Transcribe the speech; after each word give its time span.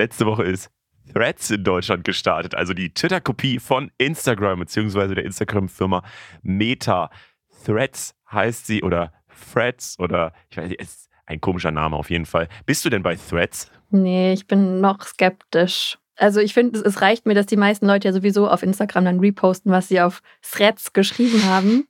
Letzte 0.00 0.24
Woche 0.24 0.44
ist 0.44 0.70
Threads 1.12 1.50
in 1.50 1.62
Deutschland 1.62 2.04
gestartet, 2.04 2.54
also 2.54 2.72
die 2.72 2.94
Twitter-Kopie 2.94 3.58
von 3.58 3.90
Instagram 3.98 4.60
beziehungsweise 4.60 5.14
der 5.14 5.26
Instagram-Firma 5.26 6.02
Meta. 6.40 7.10
Threads 7.66 8.14
heißt 8.32 8.66
sie 8.66 8.82
oder 8.82 9.12
Threads 9.52 9.98
oder 9.98 10.32
ich 10.48 10.56
weiß 10.56 10.70
nicht, 10.70 10.80
ist 10.80 11.10
ein 11.26 11.42
komischer 11.42 11.70
Name 11.70 11.96
auf 11.96 12.08
jeden 12.08 12.24
Fall. 12.24 12.48
Bist 12.64 12.82
du 12.82 12.88
denn 12.88 13.02
bei 13.02 13.14
Threads? 13.16 13.70
Nee, 13.90 14.32
ich 14.32 14.46
bin 14.46 14.80
noch 14.80 15.02
skeptisch. 15.02 15.98
Also 16.16 16.40
ich 16.40 16.54
finde, 16.54 16.80
es 16.80 17.02
reicht 17.02 17.26
mir, 17.26 17.34
dass 17.34 17.44
die 17.44 17.58
meisten 17.58 17.86
Leute 17.86 18.08
ja 18.08 18.14
sowieso 18.14 18.48
auf 18.48 18.62
Instagram 18.62 19.04
dann 19.04 19.20
reposten, 19.20 19.70
was 19.70 19.88
sie 19.88 20.00
auf 20.00 20.22
Threads 20.40 20.94
geschrieben 20.94 21.44
haben. 21.44 21.88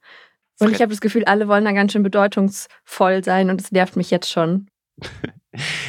Und 0.59 0.73
ich 0.73 0.83
habe 0.83 0.91
das 0.91 1.01
Gefühl, 1.01 1.27
alle 1.27 1.47
wollen 1.47 1.65
da 1.65 1.71
ganz 1.71 1.93
schön 1.93 2.03
bedeutungsvoll 2.03 3.23
sein 3.23 3.51
und 3.51 3.61
es 3.61 3.71
nervt 3.71 3.95
mich 3.95 4.11
jetzt 4.11 4.29
schon. 4.29 4.67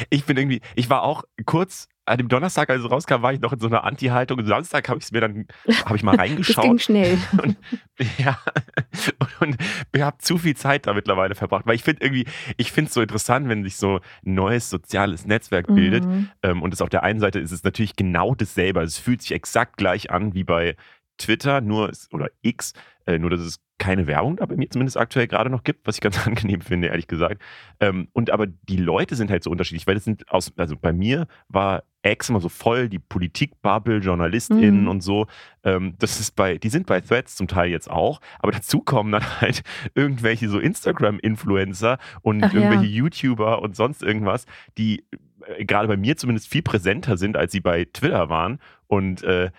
ich 0.08 0.24
bin 0.24 0.36
irgendwie, 0.36 0.60
ich 0.76 0.88
war 0.88 1.02
auch 1.02 1.24
kurz 1.44 1.88
an 2.12 2.18
dem 2.18 2.28
Donnerstag, 2.28 2.68
als 2.68 2.82
es 2.82 2.90
rauskam, 2.90 3.22
war 3.22 3.32
ich 3.32 3.40
noch 3.40 3.54
in 3.54 3.58
so 3.58 3.68
einer 3.68 3.84
Anti-Haltung. 3.84 4.44
Samstag 4.44 4.86
habe 4.90 4.98
ich 4.98 5.06
es 5.06 5.12
mir 5.12 5.22
dann, 5.22 5.46
habe 5.86 5.96
ich 5.96 6.02
mal 6.02 6.14
reingeschaut. 6.16 6.58
das 6.58 6.64
ging 6.64 6.78
schnell. 6.78 7.18
Und, 7.42 7.56
ja, 8.18 8.38
und, 9.40 9.56
und 9.92 10.02
habe 10.02 10.18
zu 10.18 10.36
viel 10.36 10.54
Zeit 10.54 10.86
da 10.86 10.92
mittlerweile 10.92 11.34
verbracht. 11.34 11.66
Weil 11.66 11.74
ich 11.74 11.84
finde 11.84 12.04
irgendwie, 12.04 12.26
ich 12.58 12.70
finde 12.70 12.88
es 12.88 12.94
so 12.94 13.00
interessant, 13.00 13.48
wenn 13.48 13.64
sich 13.64 13.76
so 13.76 14.00
ein 14.26 14.34
neues 14.34 14.68
soziales 14.68 15.24
Netzwerk 15.24 15.68
bildet. 15.68 16.04
Mhm. 16.04 16.28
Ähm, 16.42 16.62
und 16.62 16.74
es 16.74 16.82
auf 16.82 16.90
der 16.90 17.02
einen 17.02 17.20
Seite 17.20 17.38
ist 17.38 17.52
es 17.52 17.64
natürlich 17.64 17.96
genau 17.96 18.34
dasselbe. 18.34 18.80
Also 18.80 18.90
es 18.90 18.98
fühlt 18.98 19.22
sich 19.22 19.32
exakt 19.32 19.78
gleich 19.78 20.10
an 20.10 20.34
wie 20.34 20.44
bei 20.44 20.76
Twitter, 21.16 21.60
nur 21.60 21.92
oder 22.12 22.28
X, 22.42 22.74
äh, 23.06 23.18
nur 23.18 23.30
dass 23.30 23.40
es 23.40 23.60
keine 23.78 24.06
Werbung 24.06 24.36
da 24.36 24.46
bei 24.46 24.56
mir 24.56 24.70
zumindest 24.70 24.96
aktuell 24.96 25.26
gerade 25.26 25.50
noch 25.50 25.64
gibt, 25.64 25.86
was 25.86 25.96
ich 25.96 26.00
ganz 26.00 26.26
angenehm 26.26 26.60
finde, 26.60 26.88
ehrlich 26.88 27.08
gesagt. 27.08 27.42
Ähm, 27.80 28.08
und 28.12 28.30
aber 28.30 28.46
die 28.46 28.76
Leute 28.76 29.16
sind 29.16 29.30
halt 29.30 29.42
so 29.42 29.50
unterschiedlich, 29.50 29.86
weil 29.86 29.94
das 29.94 30.04
sind 30.04 30.28
aus, 30.30 30.52
also 30.56 30.76
bei 30.76 30.92
mir 30.92 31.26
war 31.48 31.82
X 32.02 32.28
immer 32.28 32.40
so 32.40 32.48
voll, 32.48 32.88
die 32.88 32.98
Politikbubble, 32.98 33.98
JournalistInnen 33.98 34.82
mhm. 34.82 34.88
und 34.88 35.00
so. 35.02 35.26
Ähm, 35.64 35.94
das 35.98 36.20
ist 36.20 36.34
bei, 36.36 36.58
die 36.58 36.68
sind 36.68 36.86
bei 36.86 37.00
Threads 37.00 37.36
zum 37.36 37.48
Teil 37.48 37.70
jetzt 37.70 37.90
auch, 37.90 38.20
aber 38.40 38.52
dazu 38.52 38.80
kommen 38.80 39.12
dann 39.12 39.24
halt 39.40 39.62
irgendwelche 39.94 40.48
so 40.48 40.58
Instagram-Influencer 40.58 41.98
und 42.22 42.42
Ach, 42.44 42.52
irgendwelche 42.52 42.86
ja. 42.86 42.96
YouTuber 42.96 43.62
und 43.62 43.76
sonst 43.76 44.02
irgendwas, 44.02 44.46
die 44.78 45.04
äh, 45.46 45.64
gerade 45.64 45.88
bei 45.88 45.96
mir 45.96 46.16
zumindest 46.16 46.48
viel 46.48 46.62
präsenter 46.62 47.16
sind, 47.16 47.36
als 47.36 47.52
sie 47.52 47.60
bei 47.60 47.86
Twitter 47.92 48.28
waren. 48.28 48.58
Und 48.86 49.22
äh, 49.22 49.50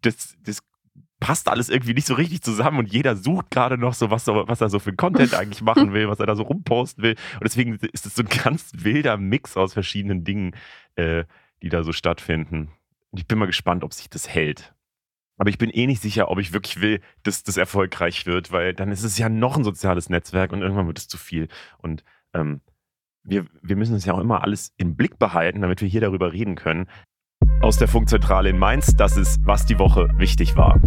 das, 0.00 0.36
das 0.42 0.62
passt 1.20 1.48
alles 1.48 1.70
irgendwie 1.70 1.94
nicht 1.94 2.06
so 2.06 2.14
richtig 2.14 2.42
zusammen 2.42 2.78
und 2.78 2.92
jeder 2.92 3.16
sucht 3.16 3.50
gerade 3.50 3.78
noch 3.78 3.94
so 3.94 4.10
was, 4.10 4.26
was 4.26 4.60
er 4.60 4.68
so 4.68 4.78
für 4.78 4.94
Content 4.94 5.34
eigentlich 5.38 5.62
machen 5.62 5.92
will, 5.92 6.08
was 6.08 6.20
er 6.20 6.26
da 6.26 6.36
so 6.36 6.42
rumposten 6.42 7.02
will. 7.02 7.16
Und 7.34 7.44
deswegen 7.44 7.74
ist 7.92 8.06
es 8.06 8.14
so 8.14 8.22
ein 8.22 8.28
ganz 8.44 8.72
wilder 8.74 9.16
Mix 9.16 9.56
aus 9.56 9.72
verschiedenen 9.72 10.24
Dingen, 10.24 10.54
äh, 10.96 11.24
die 11.62 11.68
da 11.68 11.82
so 11.82 11.92
stattfinden. 11.92 12.72
Und 13.10 13.20
ich 13.20 13.26
bin 13.26 13.38
mal 13.38 13.46
gespannt, 13.46 13.84
ob 13.84 13.92
sich 13.92 14.10
das 14.10 14.28
hält. 14.28 14.74
Aber 15.38 15.50
ich 15.50 15.58
bin 15.58 15.70
eh 15.70 15.86
nicht 15.86 16.00
sicher, 16.00 16.30
ob 16.30 16.38
ich 16.38 16.52
wirklich 16.52 16.80
will, 16.80 17.00
dass 17.22 17.42
das 17.42 17.56
erfolgreich 17.56 18.26
wird, 18.26 18.52
weil 18.52 18.72
dann 18.72 18.90
ist 18.90 19.04
es 19.04 19.18
ja 19.18 19.28
noch 19.28 19.56
ein 19.56 19.64
soziales 19.64 20.08
Netzwerk 20.08 20.52
und 20.52 20.62
irgendwann 20.62 20.86
wird 20.86 20.98
es 20.98 21.08
zu 21.08 21.18
viel. 21.18 21.48
Und 21.78 22.04
ähm, 22.32 22.62
wir, 23.22 23.46
wir 23.60 23.76
müssen 23.76 23.96
es 23.96 24.04
ja 24.04 24.14
auch 24.14 24.20
immer 24.20 24.42
alles 24.42 24.72
im 24.76 24.96
Blick 24.96 25.18
behalten, 25.18 25.60
damit 25.60 25.80
wir 25.80 25.88
hier 25.88 26.00
darüber 26.00 26.32
reden 26.32 26.54
können. 26.54 26.88
Aus 27.60 27.76
der 27.76 27.88
Funkzentrale 27.88 28.50
in 28.50 28.58
Mainz, 28.58 28.96
das 28.96 29.16
ist, 29.16 29.40
was 29.44 29.66
die 29.66 29.78
Woche 29.78 30.08
wichtig 30.16 30.56
war. 30.56 30.80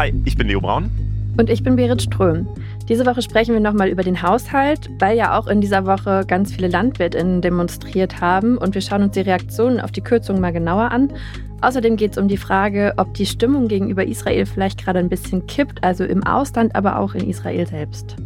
Hi, 0.00 0.14
ich 0.24 0.34
bin 0.34 0.48
Leo 0.48 0.62
Braun. 0.62 0.90
Und 1.36 1.50
ich 1.50 1.62
bin 1.62 1.76
Berit 1.76 2.00
Ström. 2.00 2.48
Diese 2.88 3.04
Woche 3.04 3.20
sprechen 3.20 3.52
wir 3.52 3.60
nochmal 3.60 3.90
über 3.90 4.02
den 4.02 4.22
Haushalt, 4.22 4.88
weil 4.98 5.14
ja 5.14 5.38
auch 5.38 5.46
in 5.46 5.60
dieser 5.60 5.84
Woche 5.84 6.24
ganz 6.26 6.54
viele 6.54 6.68
LandwirtInnen 6.68 7.42
demonstriert 7.42 8.18
haben 8.18 8.56
und 8.56 8.74
wir 8.74 8.80
schauen 8.80 9.02
uns 9.02 9.12
die 9.12 9.20
Reaktionen 9.20 9.78
auf 9.78 9.92
die 9.92 10.00
Kürzungen 10.00 10.40
mal 10.40 10.54
genauer 10.54 10.90
an. 10.90 11.12
Außerdem 11.60 11.98
geht 11.98 12.12
es 12.12 12.16
um 12.16 12.28
die 12.28 12.38
Frage, 12.38 12.94
ob 12.96 13.12
die 13.12 13.26
Stimmung 13.26 13.68
gegenüber 13.68 14.06
Israel 14.06 14.46
vielleicht 14.46 14.82
gerade 14.82 15.00
ein 15.00 15.10
bisschen 15.10 15.46
kippt, 15.46 15.84
also 15.84 16.04
im 16.04 16.26
Ausland, 16.26 16.74
aber 16.74 16.98
auch 16.98 17.14
in 17.14 17.28
Israel 17.28 17.66
selbst. 17.66 18.16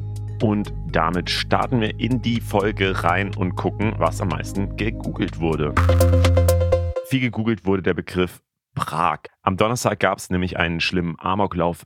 Und 0.45 0.73
damit 0.93 1.29
starten 1.29 1.81
wir 1.81 1.99
in 1.99 2.23
die 2.23 2.41
Folge 2.41 3.03
rein 3.03 3.33
und 3.35 3.57
gucken, 3.57 3.95
was 3.99 4.21
am 4.21 4.29
meisten 4.29 4.77
gegoogelt 4.77 5.41
wurde. 5.41 5.75
Viel 7.07 7.19
gegoogelt 7.19 7.67
wurde 7.67 7.83
der 7.83 7.95
Begriff 7.95 8.44
Prag. 8.75 9.21
Am 9.43 9.57
Donnerstag 9.57 10.01
gab 10.01 10.19
es 10.19 10.31
nämlich 10.31 10.59
einen 10.59 10.81
schlimmen 10.81 11.17
Amoklauf 11.19 11.85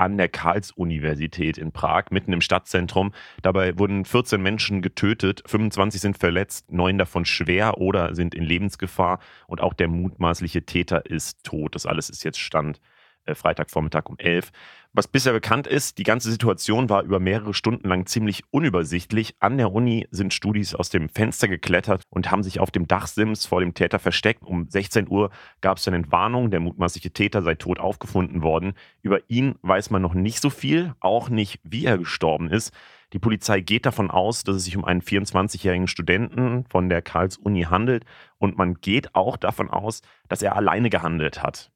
an 0.00 0.16
der 0.16 0.28
Karls-Universität 0.28 1.58
in 1.58 1.72
Prag, 1.72 2.06
mitten 2.10 2.32
im 2.32 2.40
Stadtzentrum. 2.40 3.12
Dabei 3.42 3.78
wurden 3.78 4.06
14 4.06 4.40
Menschen 4.40 4.80
getötet, 4.80 5.42
25 5.46 6.00
sind 6.00 6.16
verletzt, 6.16 6.72
neun 6.72 6.96
davon 6.96 7.26
schwer 7.26 7.76
oder 7.78 8.14
sind 8.14 8.34
in 8.34 8.42
Lebensgefahr 8.42 9.18
und 9.46 9.60
auch 9.60 9.74
der 9.74 9.88
mutmaßliche 9.88 10.64
Täter 10.64 11.04
ist 11.04 11.44
tot. 11.44 11.74
Das 11.74 11.84
alles 11.84 12.08
ist 12.08 12.24
jetzt 12.24 12.40
Stand 12.40 12.80
äh, 13.26 13.34
Freitagvormittag 13.34 14.06
um 14.06 14.16
11. 14.18 14.50
Was 14.92 15.06
bisher 15.06 15.32
bekannt 15.32 15.68
ist, 15.68 15.98
die 15.98 16.02
ganze 16.02 16.32
Situation 16.32 16.88
war 16.88 17.04
über 17.04 17.20
mehrere 17.20 17.54
Stunden 17.54 17.88
lang 17.88 18.06
ziemlich 18.06 18.42
unübersichtlich. 18.50 19.36
An 19.38 19.56
der 19.56 19.72
Uni 19.72 20.08
sind 20.10 20.34
Studis 20.34 20.74
aus 20.74 20.90
dem 20.90 21.08
Fenster 21.08 21.46
geklettert 21.46 22.02
und 22.10 22.32
haben 22.32 22.42
sich 22.42 22.58
auf 22.58 22.72
dem 22.72 22.88
Dachsims 22.88 23.46
vor 23.46 23.60
dem 23.60 23.72
Täter 23.72 24.00
versteckt. 24.00 24.42
Um 24.42 24.68
16 24.68 25.08
Uhr 25.08 25.30
gab 25.60 25.78
es 25.78 25.86
eine 25.86 25.96
Entwarnung, 25.96 26.50
der 26.50 26.58
mutmaßliche 26.58 27.12
Täter 27.12 27.42
sei 27.42 27.54
tot 27.54 27.78
aufgefunden 27.78 28.42
worden. 28.42 28.72
Über 29.00 29.20
ihn 29.28 29.54
weiß 29.62 29.90
man 29.90 30.02
noch 30.02 30.14
nicht 30.14 30.42
so 30.42 30.50
viel, 30.50 30.92
auch 30.98 31.28
nicht, 31.28 31.60
wie 31.62 31.84
er 31.84 31.96
gestorben 31.96 32.50
ist. 32.50 32.72
Die 33.12 33.20
Polizei 33.20 33.60
geht 33.60 33.86
davon 33.86 34.10
aus, 34.10 34.42
dass 34.42 34.56
es 34.56 34.64
sich 34.64 34.76
um 34.76 34.84
einen 34.84 35.02
24-jährigen 35.02 35.86
Studenten 35.86 36.64
von 36.68 36.88
der 36.88 37.00
Karls-Uni 37.00 37.62
handelt 37.62 38.04
und 38.38 38.58
man 38.58 38.74
geht 38.74 39.14
auch 39.14 39.36
davon 39.36 39.70
aus, 39.70 40.02
dass 40.28 40.42
er 40.42 40.56
alleine 40.56 40.90
gehandelt 40.90 41.44
hat. 41.44 41.70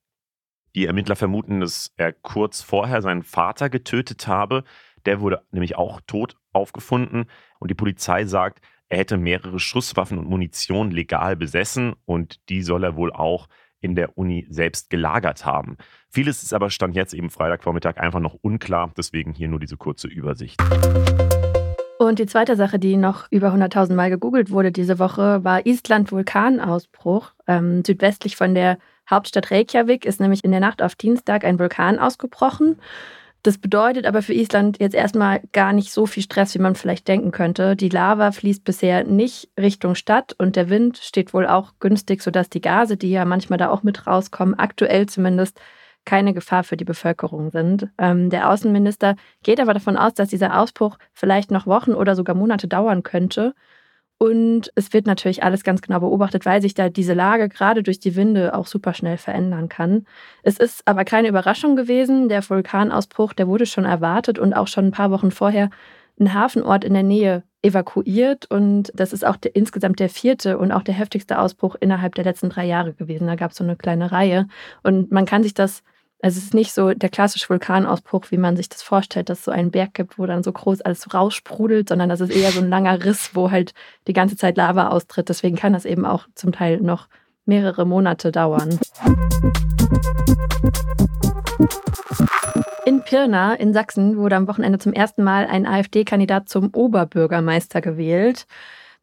Die 0.75 0.87
Ermittler 0.87 1.15
vermuten, 1.15 1.61
dass 1.61 1.93
er 1.97 2.13
kurz 2.13 2.61
vorher 2.61 3.01
seinen 3.01 3.23
Vater 3.23 3.71
getötet 3.71 4.27
habe. 4.27 4.65
Der 5.07 5.21
wurde 5.21 5.43
nämlich 5.53 5.77
auch 5.77 6.01
tot 6.07 6.37
aufgefunden. 6.53 7.27
Und 7.61 7.71
die 7.71 7.77
Polizei 7.77 8.25
sagt, 8.25 8.61
er 8.89 8.99
hätte 8.99 9.17
mehrere 9.17 9.61
Schusswaffen 9.61 10.19
und 10.19 10.29
Munition 10.29 10.91
legal 10.91 11.37
besessen 11.37 11.95
und 12.05 12.49
die 12.49 12.63
soll 12.63 12.85
er 12.85 12.97
wohl 12.97 13.13
auch 13.13 13.49
in 13.81 13.95
der 13.95 14.17
Uni 14.19 14.47
selbst 14.49 14.91
gelagert 14.91 15.45
haben. 15.45 15.77
Vieles 16.09 16.43
ist 16.43 16.53
aber 16.53 16.71
Stand 16.71 16.97
jetzt 16.97 17.15
eben 17.15 17.31
Freitagvormittag 17.31 17.99
einfach 17.99 18.21
noch 18.21 18.35
unklar, 18.35 18.91
deswegen 18.97 19.33
hier 19.33 19.49
nur 19.49 19.61
diese 19.61 19.77
kurze 19.77 20.09
Übersicht. 20.09 20.61
Und 21.99 22.19
die 22.19 22.27
zweite 22.27 22.57
Sache, 22.57 22.79
die 22.79 22.97
noch 22.97 23.31
über 23.31 23.53
100.000 23.53 23.95
Mal 23.95 24.11
gegoogelt 24.11 24.51
wurde 24.51 24.73
diese 24.73 24.99
Woche, 24.99 25.45
war 25.45 25.67
Island 25.67 26.13
Vulkanausbruch, 26.13 27.33
ähm, 27.47 27.85
südwestlich 27.85 28.37
von 28.37 28.55
der 28.55 28.79
Hauptstadt 29.09 29.51
Reykjavik 29.51 30.05
ist 30.05 30.21
nämlich 30.21 30.45
in 30.45 30.51
der 30.51 30.61
Nacht 30.61 30.83
auf 30.83 30.95
Dienstag 30.95 31.45
ein 31.45 31.59
Vulkan 31.59 31.99
ausgebrochen. 31.99 32.77
Das 33.45 33.59
bedeutet 33.59 34.07
aber 34.07 34.23
für 34.23 34.33
Island 34.33 34.81
jetzt 34.81 34.95
erstmal 34.95 35.43
gar 35.53 35.75
nicht 35.75 35.93
so 35.93 36.07
viel 36.07 36.23
Stress, 36.23 36.55
wie 36.55 36.61
man 36.61 36.77
vielleicht 36.77 37.07
denken 37.07 37.31
könnte. 37.31 37.77
Die 37.77 37.91
Lava 37.91 38.33
fließt 38.33 38.65
bisher 38.65 39.05
nicht 39.05 39.51
Richtung 39.61 39.95
Stadt 39.95 40.35
und 40.39 40.57
der 40.57 40.71
Wind 40.71 40.97
steht 40.97 41.35
wohl 41.35 41.47
auch 41.47 41.73
günstig, 41.79 42.23
sodass 42.23 42.49
die 42.49 42.63
Gase, 42.63 42.97
die 42.97 43.11
ja 43.11 43.27
manchmal 43.27 43.59
da 43.59 43.69
auch 43.69 43.83
mit 43.83 44.07
rauskommen, 44.07 44.59
aktuell 44.59 45.07
zumindest 45.07 45.61
keine 46.07 46.33
Gefahr 46.33 46.65
für 46.65 46.79
die 46.79 46.87
Bevölkerung 46.87 47.51
sind. 47.51 47.89
Ähm, 47.99 48.31
der 48.31 48.51
Außenminister 48.51 49.15
geht 49.43 49.61
aber 49.61 49.75
davon 49.75 49.99
aus, 49.99 50.15
dass 50.15 50.29
dieser 50.31 50.59
Ausbruch 50.59 50.99
vielleicht 51.13 51.51
noch 51.51 51.67
Wochen 51.67 51.93
oder 51.93 52.15
sogar 52.15 52.35
Monate 52.35 52.67
dauern 52.67 53.03
könnte. 53.03 53.55
Und 54.19 54.71
es 54.75 54.93
wird 54.93 55.07
natürlich 55.07 55.43
alles 55.43 55.65
ganz 55.65 55.83
genau 55.83 56.01
beobachtet, 56.01 56.47
weil 56.47 56.63
sich 56.63 56.75
da 56.75 56.89
diese 56.89 57.15
Lage 57.15 57.49
gerade 57.49 57.83
durch 57.83 57.99
die 57.99 58.17
Winde 58.17 58.55
auch 58.55 58.67
super 58.67 58.95
schnell 58.95 59.19
verändern 59.19 59.69
kann. 59.69 60.07
Es 60.43 60.59
ist 60.59 60.83
aber 60.87 61.05
keine 61.05 61.29
Überraschung 61.29 61.77
gewesen. 61.77 62.29
Der 62.29 62.49
Vulkanausbruch, 62.49 63.33
der 63.33 63.49
wurde 63.49 63.67
schon 63.67 63.85
erwartet 63.85 64.39
und 64.39 64.55
auch 64.55 64.69
schon 64.69 64.87
ein 64.87 64.93
paar 64.93 65.11
Wochen 65.11 65.31
vorher 65.31 65.71
ein 66.21 66.33
Hafenort 66.33 66.85
in 66.85 66.95
der 66.95 67.03
Nähe 67.03 67.43
evakuiert. 67.63 68.51
Und 68.51 68.93
das 68.95 69.13
ist 69.13 69.27
auch 69.27 69.37
der, 69.37 69.57
insgesamt 69.57 69.99
der 69.99 70.09
vierte 70.09 70.59
und 70.59 70.71
auch 70.71 70.83
der 70.83 70.95
heftigste 70.95 71.39
Ausbruch 71.39 71.75
innerhalb 71.81 72.15
der 72.15 72.25
letzten 72.25 72.51
drei 72.51 72.67
Jahre 72.67 72.95
gewesen. 72.95 73.27
Da 73.27 73.35
gab 73.35 73.51
es 73.51 73.57
so 73.57 73.65
eine 73.65 73.77
kleine 73.77 74.13
Reihe. 74.13 74.47
Und 74.83 75.11
man 75.11 75.27
kann 75.27 75.43
sich 75.43 75.55
das 75.55 75.83
also 76.25 76.39
es 76.39 76.45
ist 76.45 76.55
nicht 76.55 76.73
so 76.73 76.95
der 76.95 77.11
klassische 77.11 77.51
Vulkanausbruch, 77.51 78.31
wie 78.31 78.39
man 78.39 78.57
sich 78.57 78.71
das 78.71 78.83
vorstellt, 78.83 79.29
dass 79.29 79.41
es 79.41 79.45
so 79.45 79.51
einen 79.51 79.71
Berg 79.71 79.93
gibt, 79.93 80.19
wo 80.19 80.25
dann 80.25 80.43
so 80.43 80.53
groß 80.53 80.81
alles 80.81 81.03
so 81.03 81.11
raussprudelt, 81.11 81.91
sondern 81.91 82.09
das 82.09 82.23
ist 82.23 82.35
eher 82.35 82.51
so 82.51 82.61
ein 82.61 82.71
langer 82.71 83.05
Riss, 83.05 83.33
wo 83.35 83.51
halt 83.51 83.75
die 84.07 84.15
ganze 84.15 84.35
Zeit 84.35 84.57
Lava 84.57 84.89
austritt. 84.89 85.29
Deswegen 85.29 85.55
kann 85.55 85.75
das 85.75 85.85
eben 85.85 86.07
auch 86.07 86.27
zum 86.35 86.53
Teil 86.53 86.81
noch 86.81 87.09
mehrere 87.45 87.85
Monate 87.85 88.33
dauern. 88.33 88.79
In 92.87 93.03
Pirna 93.03 93.53
in 93.53 93.75
Sachsen 93.75 94.17
wurde 94.17 94.37
am 94.37 94.49
Wochenende 94.49 94.79
zum 94.79 94.95
ersten 94.95 95.25
Mal 95.25 95.47
ein 95.47 95.67
AfD-Kandidat 95.67 96.49
zum 96.49 96.71
Oberbürgermeister 96.73 97.83
gewählt. 97.83 98.47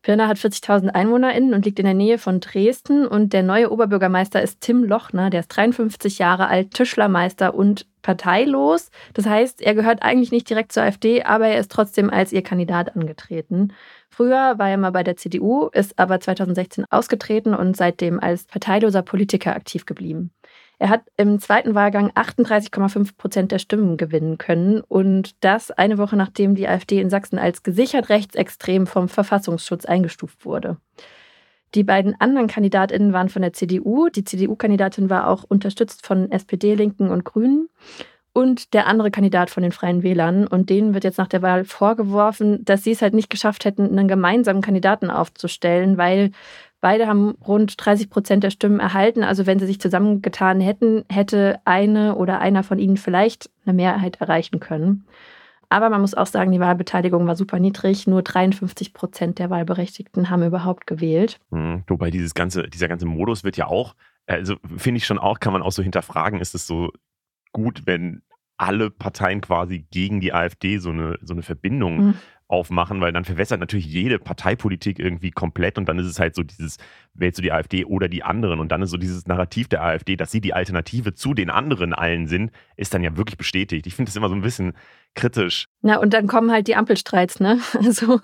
Pirna 0.02 0.28
hat 0.28 0.38
40.000 0.38 0.90
EinwohnerInnen 0.90 1.54
und 1.54 1.66
liegt 1.66 1.78
in 1.78 1.86
der 1.86 1.94
Nähe 1.94 2.18
von 2.18 2.40
Dresden. 2.40 3.06
Und 3.06 3.34
der 3.34 3.44
neue 3.44 3.72
Oberbürgermeister 3.72 4.42
ist 4.42 4.62
Tim 4.62 4.84
Lochner, 4.84 5.30
der 5.30 5.42
ist 5.42 5.50
53 5.50 6.18
Jahre 6.18 6.48
alt, 6.48 6.74
Tischlermeister 6.74 7.54
und 7.54 7.86
parteilos. 8.02 8.90
Das 9.14 9.28
heißt, 9.28 9.62
er 9.62 9.76
gehört 9.76 10.02
eigentlich 10.02 10.32
nicht 10.32 10.50
direkt 10.50 10.72
zur 10.72 10.84
AfD, 10.84 11.24
aber 11.24 11.48
er 11.48 11.60
ist 11.60 11.72
trotzdem 11.72 12.10
als 12.10 12.34
ihr 12.34 12.42
Kandidat 12.42 12.96
angetreten. 12.96 13.74
Früher 14.10 14.58
war 14.58 14.70
er 14.70 14.78
mal 14.78 14.92
bei 14.92 15.04
der 15.04 15.18
CDU, 15.18 15.68
ist 15.68 15.98
aber 16.00 16.20
2016 16.20 16.86
ausgetreten 16.90 17.54
und 17.54 17.78
seitdem 17.78 18.20
als 18.20 18.46
parteiloser 18.46 19.04
Politiker 19.04 19.56
aktiv 19.56 19.86
geblieben. 19.86 20.32
Er 20.82 20.90
hat 20.90 21.04
im 21.16 21.38
zweiten 21.38 21.76
Wahlgang 21.76 22.10
38,5 22.10 23.16
Prozent 23.16 23.52
der 23.52 23.60
Stimmen 23.60 23.98
gewinnen 23.98 24.40
können 24.40 24.82
und 24.82 25.36
das 25.44 25.70
eine 25.70 26.00
Woche 26.00 26.16
nachdem 26.16 26.56
die 26.56 26.68
AfD 26.68 27.00
in 27.00 27.12
Sachsen 27.12 27.38
als 27.38 27.62
gesichert 27.62 28.10
rechtsextrem 28.10 28.88
vom 28.88 29.08
Verfassungsschutz 29.08 29.86
eingestuft 29.86 30.44
wurde. 30.44 30.78
Die 31.76 31.84
beiden 31.84 32.20
anderen 32.20 32.48
Kandidatinnen 32.48 33.14
waren 33.14 33.30
von 33.30 33.44
der 33.44 33.54
CDU. 33.54 34.10
Die 34.10 34.24
CDU-Kandidatin 34.24 35.12
war 35.12 35.28
auch 35.28 35.44
unterstützt 35.44 36.04
von 36.04 36.32
SPD, 36.32 36.74
Linken 36.74 37.12
und 37.12 37.26
Grünen. 37.26 37.70
Und 38.34 38.74
der 38.74 38.88
andere 38.88 39.12
Kandidat 39.12 39.52
von 39.52 39.62
den 39.62 39.74
Freien 39.74 40.02
Wählern. 40.02 40.48
Und 40.48 40.72
denen 40.72 40.96
wird 40.96 41.04
jetzt 41.04 41.20
nach 41.20 41.28
der 41.28 41.44
Wahl 41.44 41.64
vorgeworfen, 41.64 42.66
dass 42.66 42.84
sie 42.84 42.92
es 42.92 43.04
halt 43.04 43.14
nicht 43.14 43.30
geschafft 43.30 43.66
hätten, 43.66 43.86
einen 43.86 44.08
gemeinsamen 44.08 44.62
Kandidaten 44.62 45.12
aufzustellen, 45.12 45.98
weil 45.98 46.32
Beide 46.82 47.08
haben 47.08 47.36
rund 47.48 47.76
30 47.78 48.10
Prozent 48.10 48.44
der 48.44 48.50
Stimmen 48.50 48.80
erhalten. 48.80 49.24
Also 49.24 49.46
wenn 49.46 49.60
sie 49.60 49.68
sich 49.68 49.80
zusammengetan 49.80 50.60
hätten, 50.60 51.06
hätte 51.10 51.60
eine 51.64 52.16
oder 52.16 52.40
einer 52.40 52.64
von 52.64 52.80
ihnen 52.80 52.98
vielleicht 52.98 53.52
eine 53.66 53.74
Mehrheit 53.74 54.20
erreichen 54.20 54.60
können. 54.60 55.06
Aber 55.70 55.90
man 55.90 56.02
muss 56.02 56.16
auch 56.16 56.26
sagen, 56.26 56.52
die 56.52 56.60
Wahlbeteiligung 56.60 57.26
war 57.28 57.36
super 57.36 57.60
niedrig. 57.60 58.08
Nur 58.08 58.24
53 58.24 58.94
Prozent 58.94 59.38
der 59.40 59.52
Wahlberechtigten 59.52 60.30
haben 60.30 60.44
überhaupt 60.44 60.88
gewählt. 60.88 61.40
Mhm, 61.52 61.84
wobei 61.88 62.10
dieses 62.10 62.34
ganze, 62.34 62.68
dieser 62.68 62.88
ganze 62.88 63.06
Modus 63.06 63.44
wird 63.44 63.58
ja 63.58 63.68
auch, 63.68 63.96
also 64.26 64.56
finde 64.76 64.98
ich 64.98 65.06
schon 65.06 65.20
auch, 65.20 65.40
kann 65.40 65.54
man 65.54 65.62
auch 65.62 65.72
so 65.72 65.84
hinterfragen, 65.84 66.42
ist 66.42 66.56
es 66.56 66.66
so 66.66 66.92
gut, 67.54 67.84
wenn 67.86 68.24
alle 68.58 68.90
Parteien 68.90 69.40
quasi 69.40 69.86
gegen 69.92 70.20
die 70.20 70.34
AfD 70.34 70.78
so 70.78 70.90
eine, 70.90 71.18
so 71.22 71.34
eine 71.34 71.42
Verbindung 71.42 72.08
mhm 72.08 72.14
aufmachen, 72.52 73.00
weil 73.02 73.14
dann 73.14 73.26
verwässert 73.26 73.60
natürlich 73.60 73.86
jede 73.86 74.20
Parteipolitik 74.20 75.00
irgendwie 75.00 75.32
komplett 75.32 75.78
und 75.78 75.88
dann 75.88 75.98
ist 76.00 76.08
es 76.08 76.20
halt 76.20 76.36
so 76.36 76.44
dieses, 76.44 76.78
wählst 77.14 77.38
du 77.38 77.42
die 77.42 77.52
AfD 77.52 77.86
oder 77.86 78.10
die 78.10 78.24
anderen 78.24 78.60
und 78.60 78.72
dann 78.72 78.82
ist 78.82 78.90
so 78.92 78.98
dieses 78.98 79.26
Narrativ 79.26 79.68
der 79.70 79.84
AfD, 79.84 80.18
dass 80.18 80.32
sie 80.32 80.42
die 80.42 80.54
Alternative 80.54 81.14
zu 81.14 81.34
den 81.34 81.50
anderen 81.50 81.94
allen 81.94 82.28
sind, 82.28 82.52
ist 82.76 82.94
dann 82.94 83.04
ja 83.04 83.16
wirklich 83.16 83.38
bestätigt. 83.38 83.88
Ich 83.88 83.96
finde 83.96 84.10
das 84.10 84.16
immer 84.16 84.30
so 84.30 84.36
ein 84.36 84.42
bisschen 84.42 84.74
kritisch. 85.16 85.68
Ja, 85.82 85.98
und 85.98 86.14
dann 86.14 86.28
kommen 86.28 86.52
halt 86.52 86.68
die 86.68 86.76
Ampelstreits, 86.76 87.40
ne? 87.40 87.60
Also, 87.74 88.20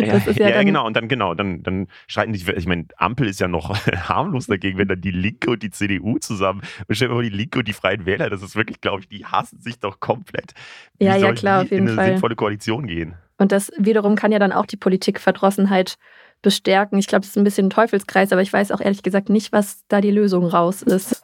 ja, 0.00 0.16
ja, 0.16 0.48
ja 0.48 0.62
genau, 0.62 0.86
und 0.86 0.96
dann 0.96 1.08
genau, 1.08 1.34
dann, 1.34 1.62
dann 1.62 1.88
streiten 2.06 2.34
sich, 2.34 2.48
ich 2.48 2.66
meine, 2.66 2.86
Ampel 2.96 3.28
ist 3.28 3.40
ja 3.40 3.48
noch 3.48 3.76
harmlos 4.08 4.46
dagegen, 4.46 4.78
wenn 4.78 4.88
dann 4.88 5.00
die 5.00 5.10
Linke 5.10 5.50
und 5.50 5.62
die 5.62 5.70
CDU 5.70 6.18
zusammen, 6.18 6.62
und 6.88 6.94
stell 6.94 7.08
dir 7.08 7.14
mal 7.14 7.22
die 7.22 7.28
Linke 7.28 7.60
und 7.60 7.68
die 7.68 7.72
Freien 7.72 8.06
Wähler, 8.06 8.30
das 8.30 8.42
ist 8.42 8.56
wirklich, 8.56 8.80
glaube 8.80 9.00
ich, 9.00 9.08
die 9.08 9.24
hassen 9.24 9.60
sich 9.60 9.78
doch 9.78 10.00
komplett. 10.00 10.52
Wie 10.98 11.04
ja, 11.04 11.16
ja, 11.16 11.32
klar, 11.32 11.62
auf 11.62 11.70
jeden 11.70 11.84
in 11.84 11.88
eine 11.88 11.96
Fall. 11.96 12.06
sinnvolle 12.12 12.36
Koalition 12.36 12.86
gehen. 12.86 13.14
Und 13.42 13.50
das 13.50 13.72
wiederum 13.76 14.14
kann 14.14 14.30
ja 14.30 14.38
dann 14.38 14.52
auch 14.52 14.66
die 14.66 14.76
Politikverdrossenheit 14.76 15.96
bestärken. 16.42 16.96
Ich 17.00 17.08
glaube, 17.08 17.24
es 17.24 17.30
ist 17.30 17.36
ein 17.36 17.42
bisschen 17.42 17.66
ein 17.66 17.70
Teufelskreis, 17.70 18.30
aber 18.30 18.40
ich 18.40 18.52
weiß 18.52 18.70
auch 18.70 18.80
ehrlich 18.80 19.02
gesagt 19.02 19.30
nicht, 19.30 19.50
was 19.50 19.82
da 19.88 20.00
die 20.00 20.12
Lösung 20.12 20.46
raus 20.46 20.82
ist. 20.82 21.20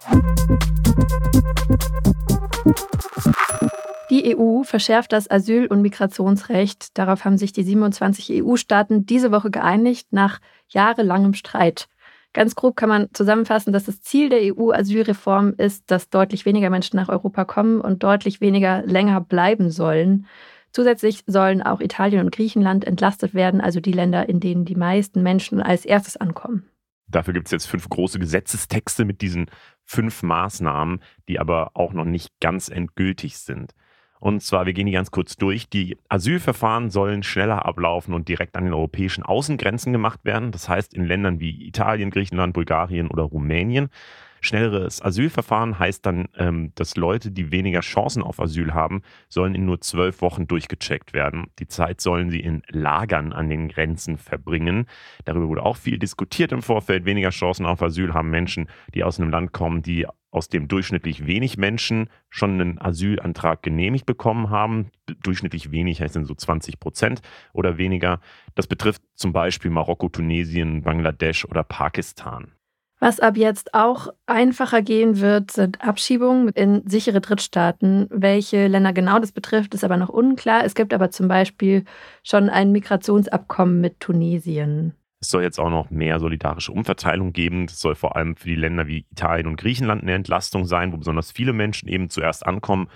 Die 4.11 4.37
EU 4.37 4.65
verschärft 4.65 5.13
das 5.13 5.31
Asyl- 5.31 5.69
und 5.69 5.81
Migrationsrecht. 5.81 6.99
Darauf 6.99 7.25
haben 7.25 7.39
sich 7.39 7.53
die 7.53 7.63
27 7.63 8.43
EU-Staaten 8.43 9.07
diese 9.07 9.31
Woche 9.31 9.53
geeinigt, 9.53 10.09
nach 10.11 10.41
jahrelangem 10.67 11.35
Streit. 11.35 11.87
Ganz 12.33 12.57
grob 12.57 12.75
kann 12.75 12.89
man 12.89 13.09
zusammenfassen, 13.13 13.73
dass 13.73 13.85
das 13.85 14.03
Ziel 14.03 14.29
der 14.29 14.41
EU-Asylreform 14.43 15.55
ist, 15.57 15.89
dass 15.89 16.11
deutlich 16.11 16.47
weniger 16.47 16.69
Menschen 16.69 16.97
nach 16.97 17.11
Europa 17.11 17.45
kommen 17.45 17.81
und 17.81 18.03
deutlich 18.03 18.41
weniger 18.41 18.83
länger 18.83 19.21
bleiben 19.21 19.71
sollen. 19.71 20.27
Zusätzlich 20.73 21.25
sollen 21.27 21.63
auch 21.63 21.81
Italien 21.81 22.25
und 22.25 22.33
Griechenland 22.33 22.85
entlastet 22.85 23.35
werden, 23.35 23.61
also 23.61 23.81
die 23.81 23.93
Länder, 23.93 24.29
in 24.29 24.41
denen 24.41 24.65
die 24.65 24.77
meisten 24.77 25.23
Menschen 25.23 25.61
als 25.63 25.85
erstes 25.85 26.17
ankommen. 26.17 26.69
Dafür 27.11 27.33
gibt 27.33 27.47
es 27.47 27.53
jetzt 27.53 27.67
fünf 27.67 27.89
große 27.89 28.19
Gesetzestexte 28.19 29.05
mit 29.05 29.23
diesen 29.23 29.51
fünf 29.85 30.23
Maßnahmen, 30.23 31.01
die 31.29 31.41
aber 31.41 31.71
auch 31.75 31.95
noch 31.95 32.05
nicht 32.05 32.39
ganz 32.41 32.69
endgültig 32.69 33.39
sind. 33.39 33.73
Und 34.21 34.43
zwar, 34.43 34.67
wir 34.67 34.73
gehen 34.73 34.87
die 34.87 34.93
ganz 34.93 35.11
kurz 35.11 35.37
durch. 35.37 35.69
Die 35.69 35.97
Asylverfahren 36.09 36.91
sollen 36.91 37.23
schneller 37.23 37.65
ablaufen 37.65 38.15
und 38.15 38.29
direkt 38.29 38.57
an 38.57 38.65
den 38.65 38.75
europäischen 38.75 39.23
Außengrenzen 39.23 39.93
gemacht 39.93 40.21
werden. 40.25 40.51
Das 40.51 40.69
heißt, 40.69 40.93
in 40.93 41.05
Ländern 41.05 41.41
wie 41.41 41.67
Italien, 41.67 42.11
Griechenland, 42.11 42.53
Bulgarien 42.53 43.09
oder 43.09 43.23
Rumänien 43.23 43.91
Schnelleres 44.41 45.03
Asylverfahren 45.03 45.79
heißt 45.79 46.05
dann, 46.05 46.29
ähm, 46.37 46.73
dass 46.75 46.97
Leute, 46.97 47.31
die 47.31 47.51
weniger 47.51 47.81
Chancen 47.81 48.23
auf 48.23 48.41
Asyl 48.41 48.75
haben, 48.75 49.03
sollen 49.29 49.55
in 49.55 49.65
nur 49.65 49.81
zwölf 49.81 50.23
Wochen 50.23 50.47
durchgecheckt 50.47 51.13
werden. 51.13 51.49
Die 51.59 51.69
Zeit 51.69 52.01
sollen 52.01 52.31
sie 52.31 52.41
in 52.41 52.63
Lagern 52.69 53.33
an 53.33 53.49
den 53.49 53.69
Grenzen 53.69 54.17
verbringen. 54.17 54.87
Darüber 55.25 55.49
wurde 55.49 55.63
auch 55.63 55.77
viel 55.77 55.99
diskutiert 55.99 56.53
im 56.53 56.63
Vorfeld. 56.63 57.05
Weniger 57.05 57.31
Chancen 57.31 57.67
auf 57.67 57.83
Asyl 57.83 58.15
haben 58.15 58.31
Menschen, 58.31 58.69
die 58.95 59.05
aus 59.05 59.21
einem 59.21 59.31
Land 59.31 59.53
kommen, 59.53 59.83
die 59.83 60.07
aus 60.31 60.49
dem 60.49 60.69
durchschnittlich 60.69 61.27
wenig 61.27 61.57
Menschen 61.57 62.11
schon 62.29 62.61
einen 62.61 62.81
Asylantrag 62.81 63.63
genehmigt 63.63 64.07
bekommen 64.07 64.51
haben. 64.51 64.91
Durchschnittlich 65.23 65.71
wenig 65.71 66.01
heißt 66.01 66.17
dann 66.17 66.27
so 66.27 66.35
20 66.35 66.81
Prozent 66.81 67.23
oder 67.53 67.79
weniger. 67.79 68.21
Das 68.55 68.67
betrifft 68.67 69.03
zum 69.15 69.33
Beispiel 69.33 69.71
Marokko, 69.71 70.09
Tunesien, 70.09 70.83
Bangladesch 70.83 71.45
oder 71.45 71.65
Pakistan. 71.65 72.53
Was 73.01 73.21
ab 73.21 73.37
jetzt 73.37 73.75
auch 73.75 74.09
einfacher 74.27 74.83
gehen 74.83 75.21
wird, 75.21 75.53
sind 75.53 75.81
Abschiebungen 75.81 76.49
in 76.49 76.83
sichere 76.89 77.21
Drittstaaten. 77.21 78.09
Welche 78.11 78.67
Länder 78.67 78.93
genau 78.93 79.21
das 79.21 79.31
betrifft, 79.31 79.73
ist 79.75 79.85
aber 79.85 79.97
noch 79.97 80.09
unklar. 80.09 80.65
Es 80.65 80.75
gibt 80.75 80.93
aber 80.93 81.11
zum 81.11 81.29
Beispiel 81.29 81.85
schon 82.25 82.49
ein 82.51 82.73
Migrationsabkommen 82.73 83.81
mit 83.81 84.01
Tunesien. 84.01 84.95
Es 85.21 85.31
soll 85.31 85.43
jetzt 85.43 85.59
auch 85.61 85.71
noch 85.71 85.91
mehr 85.91 86.19
solidarische 86.19 86.73
Umverteilung 86.73 87.33
geben. 87.33 87.67
Das 87.67 87.79
soll 87.79 87.95
vor 87.95 88.17
allem 88.17 88.37
für 88.37 88.49
die 88.49 88.55
Länder 88.57 88.89
wie 88.89 89.07
Italien 89.11 89.47
und 89.47 89.57
Griechenland 89.57 90.03
eine 90.03 90.15
Entlastung 90.15 90.65
sein, 90.65 90.93
wo 90.93 90.97
besonders 90.97 91.31
viele 91.31 91.53
Menschen 91.53 91.89
eben 91.89 92.09
zuerst 92.11 92.47
ankommen 92.47 92.89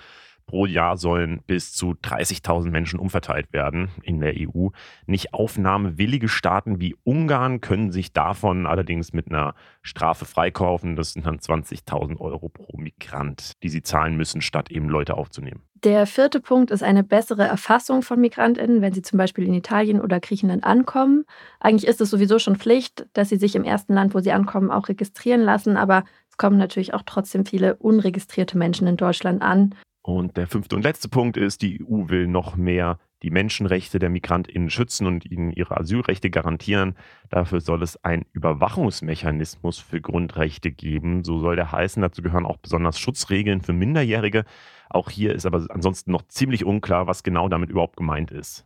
Pro 0.45 0.65
Jahr 0.65 0.97
sollen 0.97 1.41
bis 1.47 1.73
zu 1.73 1.91
30.000 1.91 2.69
Menschen 2.69 2.99
umverteilt 2.99 3.53
werden 3.53 3.89
in 4.03 4.19
der 4.19 4.33
EU. 4.37 4.69
Nicht 5.05 5.33
aufnahmewillige 5.33 6.27
Staaten 6.27 6.79
wie 6.79 6.95
Ungarn 7.03 7.61
können 7.61 7.91
sich 7.91 8.13
davon 8.13 8.67
allerdings 8.67 9.13
mit 9.13 9.29
einer 9.29 9.55
Strafe 9.81 10.25
freikaufen. 10.25 10.95
Das 10.95 11.13
sind 11.13 11.25
dann 11.25 11.39
20.000 11.39 12.19
Euro 12.19 12.49
pro 12.49 12.77
Migrant, 12.77 13.53
die 13.63 13.69
sie 13.69 13.81
zahlen 13.81 14.15
müssen, 14.15 14.41
statt 14.41 14.71
eben 14.71 14.89
Leute 14.89 15.15
aufzunehmen. 15.15 15.61
Der 15.83 16.07
vierte 16.07 16.39
Punkt 16.39 16.71
ist 16.71 16.81
eine 16.81 17.03
bessere 17.03 17.43
Erfassung 17.43 18.03
von 18.03 18.21
Migrantinnen, 18.21 18.81
wenn 18.81 18.93
sie 18.93 19.01
zum 19.01 19.17
Beispiel 19.17 19.45
in 19.45 19.53
Italien 19.53 19.99
oder 19.99 20.21
Griechenland 20.21 20.63
ankommen. 20.63 21.25
Eigentlich 21.59 21.89
ist 21.89 21.99
es 21.99 22.09
sowieso 22.09 22.39
schon 22.39 22.55
Pflicht, 22.55 23.05
dass 23.11 23.27
sie 23.27 23.35
sich 23.35 23.55
im 23.55 23.65
ersten 23.65 23.93
Land, 23.93 24.13
wo 24.13 24.19
sie 24.21 24.31
ankommen, 24.31 24.71
auch 24.71 24.87
registrieren 24.87 25.41
lassen. 25.41 25.75
Aber 25.75 26.05
es 26.29 26.37
kommen 26.37 26.57
natürlich 26.57 26.93
auch 26.93 27.03
trotzdem 27.05 27.45
viele 27.45 27.75
unregistrierte 27.75 28.57
Menschen 28.57 28.87
in 28.87 28.95
Deutschland 28.95 29.41
an. 29.41 29.75
Und 30.03 30.35
der 30.35 30.47
fünfte 30.47 30.75
und 30.75 30.83
letzte 30.83 31.07
Punkt 31.07 31.37
ist, 31.37 31.61
die 31.61 31.81
EU 31.81 32.09
will 32.09 32.27
noch 32.27 32.57
mehr 32.57 32.99
die 33.23 33.31
Menschenrechte 33.31 33.99
der 33.99 34.09
MigrantInnen 34.09 34.69
schützen 34.69 35.07
und 35.07 35.25
ihnen 35.25 35.49
ihre 35.51 35.77
Asylrechte 35.77 36.29
garantieren. 36.29 36.95
Dafür 37.29 37.61
soll 37.61 37.81
es 37.81 38.03
einen 38.03 38.25
Überwachungsmechanismus 38.33 39.79
für 39.79 40.01
Grundrechte 40.01 40.71
geben. 40.71 41.23
So 41.23 41.39
soll 41.39 41.55
der 41.55 41.71
heißen. 41.71 42.01
Dazu 42.01 42.21
gehören 42.21 42.45
auch 42.45 42.57
besonders 42.57 42.99
Schutzregeln 42.99 43.61
für 43.61 43.71
Minderjährige. 43.71 44.43
Auch 44.89 45.09
hier 45.09 45.33
ist 45.33 45.45
aber 45.45 45.65
ansonsten 45.69 46.11
noch 46.11 46.23
ziemlich 46.27 46.65
unklar, 46.65 47.07
was 47.07 47.23
genau 47.23 47.47
damit 47.47 47.69
überhaupt 47.69 47.95
gemeint 47.95 48.29
ist. 48.29 48.65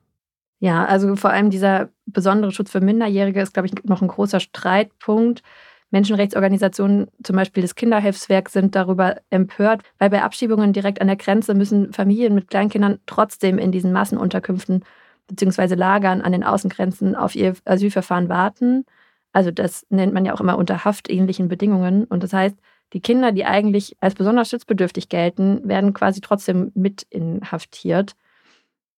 Ja, 0.60 0.86
also 0.86 1.16
vor 1.16 1.30
allem 1.30 1.52
dieser 1.52 1.90
besondere 2.08 2.52
Schutz 2.52 2.72
für 2.72 2.82
Minderjährige 2.82 3.42
ist, 3.42 3.54
glaube 3.54 3.68
ich, 3.68 3.84
noch 3.84 4.02
ein 4.02 4.08
großer 4.08 4.40
Streitpunkt. 4.40 5.44
Menschenrechtsorganisationen, 5.92 7.08
zum 7.24 7.36
Beispiel 7.36 7.62
das 7.62 7.76
Kinderhilfswerk, 7.76 8.50
sind 8.50 8.76
darüber 8.76 9.18
empört, 9.30 9.84
weil 10.00 10.10
bei 10.10 10.22
Abschiebungen 10.22 10.74
direkt 10.74 11.02
an 11.02 11.08
der 11.08 11.16
Grenze 11.16 11.54
müssen 11.54 11.94
Familien 11.94 12.36
mit 12.36 12.50
Kleinkindern 12.50 13.00
trotzdem 13.06 13.58
in 13.58 13.72
diesen 13.72 13.94
Massenunterkünften 13.94 14.84
bzw. 15.28 15.76
Lagern 15.76 16.22
an 16.22 16.32
den 16.32 16.44
Außengrenzen 16.44 17.16
auf 17.16 17.36
ihr 17.36 17.56
Asylverfahren 17.66 18.30
warten. 18.30 18.86
Also 19.32 19.52
das 19.52 19.86
nennt 19.90 20.14
man 20.14 20.26
ja 20.26 20.34
auch 20.34 20.42
immer 20.42 20.58
unter 20.58 20.84
haftähnlichen 20.84 21.48
Bedingungen. 21.48 22.06
Und 22.06 22.24
das 22.24 22.34
heißt, 22.34 22.58
die 22.94 23.02
Kinder, 23.02 23.32
die 23.32 23.46
eigentlich 23.46 23.96
als 24.00 24.16
besonders 24.16 24.50
schutzbedürftig 24.50 25.10
gelten, 25.10 25.68
werden 25.68 25.94
quasi 25.94 26.22
trotzdem 26.22 26.72
mit 26.74 27.06
inhaftiert. 27.10 28.16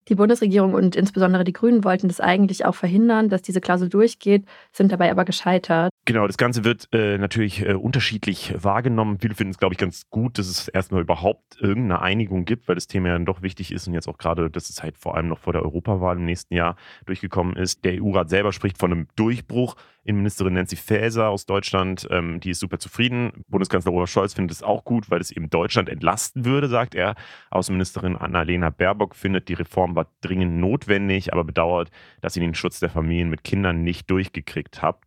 Die 0.10 0.16
Bundesregierung 0.16 0.74
und 0.74 0.96
insbesondere 0.96 1.44
die 1.44 1.54
Grünen 1.54 1.84
wollten 1.84 2.08
das 2.08 2.20
eigentlich 2.20 2.66
auch 2.66 2.74
verhindern, 2.74 3.30
dass 3.30 3.44
diese 3.44 3.62
Klausel 3.62 3.90
durchgeht, 3.90 4.46
sind 4.72 4.92
dabei 4.92 5.12
aber 5.12 5.24
gescheitert. 5.24 5.92
Genau, 6.06 6.26
das 6.26 6.38
Ganze 6.38 6.64
wird 6.64 6.90
äh, 6.92 7.20
natürlich 7.20 7.64
äh, 7.64 7.74
unterschiedlich 7.74 8.56
wahrgenommen. 8.58 9.20
Viele 9.20 9.36
finden 9.36 9.52
es, 9.52 9.60
glaube 9.60 9.74
ich, 9.74 9.78
ganz 9.78 10.10
gut, 10.10 10.40
dass 10.40 10.48
es 10.48 10.68
erstmal 10.68 11.02
überhaupt 11.02 11.62
irgendeine 11.62 12.02
Einigung 12.02 12.46
gibt, 12.46 12.68
weil 12.68 12.74
das 12.74 12.88
Thema 12.88 13.10
ja 13.10 13.20
doch 13.20 13.44
wichtig 13.44 13.72
ist 13.72 13.88
und 13.88 13.94
jetzt 13.94 14.08
auch 14.08 14.18
gerade, 14.18 14.50
dass 14.50 14.72
es 14.72 14.82
halt 14.82 14.98
vor 14.98 15.16
allem 15.16 15.28
noch 15.28 15.38
vor 15.38 15.54
der 15.54 15.62
Europawahl 15.62 16.18
im 16.18 16.26
nächsten 16.26 16.56
Jahr 16.56 16.76
durchgekommen 17.06 17.56
ist. 17.56 17.86
Der 17.86 18.02
EU-Rat 18.02 18.32
selber 18.32 18.52
spricht 18.52 18.80
von 18.80 18.92
einem 18.92 19.08
Durchbruch. 19.16 19.76
Innenministerin 20.10 20.56
Nancy 20.56 20.76
Faeser 20.76 21.30
aus 21.30 21.46
Deutschland, 21.46 22.08
ähm, 22.10 22.40
die 22.40 22.50
ist 22.50 22.60
super 22.60 22.80
zufrieden. 22.80 23.46
Bundeskanzler 23.48 23.94
Olaf 23.94 24.10
Scholz 24.10 24.34
findet 24.34 24.58
es 24.58 24.64
auch 24.64 24.84
gut, 24.84 25.12
weil 25.12 25.22
es 25.22 25.30
eben 25.30 25.52
Deutschland 25.52 25.88
entlasten 25.88 26.46
würde, 26.46 26.68
sagt 26.68 26.96
er. 26.96 27.14
Außenministerin 27.52 28.18
Annalena 28.18 28.72
Baerbock 28.72 29.16
findet, 29.16 29.50
die 29.50 29.54
Reform 29.54 29.96
war 29.96 30.08
dringend 30.22 30.58
notwendig, 30.58 31.32
aber 31.32 31.44
bedauert, 31.44 31.92
dass 32.22 32.34
sie 32.34 32.40
den 32.40 32.56
Schutz 32.56 32.80
der 32.80 32.90
Familien 32.90 33.30
mit 33.30 33.44
Kindern 33.44 33.84
nicht 33.84 34.10
durchgekriegt 34.10 34.82
hat. 34.82 34.98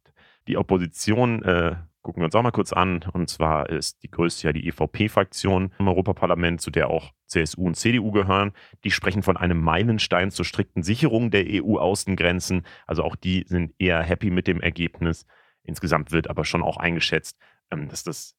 Die 0.46 0.56
Opposition 0.56 1.42
äh, 1.42 1.74
gucken 2.02 2.20
wir 2.20 2.26
uns 2.26 2.34
auch 2.34 2.42
mal 2.42 2.50
kurz 2.50 2.72
an. 2.72 3.02
Und 3.12 3.30
zwar 3.30 3.70
ist 3.70 4.02
die 4.02 4.10
größte 4.10 4.48
ja 4.48 4.52
die 4.52 4.68
EVP-Fraktion 4.68 5.72
im 5.78 5.88
Europaparlament, 5.88 6.60
zu 6.60 6.70
der 6.70 6.90
auch 6.90 7.12
CSU 7.26 7.66
und 7.66 7.76
CDU 7.76 8.10
gehören. 8.10 8.52
Die 8.84 8.90
sprechen 8.90 9.22
von 9.22 9.36
einem 9.36 9.60
Meilenstein 9.60 10.30
zur 10.30 10.44
strikten 10.44 10.82
Sicherung 10.82 11.30
der 11.30 11.44
EU-Außengrenzen. 11.46 12.66
Also 12.86 13.04
auch 13.04 13.16
die 13.16 13.44
sind 13.46 13.74
eher 13.78 14.02
happy 14.02 14.30
mit 14.30 14.46
dem 14.46 14.60
Ergebnis. 14.60 15.26
Insgesamt 15.62 16.12
wird 16.12 16.28
aber 16.28 16.44
schon 16.44 16.62
auch 16.62 16.76
eingeschätzt, 16.76 17.38
ähm, 17.70 17.88
dass, 17.88 18.02
das, 18.02 18.36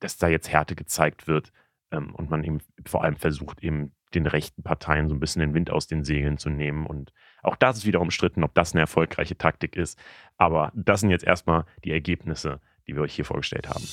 dass 0.00 0.16
da 0.16 0.28
jetzt 0.28 0.50
Härte 0.50 0.74
gezeigt 0.74 1.26
wird 1.26 1.52
ähm, 1.90 2.14
und 2.14 2.30
man 2.30 2.42
eben 2.42 2.58
vor 2.86 3.04
allem 3.04 3.16
versucht, 3.16 3.62
eben 3.62 3.92
den 4.14 4.26
rechten 4.26 4.62
Parteien 4.62 5.08
so 5.08 5.14
ein 5.14 5.20
bisschen 5.20 5.40
den 5.40 5.54
Wind 5.54 5.70
aus 5.70 5.86
den 5.86 6.04
Segeln 6.04 6.38
zu 6.38 6.48
nehmen. 6.48 6.86
Und 6.86 7.12
auch 7.42 7.56
das 7.56 7.78
ist 7.78 7.86
wieder 7.86 8.00
umstritten, 8.00 8.44
ob 8.44 8.54
das 8.54 8.72
eine 8.72 8.80
erfolgreiche 8.80 9.36
Taktik 9.36 9.76
ist. 9.76 9.98
Aber 10.36 10.72
das 10.74 11.00
sind 11.00 11.10
jetzt 11.10 11.24
erstmal 11.24 11.64
die 11.84 11.90
Ergebnisse, 11.90 12.60
die 12.86 12.94
wir 12.94 13.02
euch 13.02 13.14
hier 13.14 13.24
vorgestellt 13.24 13.68
haben. 13.68 13.84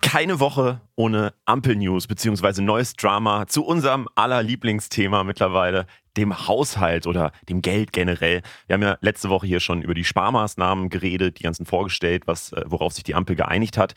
Keine 0.00 0.40
Woche 0.40 0.82
ohne 0.94 1.32
Ampel-News 1.46 2.06
bzw. 2.06 2.60
neues 2.60 2.94
Drama 2.94 3.46
zu 3.46 3.64
unserem 3.64 4.08
aller 4.14 4.42
Lieblingsthema 4.42 5.24
mittlerweile, 5.24 5.86
dem 6.18 6.46
Haushalt 6.46 7.06
oder 7.06 7.32
dem 7.48 7.62
Geld 7.62 7.92
generell. 7.92 8.42
Wir 8.66 8.74
haben 8.74 8.82
ja 8.82 8.98
letzte 9.00 9.30
Woche 9.30 9.46
hier 9.46 9.60
schon 9.60 9.80
über 9.80 9.94
die 9.94 10.04
Sparmaßnahmen 10.04 10.90
geredet, 10.90 11.38
die 11.38 11.44
ganzen 11.44 11.64
vorgestellt, 11.64 12.26
was, 12.26 12.52
äh, 12.52 12.62
worauf 12.66 12.92
sich 12.92 13.04
die 13.04 13.14
Ampel 13.14 13.36
geeinigt 13.36 13.78
hat. 13.78 13.94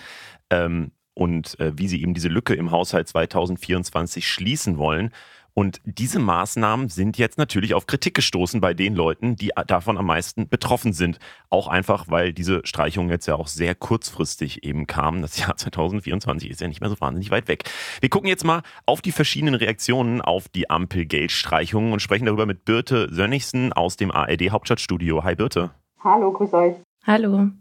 Ähm, 0.50 0.91
und 1.15 1.60
äh, 1.60 1.72
wie 1.77 1.88
sie 1.88 2.01
eben 2.01 2.13
diese 2.13 2.27
Lücke 2.27 2.53
im 2.53 2.72
Haushalt 2.72 3.07
2024 3.07 4.27
schließen 4.27 4.77
wollen. 4.77 5.12
Und 5.57 5.79
diese 5.85 6.19
Maßnahmen 6.19 6.89
sind 6.89 7.17
jetzt 7.17 7.38
natürlich 7.38 7.74
auf 7.74 7.88
Kritik 7.88 8.13
gestoßen 8.13 8.59
bei 8.59 8.74
den 8.74 8.93
Leuten, 8.93 9.38
die 9.38 9.51
davon 9.67 9.97
am 9.97 10.07
meisten 10.07 10.50
betroffen 10.50 10.91
sind. 10.91 11.17
Auch 11.50 11.69
einfach, 11.69 12.07
weil 12.09 12.33
diese 12.33 12.59
Streichungen 12.65 13.09
jetzt 13.09 13.25
ja 13.25 13.35
auch 13.35 13.47
sehr 13.47 13.74
kurzfristig 13.74 14.65
eben 14.65 14.85
kamen. 14.85 15.21
Das 15.21 15.39
Jahr 15.39 15.55
2024 15.57 16.50
ist 16.50 16.59
ja 16.59 16.67
nicht 16.67 16.81
mehr 16.81 16.89
so 16.89 17.00
wahnsinnig 17.00 17.31
weit 17.31 17.47
weg. 17.47 17.63
Wir 18.01 18.09
gucken 18.09 18.27
jetzt 18.27 18.43
mal 18.43 18.63
auf 18.85 19.01
die 19.01 19.13
verschiedenen 19.13 19.55
Reaktionen 19.55 20.19
auf 20.19 20.50
die 20.50 20.69
Ampelgeldstreichungen 20.69 21.93
und 21.93 22.01
sprechen 22.01 22.25
darüber 22.25 22.45
mit 22.45 22.65
Birte 22.65 23.07
Sönnigsen 23.09 23.71
aus 23.71 23.95
dem 23.95 24.12
ARD 24.12 24.51
Hauptstadtstudio. 24.51 25.24
Hi 25.24 25.35
Birte. 25.35 25.71
Hallo, 26.03 26.33
grüß 26.33 26.53
euch. 26.53 26.75
Hallo. 27.07 27.51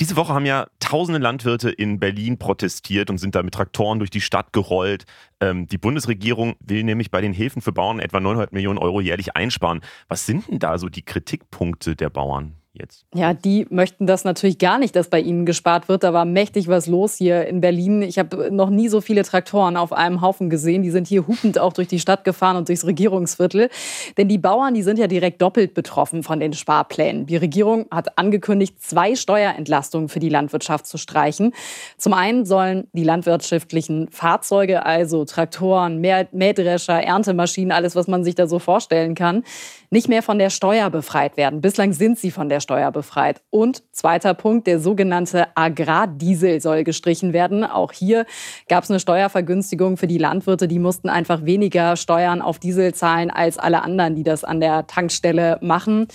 Diese 0.00 0.16
Woche 0.16 0.32
haben 0.32 0.46
ja 0.46 0.66
tausende 0.78 1.20
Landwirte 1.20 1.68
in 1.68 2.00
Berlin 2.00 2.38
protestiert 2.38 3.10
und 3.10 3.18
sind 3.18 3.34
da 3.34 3.42
mit 3.42 3.52
Traktoren 3.52 3.98
durch 3.98 4.08
die 4.08 4.22
Stadt 4.22 4.54
gerollt. 4.54 5.04
Ähm, 5.40 5.66
die 5.66 5.76
Bundesregierung 5.76 6.56
will 6.58 6.84
nämlich 6.84 7.10
bei 7.10 7.20
den 7.20 7.34
Hilfen 7.34 7.60
für 7.60 7.72
Bauern 7.72 8.00
etwa 8.00 8.18
900 8.18 8.50
Millionen 8.54 8.78
Euro 8.78 9.02
jährlich 9.02 9.36
einsparen. 9.36 9.82
Was 10.08 10.24
sind 10.24 10.48
denn 10.48 10.58
da 10.58 10.78
so 10.78 10.88
die 10.88 11.04
Kritikpunkte 11.04 11.96
der 11.96 12.08
Bauern? 12.08 12.59
Jetzt? 12.72 13.04
Ja, 13.14 13.34
die 13.34 13.66
möchten 13.70 14.06
das 14.06 14.24
natürlich 14.24 14.58
gar 14.58 14.78
nicht, 14.78 14.94
dass 14.96 15.08
bei 15.08 15.20
ihnen 15.20 15.46
gespart 15.46 15.88
wird. 15.88 16.02
Da 16.02 16.12
war 16.12 16.24
mächtig 16.24 16.68
was 16.68 16.86
los 16.86 17.16
hier 17.16 17.46
in 17.46 17.60
Berlin. 17.60 18.02
Ich 18.02 18.18
habe 18.18 18.50
noch 18.50 18.70
nie 18.70 18.88
so 18.88 19.00
viele 19.00 19.22
Traktoren 19.22 19.76
auf 19.76 19.92
einem 19.92 20.20
Haufen 20.20 20.50
gesehen. 20.50 20.82
Die 20.82 20.90
sind 20.90 21.06
hier 21.06 21.26
hupend 21.26 21.58
auch 21.58 21.72
durch 21.72 21.88
die 21.88 22.00
Stadt 22.00 22.24
gefahren 22.24 22.56
und 22.56 22.68
durchs 22.68 22.86
Regierungsviertel. 22.86 23.68
Denn 24.16 24.28
die 24.28 24.38
Bauern, 24.38 24.74
die 24.74 24.82
sind 24.82 24.98
ja 24.98 25.06
direkt 25.06 25.42
doppelt 25.42 25.74
betroffen 25.74 26.22
von 26.22 26.40
den 26.40 26.52
Sparplänen. 26.52 27.26
Die 27.26 27.36
Regierung 27.36 27.86
hat 27.90 28.18
angekündigt, 28.18 28.80
zwei 28.82 29.14
Steuerentlastungen 29.14 30.08
für 30.08 30.20
die 30.20 30.28
Landwirtschaft 30.28 30.86
zu 30.86 30.98
streichen. 30.98 31.52
Zum 31.98 32.12
einen 32.12 32.44
sollen 32.46 32.88
die 32.92 33.04
landwirtschaftlichen 33.04 34.08
Fahrzeuge, 34.10 34.84
also 34.86 35.24
Traktoren, 35.24 36.00
Mähdrescher, 36.00 37.02
Erntemaschinen, 37.02 37.72
alles, 37.72 37.96
was 37.96 38.06
man 38.06 38.24
sich 38.24 38.34
da 38.34 38.46
so 38.46 38.58
vorstellen 38.58 39.14
kann, 39.14 39.44
nicht 39.90 40.08
mehr 40.08 40.22
von 40.22 40.38
der 40.38 40.50
Steuer 40.50 40.88
befreit 40.88 41.36
werden. 41.36 41.60
Bislang 41.60 41.92
sind 41.92 42.18
sie 42.18 42.30
von 42.30 42.48
der 42.48 42.60
Steuer 42.60 42.92
befreit. 42.92 43.42
Und 43.50 43.82
zweiter 43.92 44.34
Punkt, 44.34 44.68
der 44.68 44.78
sogenannte 44.78 45.48
Agrardiesel 45.56 46.60
soll 46.60 46.84
gestrichen 46.84 47.32
werden. 47.32 47.64
Auch 47.64 47.92
hier 47.92 48.24
gab 48.68 48.84
es 48.84 48.90
eine 48.90 49.00
Steuervergünstigung 49.00 49.96
für 49.96 50.06
die 50.06 50.18
Landwirte. 50.18 50.68
Die 50.68 50.78
mussten 50.78 51.08
einfach 51.08 51.44
weniger 51.44 51.96
Steuern 51.96 52.40
auf 52.40 52.60
Diesel 52.60 52.94
zahlen 52.94 53.30
als 53.30 53.58
alle 53.58 53.82
anderen, 53.82 54.14
die 54.14 54.22
das 54.22 54.44
an 54.44 54.60
der 54.60 54.86
Tankstelle 54.86 55.58
machen. 55.60 56.06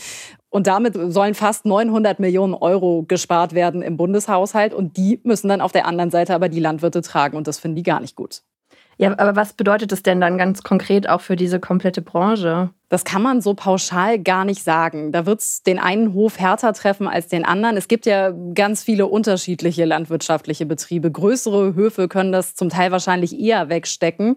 Und 0.49 0.67
damit 0.67 0.97
sollen 1.11 1.33
fast 1.33 1.65
900 1.65 2.21
Millionen 2.21 2.53
Euro 2.53 3.03
gespart 3.05 3.53
werden 3.53 3.81
im 3.81 3.97
Bundeshaushalt. 3.97 4.73
Und 4.73 4.95
die 4.95 5.19
müssen 5.23 5.49
dann 5.49 5.59
auf 5.59 5.73
der 5.73 5.85
anderen 5.85 6.11
Seite 6.11 6.33
aber 6.33 6.47
die 6.47 6.61
Landwirte 6.61 7.01
tragen. 7.01 7.35
Und 7.35 7.45
das 7.47 7.59
finden 7.59 7.75
die 7.75 7.83
gar 7.83 7.99
nicht 7.99 8.15
gut. 8.15 8.41
Ja, 8.97 9.11
aber 9.17 9.35
was 9.35 9.51
bedeutet 9.53 9.91
das 9.91 10.03
denn 10.03 10.21
dann 10.21 10.37
ganz 10.37 10.63
konkret 10.63 11.09
auch 11.09 11.19
für 11.19 11.35
diese 11.35 11.59
komplette 11.59 12.01
Branche? 12.01 12.69
Das 12.89 13.03
kann 13.03 13.23
man 13.23 13.41
so 13.41 13.55
pauschal 13.55 14.19
gar 14.19 14.45
nicht 14.45 14.63
sagen. 14.63 15.11
Da 15.11 15.25
wird 15.25 15.41
es 15.41 15.63
den 15.63 15.79
einen 15.79 16.13
Hof 16.13 16.37
härter 16.37 16.71
treffen 16.73 17.07
als 17.07 17.27
den 17.27 17.43
anderen. 17.43 17.77
Es 17.77 17.87
gibt 17.87 18.05
ja 18.05 18.31
ganz 18.53 18.83
viele 18.83 19.07
unterschiedliche 19.07 19.85
landwirtschaftliche 19.85 20.67
Betriebe. 20.67 21.11
Größere 21.11 21.73
Höfe 21.73 22.07
können 22.07 22.31
das 22.31 22.53
zum 22.53 22.69
Teil 22.69 22.91
wahrscheinlich 22.91 23.39
eher 23.39 23.69
wegstecken. 23.69 24.35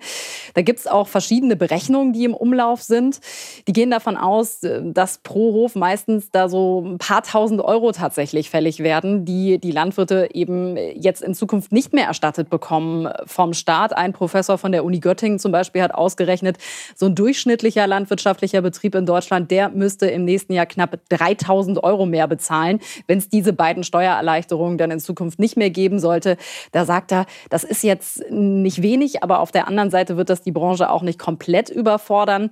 Da 0.54 0.62
gibt 0.62 0.78
es 0.78 0.86
auch 0.86 1.08
verschiedene 1.08 1.56
Berechnungen, 1.56 2.14
die 2.14 2.24
im 2.24 2.32
Umlauf 2.32 2.80
sind. 2.80 3.20
Die 3.66 3.74
gehen 3.74 3.90
davon 3.90 4.16
aus, 4.16 4.60
dass 4.62 5.18
pro 5.18 5.52
Hof 5.52 5.74
meistens 5.74 6.30
da 6.30 6.48
so 6.48 6.82
ein 6.86 6.98
paar 6.98 7.22
tausend 7.22 7.60
Euro 7.60 7.92
tatsächlich 7.92 8.48
fällig 8.48 8.78
werden, 8.78 9.26
die 9.26 9.58
die 9.58 9.72
Landwirte 9.72 10.30
eben 10.32 10.76
jetzt 10.76 11.22
in 11.22 11.34
Zukunft 11.34 11.70
nicht 11.70 11.92
mehr 11.92 12.06
erstattet 12.06 12.48
bekommen 12.48 13.10
vom 13.26 13.52
Staat. 13.52 13.94
Ein 13.94 14.14
Professor 14.14 14.56
von 14.56 14.72
der 14.72 14.84
Uni 14.84 15.00
Göttingen 15.00 15.38
zum 15.38 15.52
Beispiel 15.52 15.82
hat 15.82 15.94
ausgerechnet, 15.94 16.56
so 16.96 17.06
ein 17.06 17.14
durchschnittlicher 17.14 17.86
Landwirtschaft 17.86 18.37
landwirtschaftlicher 18.38 18.62
Betrieb 18.62 18.94
in 18.94 19.06
Deutschland, 19.06 19.50
der 19.50 19.68
müsste 19.70 20.06
im 20.06 20.24
nächsten 20.24 20.52
Jahr 20.52 20.66
knapp 20.66 20.98
3000 21.08 21.82
Euro 21.82 22.06
mehr 22.06 22.28
bezahlen, 22.28 22.80
wenn 23.06 23.18
es 23.18 23.28
diese 23.28 23.52
beiden 23.52 23.84
Steuererleichterungen 23.84 24.78
dann 24.78 24.90
in 24.90 25.00
Zukunft 25.00 25.38
nicht 25.38 25.56
mehr 25.56 25.70
geben 25.70 25.98
sollte. 25.98 26.36
Da 26.72 26.84
sagt 26.84 27.12
er, 27.12 27.26
das 27.50 27.64
ist 27.64 27.82
jetzt 27.82 28.30
nicht 28.30 28.82
wenig, 28.82 29.22
aber 29.22 29.40
auf 29.40 29.50
der 29.50 29.68
anderen 29.68 29.90
Seite 29.90 30.16
wird 30.16 30.30
das 30.30 30.42
die 30.42 30.52
Branche 30.52 30.90
auch 30.90 31.02
nicht 31.02 31.18
komplett 31.18 31.70
überfordern. 31.70 32.50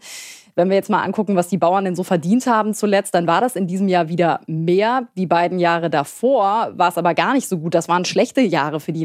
Wenn 0.55 0.71
wir 0.71 0.77
jetzt 0.77 0.89
mal 0.89 1.03
angucken, 1.03 1.37
was 1.37 1.49
die 1.49 1.59
Bauern 1.59 1.85
denn 1.85 1.95
so 1.95 2.03
verdient 2.03 2.47
haben 2.47 2.73
zuletzt, 2.73 3.15
dann 3.15 3.27
war 3.27 3.43
das 3.43 3.57
in 3.57 3.67
diesem 3.67 3.89
Jahr 3.89 4.09
wieder 4.09 4.41
mehr. 4.47 5.07
Die 5.17 5.27
beiden 5.27 5.59
Jahre 5.59 5.91
davor 5.91 6.73
war 6.75 6.89
es 6.89 6.97
aber 6.97 7.13
gar 7.15 7.35
nicht 7.35 7.47
so 7.47 7.59
gut. 7.59 7.75
Das 7.75 7.89
waren 7.89 8.07
schlechte 8.07 8.41
Jahre 8.41 8.81
für 8.81 8.93
die 8.93 9.05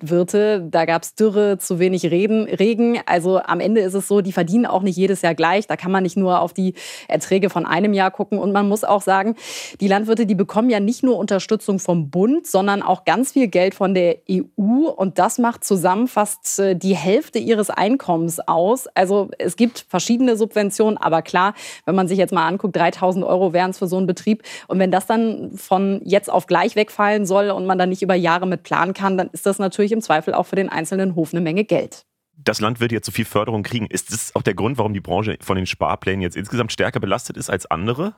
Landwirte. 0.00 0.24
Wirte. 0.24 0.66
Da 0.70 0.84
gab 0.84 1.02
es 1.02 1.14
Dürre, 1.14 1.58
zu 1.58 1.78
wenig 1.78 2.04
Reden, 2.04 2.44
Regen. 2.44 3.00
Also 3.06 3.40
am 3.40 3.60
Ende 3.60 3.80
ist 3.80 3.94
es 3.94 4.08
so, 4.08 4.20
die 4.20 4.32
verdienen 4.32 4.66
auch 4.66 4.82
nicht 4.82 4.96
jedes 4.96 5.22
Jahr 5.22 5.34
gleich. 5.34 5.66
Da 5.66 5.76
kann 5.76 5.92
man 5.92 6.02
nicht 6.02 6.16
nur 6.16 6.40
auf 6.40 6.52
die 6.52 6.74
Erträge 7.08 7.50
von 7.50 7.66
einem 7.66 7.92
Jahr 7.92 8.10
gucken. 8.10 8.38
Und 8.38 8.52
man 8.52 8.68
muss 8.68 8.84
auch 8.84 9.02
sagen, 9.02 9.36
die 9.80 9.88
Landwirte, 9.88 10.26
die 10.26 10.34
bekommen 10.34 10.70
ja 10.70 10.80
nicht 10.80 11.02
nur 11.02 11.18
Unterstützung 11.18 11.78
vom 11.78 12.10
Bund, 12.10 12.46
sondern 12.46 12.82
auch 12.82 13.04
ganz 13.04 13.32
viel 13.32 13.48
Geld 13.48 13.74
von 13.74 13.94
der 13.94 14.18
EU. 14.30 14.88
Und 14.88 15.18
das 15.18 15.38
macht 15.38 15.64
zusammen 15.64 16.08
fast 16.08 16.58
äh, 16.58 16.74
die 16.74 16.96
Hälfte 16.96 17.38
ihres 17.38 17.70
Einkommens 17.70 18.40
aus. 18.40 18.86
Also 18.88 19.30
es 19.38 19.56
gibt 19.56 19.86
verschiedene 19.88 20.36
Subventionen. 20.36 20.96
Aber 20.96 21.22
klar, 21.22 21.54
wenn 21.86 21.94
man 21.94 22.08
sich 22.08 22.18
jetzt 22.18 22.32
mal 22.32 22.46
anguckt, 22.46 22.76
3000 22.76 23.24
Euro 23.24 23.52
wären 23.52 23.70
es 23.70 23.78
für 23.78 23.86
so 23.86 23.96
einen 23.96 24.06
Betrieb. 24.06 24.42
Und 24.68 24.78
wenn 24.78 24.90
das 24.90 25.06
dann 25.06 25.52
von 25.56 26.00
jetzt 26.04 26.30
auf 26.30 26.46
gleich 26.46 26.76
wegfallen 26.76 27.26
soll 27.26 27.50
und 27.50 27.66
man 27.66 27.78
dann 27.78 27.88
nicht 27.88 28.02
über 28.02 28.14
Jahre 28.14 28.46
mit 28.46 28.62
planen 28.62 28.94
kann, 28.94 29.18
dann 29.18 29.28
ist 29.32 29.46
das 29.46 29.58
natürlich 29.58 29.83
natürlich 29.84 29.92
im 29.92 30.00
Zweifel 30.00 30.34
auch 30.34 30.46
für 30.46 30.56
den 30.56 30.70
einzelnen 30.70 31.14
Hof 31.14 31.34
eine 31.34 31.42
Menge 31.42 31.64
Geld. 31.64 32.06
Das 32.36 32.60
Land 32.60 32.80
wird 32.80 32.90
jetzt 32.90 33.06
so 33.06 33.12
viel 33.12 33.26
Förderung 33.26 33.62
kriegen. 33.62 33.86
Ist 33.86 34.12
das 34.12 34.34
auch 34.34 34.42
der 34.42 34.54
Grund, 34.54 34.78
warum 34.78 34.94
die 34.94 35.00
Branche 35.00 35.36
von 35.40 35.56
den 35.56 35.66
Sparplänen 35.66 36.22
jetzt 36.22 36.36
insgesamt 36.36 36.72
stärker 36.72 37.00
belastet 37.00 37.36
ist 37.36 37.50
als 37.50 37.66
andere? 37.66 38.14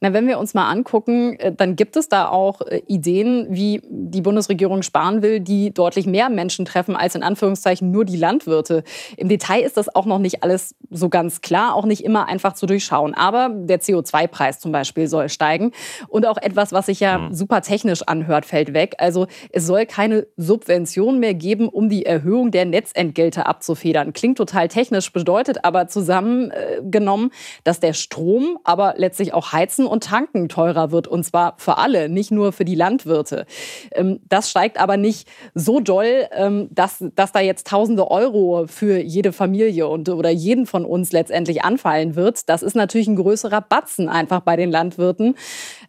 Na, 0.00 0.12
wenn 0.12 0.26
wir 0.26 0.38
uns 0.38 0.54
mal 0.54 0.68
angucken, 0.70 1.38
äh, 1.38 1.52
dann 1.52 1.76
gibt 1.76 1.96
es 1.96 2.08
da 2.08 2.28
auch 2.28 2.60
äh, 2.62 2.82
Ideen, 2.86 3.46
wie 3.50 3.80
die 3.88 4.20
Bundesregierung 4.20 4.82
sparen 4.82 5.22
will, 5.22 5.40
die 5.40 5.72
deutlich 5.72 6.06
mehr 6.06 6.28
Menschen 6.28 6.64
treffen 6.64 6.96
als 6.96 7.14
in 7.14 7.22
Anführungszeichen 7.22 7.90
nur 7.90 8.04
die 8.04 8.16
Landwirte. 8.16 8.84
Im 9.16 9.28
Detail 9.28 9.62
ist 9.62 9.76
das 9.76 9.94
auch 9.94 10.06
noch 10.06 10.18
nicht 10.18 10.42
alles 10.42 10.74
so 10.90 11.08
ganz 11.08 11.40
klar, 11.40 11.74
auch 11.74 11.86
nicht 11.86 12.04
immer 12.04 12.28
einfach 12.28 12.54
zu 12.54 12.66
durchschauen. 12.66 13.14
Aber 13.14 13.50
der 13.52 13.80
CO2-Preis 13.80 14.60
zum 14.60 14.72
Beispiel 14.72 15.06
soll 15.06 15.28
steigen. 15.28 15.72
Und 16.08 16.26
auch 16.26 16.36
etwas, 16.36 16.72
was 16.72 16.86
sich 16.86 17.00
ja 17.00 17.18
mhm. 17.18 17.34
super 17.34 17.62
technisch 17.62 18.02
anhört, 18.02 18.46
fällt 18.46 18.74
weg. 18.74 18.96
Also 18.98 19.26
es 19.50 19.66
soll 19.66 19.86
keine 19.86 20.26
Subvention 20.36 21.18
mehr 21.18 21.34
geben, 21.34 21.68
um 21.68 21.88
die 21.88 22.04
Erhöhung 22.04 22.50
der 22.50 22.64
Netzentgelte 22.64 23.46
abzufedern. 23.46 24.12
Klingt 24.12 24.38
total 24.38 24.68
technisch, 24.68 25.12
bedeutet 25.12 25.64
aber 25.64 25.88
zusammengenommen, 25.88 27.30
dass 27.64 27.80
der 27.80 27.92
Strom, 27.92 28.58
aber 28.64 28.94
letztlich 28.96 29.32
auch 29.32 29.52
Heizen 29.52 29.83
und 29.86 30.04
Tanken 30.04 30.48
teurer 30.48 30.90
wird. 30.90 31.08
Und 31.08 31.24
zwar 31.24 31.54
für 31.58 31.78
alle, 31.78 32.08
nicht 32.08 32.30
nur 32.30 32.52
für 32.52 32.64
die 32.64 32.74
Landwirte. 32.74 33.46
Ähm, 33.92 34.20
das 34.28 34.50
steigt 34.50 34.78
aber 34.78 34.96
nicht 34.96 35.28
so 35.54 35.80
doll, 35.80 36.26
ähm, 36.32 36.68
dass, 36.70 37.04
dass 37.14 37.32
da 37.32 37.40
jetzt 37.40 37.66
tausende 37.66 38.10
Euro 38.10 38.66
für 38.66 38.98
jede 38.98 39.32
Familie 39.32 39.88
und, 39.88 40.08
oder 40.08 40.30
jeden 40.30 40.66
von 40.66 40.84
uns 40.84 41.12
letztendlich 41.12 41.64
anfallen 41.64 42.16
wird. 42.16 42.48
Das 42.48 42.62
ist 42.62 42.76
natürlich 42.76 43.08
ein 43.08 43.16
größerer 43.16 43.60
Batzen 43.60 44.08
einfach 44.08 44.40
bei 44.40 44.56
den 44.56 44.70
Landwirten. 44.70 45.34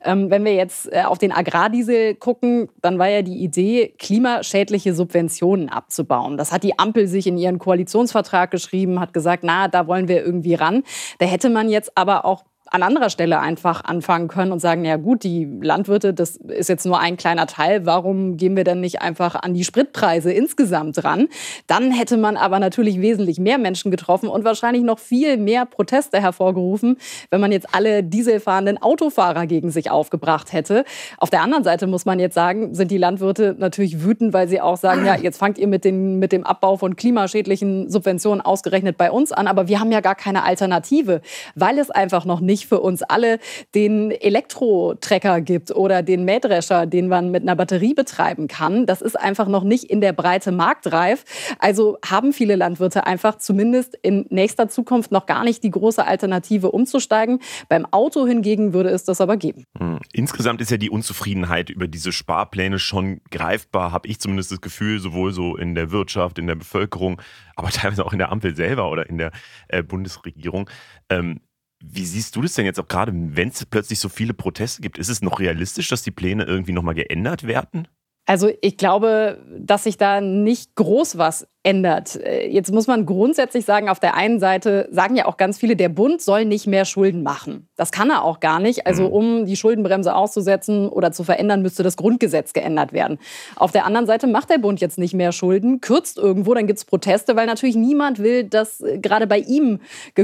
Ähm, 0.04 0.30
wenn 0.30 0.44
wir 0.46 0.54
jetzt 0.54 0.92
äh, 0.92 1.04
auf 1.04 1.18
den 1.18 1.32
Agrardiesel 1.32 2.16
gucken, 2.16 2.70
dann 2.82 3.00
war 3.00 3.10
ja 3.10 3.22
die 3.22 3.44
Idee, 3.44 3.94
klimaschädliche 3.98 4.94
Subventionen 4.94 5.70
abzubauen. 5.70 6.38
Das 6.38 6.52
hat 6.52 6.64
die 6.64 6.78
Ampel 6.80 7.08
sich 7.08 7.28
in 7.28 7.38
ihren 7.38 7.60
Koalitionsvertrag 7.60 8.52
geschrieben, 8.52 9.00
hat 9.00 9.14
gesagt, 9.14 9.44
na, 9.44 9.68
da 9.68 9.88
wollen 9.88 10.08
wir 10.08 10.24
irgendwie 10.24 10.56
ran. 10.56 10.84
Da 11.20 11.26
hätte 11.26 11.50
man 11.50 11.70
jetzt 11.70 11.92
aber 11.96 12.26
auch 12.26 12.44
an 12.72 12.84
anderer 12.84 13.10
Stelle 13.10 13.40
einfach 13.40 13.84
anfangen 13.84 14.28
können 14.28 14.52
und 14.52 14.60
sagen, 14.60 14.86
ja 14.86 14.98
gut, 14.98 15.24
die 15.24 15.48
Landwirte, 15.62 16.14
das 16.14 16.36
ist 16.38 16.68
jetzt 16.68 16.86
nur 16.86 17.00
ein 17.00 17.16
kleiner 17.16 17.46
Teil, 17.46 17.86
warum 17.86 18.38
gehen 18.38 18.56
wir 18.58 18.64
denn 18.64 18.82
nicht 18.82 19.02
einfach 19.02 19.36
an 19.36 19.54
die 19.54 19.64
Spritpreise 19.64 20.32
insgesamt 20.32 21.04
ran? 21.04 21.28
Dann 21.68 21.92
hätte 21.92 22.18
man 22.18 22.38
aber 22.38 22.60
natürlich 22.60 23.00
wesentlich 23.02 23.40
mehr 23.40 23.60
Menschen 23.60 23.92
getroffen 23.92 24.28
und 24.30 24.44
wahrscheinlich 24.44 24.84
noch 24.84 25.00
viel 25.00 25.38
mehr 25.38 25.66
Proteste 25.66 26.20
hervorgerufen, 26.20 26.98
wenn 27.30 27.40
man 27.40 27.52
jetzt 27.52 27.74
alle 27.74 28.04
dieselfahrenden 28.04 28.82
Autofahrer 28.82 29.46
gegen 29.46 29.70
sich 29.70 29.92
aufgebracht 29.92 30.52
hätte. 30.52 30.86
Auf 31.18 31.30
der 31.30 31.42
anderen 31.42 31.64
Seite 31.64 31.86
muss 31.86 32.06
man 32.06 32.20
jetzt 32.20 32.34
sagen, 32.34 32.74
sind 32.74 32.90
die 32.90 32.98
Landwirte 32.98 33.56
natürlich 33.58 34.04
wütend, 34.04 34.34
weil 34.34 34.48
sie 34.48 34.60
auch 34.60 34.78
sagen, 34.78 35.06
ja, 35.06 35.16
jetzt 35.16 35.38
fangt 35.38 35.60
ihr 35.60 35.68
mit, 35.68 35.86
den, 35.86 36.18
mit 36.18 36.32
dem 36.32 36.44
Abbau 36.44 36.78
von 36.78 36.96
klimaschädlichen 36.96 37.90
Subventionen 37.92 38.42
ausgerechnet 38.42 38.98
bei 38.98 39.12
uns 39.12 39.32
an, 39.32 39.48
aber 39.48 39.68
wir 39.68 39.80
haben 39.80 39.92
ja 39.92 40.02
gar 40.02 40.16
keine 40.16 40.44
Alternative, 40.44 41.22
weil 41.54 41.78
es 41.78 41.92
einfach 41.92 42.26
noch 42.26 42.40
nicht 42.40 42.55
nicht 42.56 42.68
für 42.68 42.80
uns 42.80 43.04
alle 43.04 43.40
den 43.74 44.12
Elektrotrecker 44.12 45.42
gibt 45.42 45.76
oder 45.76 46.04
den 46.04 46.24
Mähdrescher, 46.24 46.86
den 46.86 47.10
man 47.10 47.30
mit 47.30 47.44
einer 47.44 47.58
Batterie 47.58 47.94
betreiben 47.94 48.48
kann. 48.48 48.86
Das 48.86 49.02
ist 49.02 49.20
einfach 49.20 49.50
noch 49.50 49.66
nicht 49.66 49.84
in 49.84 50.00
der 50.00 50.14
Breite 50.14 50.54
marktreif. 50.54 51.26
Also 51.60 51.98
haben 52.06 52.32
viele 52.32 52.56
Landwirte 52.56 53.06
einfach 53.06 53.40
zumindest 53.40 53.98
in 54.02 54.26
nächster 54.30 54.70
Zukunft 54.70 55.12
noch 55.12 55.26
gar 55.26 55.44
nicht 55.44 55.64
die 55.66 55.72
große 55.72 56.06
Alternative 56.06 56.72
umzusteigen. 56.72 57.40
Beim 57.68 57.86
Auto 57.92 58.26
hingegen 58.26 58.72
würde 58.72 58.90
es 58.90 59.04
das 59.04 59.20
aber 59.20 59.36
geben. 59.36 59.66
Hm. 59.78 60.00
Insgesamt 60.14 60.62
ist 60.62 60.72
ja 60.72 60.78
die 60.78 60.90
Unzufriedenheit 60.90 61.70
über 61.70 61.90
diese 61.90 62.14
Sparpläne 62.14 62.80
schon 62.80 63.20
greifbar, 63.32 63.92
habe 63.92 64.08
ich 64.08 64.22
zumindest 64.22 64.54
das 64.54 64.62
Gefühl, 64.62 65.00
sowohl 65.00 65.34
so 65.34 65.58
in 65.58 65.76
der 65.76 65.92
Wirtschaft, 65.92 66.40
in 66.40 66.48
der 66.48 66.56
Bevölkerung, 66.56 67.22
aber 67.58 67.70
teilweise 67.72 68.06
auch 68.06 68.14
in 68.14 68.20
der 68.20 68.32
Ampel 68.32 68.56
selber 68.56 68.90
oder 68.90 69.10
in 69.10 69.18
der 69.18 69.32
äh, 69.68 69.84
Bundesregierung. 69.84 70.70
Ähm, 71.10 71.42
wie 71.84 72.06
siehst 72.06 72.36
du 72.36 72.42
das 72.42 72.54
denn 72.54 72.66
jetzt 72.66 72.80
auch 72.80 72.88
gerade, 72.88 73.12
wenn 73.14 73.50
es 73.50 73.66
plötzlich 73.66 74.00
so 74.00 74.10
viele 74.10 74.34
Proteste 74.34 74.82
gibt? 74.82 74.98
Ist 74.98 75.10
es 75.10 75.22
noch 75.22 75.40
realistisch, 75.40 75.90
dass 75.90 76.04
die 76.04 76.12
Pläne 76.12 76.44
irgendwie 76.44 76.74
nochmal 76.74 76.96
geändert 76.96 77.46
werden? 77.48 77.88
Also 78.26 78.52
ich 78.62 78.78
glaube, 78.78 79.44
dass 79.60 79.84
sich 79.84 79.98
da 79.98 80.20
nicht 80.22 80.76
groß 80.76 81.18
was 81.18 81.48
ändert. 81.66 82.16
Äh, 82.16 82.48
jetzt 82.48 82.72
muss 82.72 82.88
man 82.88 83.06
grundsätzlich 83.06 83.66
sagen, 83.66 83.90
auf 83.90 84.00
der 84.00 84.16
einen 84.16 84.40
Seite 84.40 84.88
sagen 84.92 85.16
ja 85.16 85.26
auch 85.26 85.38
ganz 85.38 85.58
viele, 85.58 85.76
der 85.76 85.90
Bund 85.90 86.22
soll 86.22 86.46
nicht 86.46 86.68
mehr 86.68 86.86
Schulden 86.86 87.24
machen. 87.24 87.68
Das 87.76 87.92
kann 87.92 88.12
er 88.12 88.24
auch 88.24 88.40
gar 88.40 88.60
nicht. 88.60 88.86
Also 88.86 89.08
mhm. 89.08 89.14
um 89.14 89.46
die 89.46 89.56
Schuldenbremse 89.56 90.16
auszusetzen 90.16 90.88
oder 90.88 91.12
zu 91.12 91.24
verändern, 91.24 91.64
müsste 91.64 91.82
das 91.82 91.98
Grundgesetz 91.98 92.54
geändert 92.54 92.94
werden. 92.94 93.18
Auf 93.56 93.72
der 93.72 93.86
anderen 93.86 94.06
Seite 94.06 94.28
macht 94.28 94.52
der 94.52 94.60
Bund 94.60 94.80
jetzt 94.80 95.00
nicht 95.00 95.16
mehr 95.16 95.32
Schulden, 95.32 95.82
kürzt 95.82 96.18
irgendwo, 96.20 96.54
dann 96.54 96.68
gibt 96.68 96.78
es 96.78 96.86
Proteste, 96.86 97.36
weil 97.36 97.48
natürlich 97.48 97.76
niemand 97.76 98.20
will, 98.20 98.44
dass 98.44 98.82
äh, 98.82 99.00
gerade 99.00 99.26
bei 99.26 99.40
ihm 99.40 99.80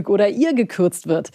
oder 0.08 0.30
ihr 0.30 0.54
gekürzt 0.54 1.08
wird. 1.08 1.32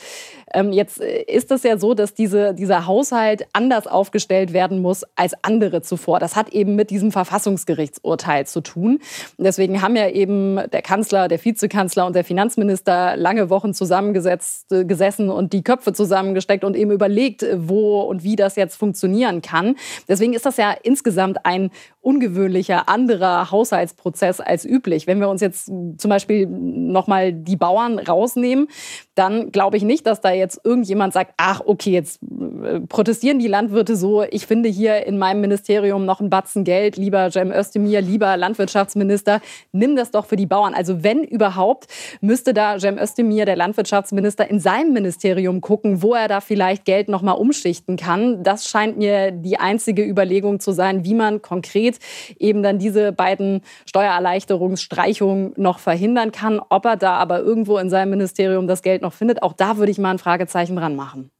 Ähm, 0.54 0.72
jetzt 0.72 1.00
äh, 1.00 1.22
ist 1.22 1.50
es 1.50 1.64
ja 1.64 1.78
so, 1.78 1.94
dass 1.94 2.14
diese, 2.14 2.54
dieser 2.54 2.86
Haushalt 2.86 3.46
anders 3.52 3.88
aufgestellt 3.88 4.52
werden 4.52 4.80
muss 4.80 5.04
als 5.16 5.34
andere 5.42 5.82
zuvor. 5.82 6.20
Das 6.20 6.36
hat 6.36 6.50
eben 6.50 6.76
mit 6.76 6.90
diesem 6.90 7.10
Verfassungsgerichtsurteil 7.10 8.46
zu 8.46 8.60
tun. 8.60 9.00
deswegen 9.36 9.82
haben 9.82 9.95
ja 9.96 10.08
eben 10.08 10.60
der 10.72 10.82
Kanzler, 10.82 11.28
der 11.28 11.44
Vizekanzler 11.44 12.06
und 12.06 12.14
der 12.14 12.24
Finanzminister 12.24 13.16
lange 13.16 13.50
Wochen 13.50 13.74
zusammengesetzt, 13.74 14.72
äh, 14.72 14.84
gesessen 14.84 15.30
und 15.30 15.52
die 15.52 15.62
Köpfe 15.62 15.92
zusammengesteckt 15.92 16.64
und 16.64 16.76
eben 16.76 16.90
überlegt, 16.90 17.44
wo 17.54 18.02
und 18.02 18.22
wie 18.22 18.36
das 18.36 18.56
jetzt 18.56 18.76
funktionieren 18.76 19.42
kann. 19.42 19.76
Deswegen 20.08 20.34
ist 20.34 20.46
das 20.46 20.56
ja 20.56 20.74
insgesamt 20.82 21.44
ein 21.44 21.70
ungewöhnlicher, 22.06 22.88
anderer 22.88 23.50
Haushaltsprozess 23.50 24.38
als 24.38 24.64
üblich. 24.64 25.08
Wenn 25.08 25.18
wir 25.18 25.28
uns 25.28 25.40
jetzt 25.40 25.66
zum 25.66 26.08
Beispiel 26.08 26.46
nochmal 26.46 27.32
die 27.32 27.56
Bauern 27.56 27.98
rausnehmen, 27.98 28.68
dann 29.16 29.50
glaube 29.50 29.76
ich 29.76 29.82
nicht, 29.82 30.06
dass 30.06 30.20
da 30.20 30.30
jetzt 30.30 30.60
irgendjemand 30.62 31.14
sagt, 31.14 31.34
ach, 31.36 31.62
okay, 31.64 31.90
jetzt 31.90 32.20
äh, 32.22 32.78
protestieren 32.80 33.40
die 33.40 33.48
Landwirte 33.48 33.96
so, 33.96 34.22
ich 34.22 34.46
finde 34.46 34.68
hier 34.68 35.04
in 35.04 35.18
meinem 35.18 35.40
Ministerium 35.40 36.04
noch 36.04 36.20
einen 36.20 36.30
Batzen 36.30 36.62
Geld, 36.62 36.96
lieber 36.96 37.30
Cem 37.32 37.50
Özdemir, 37.50 38.02
lieber 38.02 38.36
Landwirtschaftsminister, 38.36 39.40
nimm 39.72 39.96
das 39.96 40.12
doch 40.12 40.26
für 40.26 40.36
die 40.36 40.46
Bauern. 40.46 40.74
Also 40.74 41.02
wenn 41.02 41.24
überhaupt, 41.24 41.88
müsste 42.20 42.54
da 42.54 42.78
Cem 42.78 42.98
Özdemir, 42.98 43.46
der 43.46 43.56
Landwirtschaftsminister, 43.56 44.48
in 44.48 44.60
seinem 44.60 44.92
Ministerium 44.92 45.60
gucken, 45.60 46.02
wo 46.02 46.14
er 46.14 46.28
da 46.28 46.40
vielleicht 46.40 46.84
Geld 46.84 47.08
nochmal 47.08 47.36
umschichten 47.36 47.96
kann. 47.96 48.44
Das 48.44 48.68
scheint 48.68 48.96
mir 48.96 49.32
die 49.32 49.58
einzige 49.58 50.04
Überlegung 50.04 50.60
zu 50.60 50.70
sein, 50.70 51.04
wie 51.04 51.14
man 51.14 51.42
konkret 51.42 51.95
eben 52.38 52.62
dann 52.62 52.78
diese 52.78 53.12
beiden 53.12 53.62
Steuererleichterungsstreichungen 53.86 55.52
noch 55.56 55.78
verhindern 55.78 56.32
kann. 56.32 56.60
Ob 56.68 56.84
er 56.84 56.96
da 56.96 57.14
aber 57.14 57.40
irgendwo 57.40 57.78
in 57.78 57.90
seinem 57.90 58.10
Ministerium 58.10 58.66
das 58.66 58.82
Geld 58.82 59.02
noch 59.02 59.12
findet, 59.12 59.42
auch 59.42 59.52
da 59.52 59.76
würde 59.76 59.92
ich 59.92 59.98
mal 59.98 60.10
ein 60.10 60.18
Fragezeichen 60.18 60.76
dran 60.76 60.96
machen. 60.96 61.30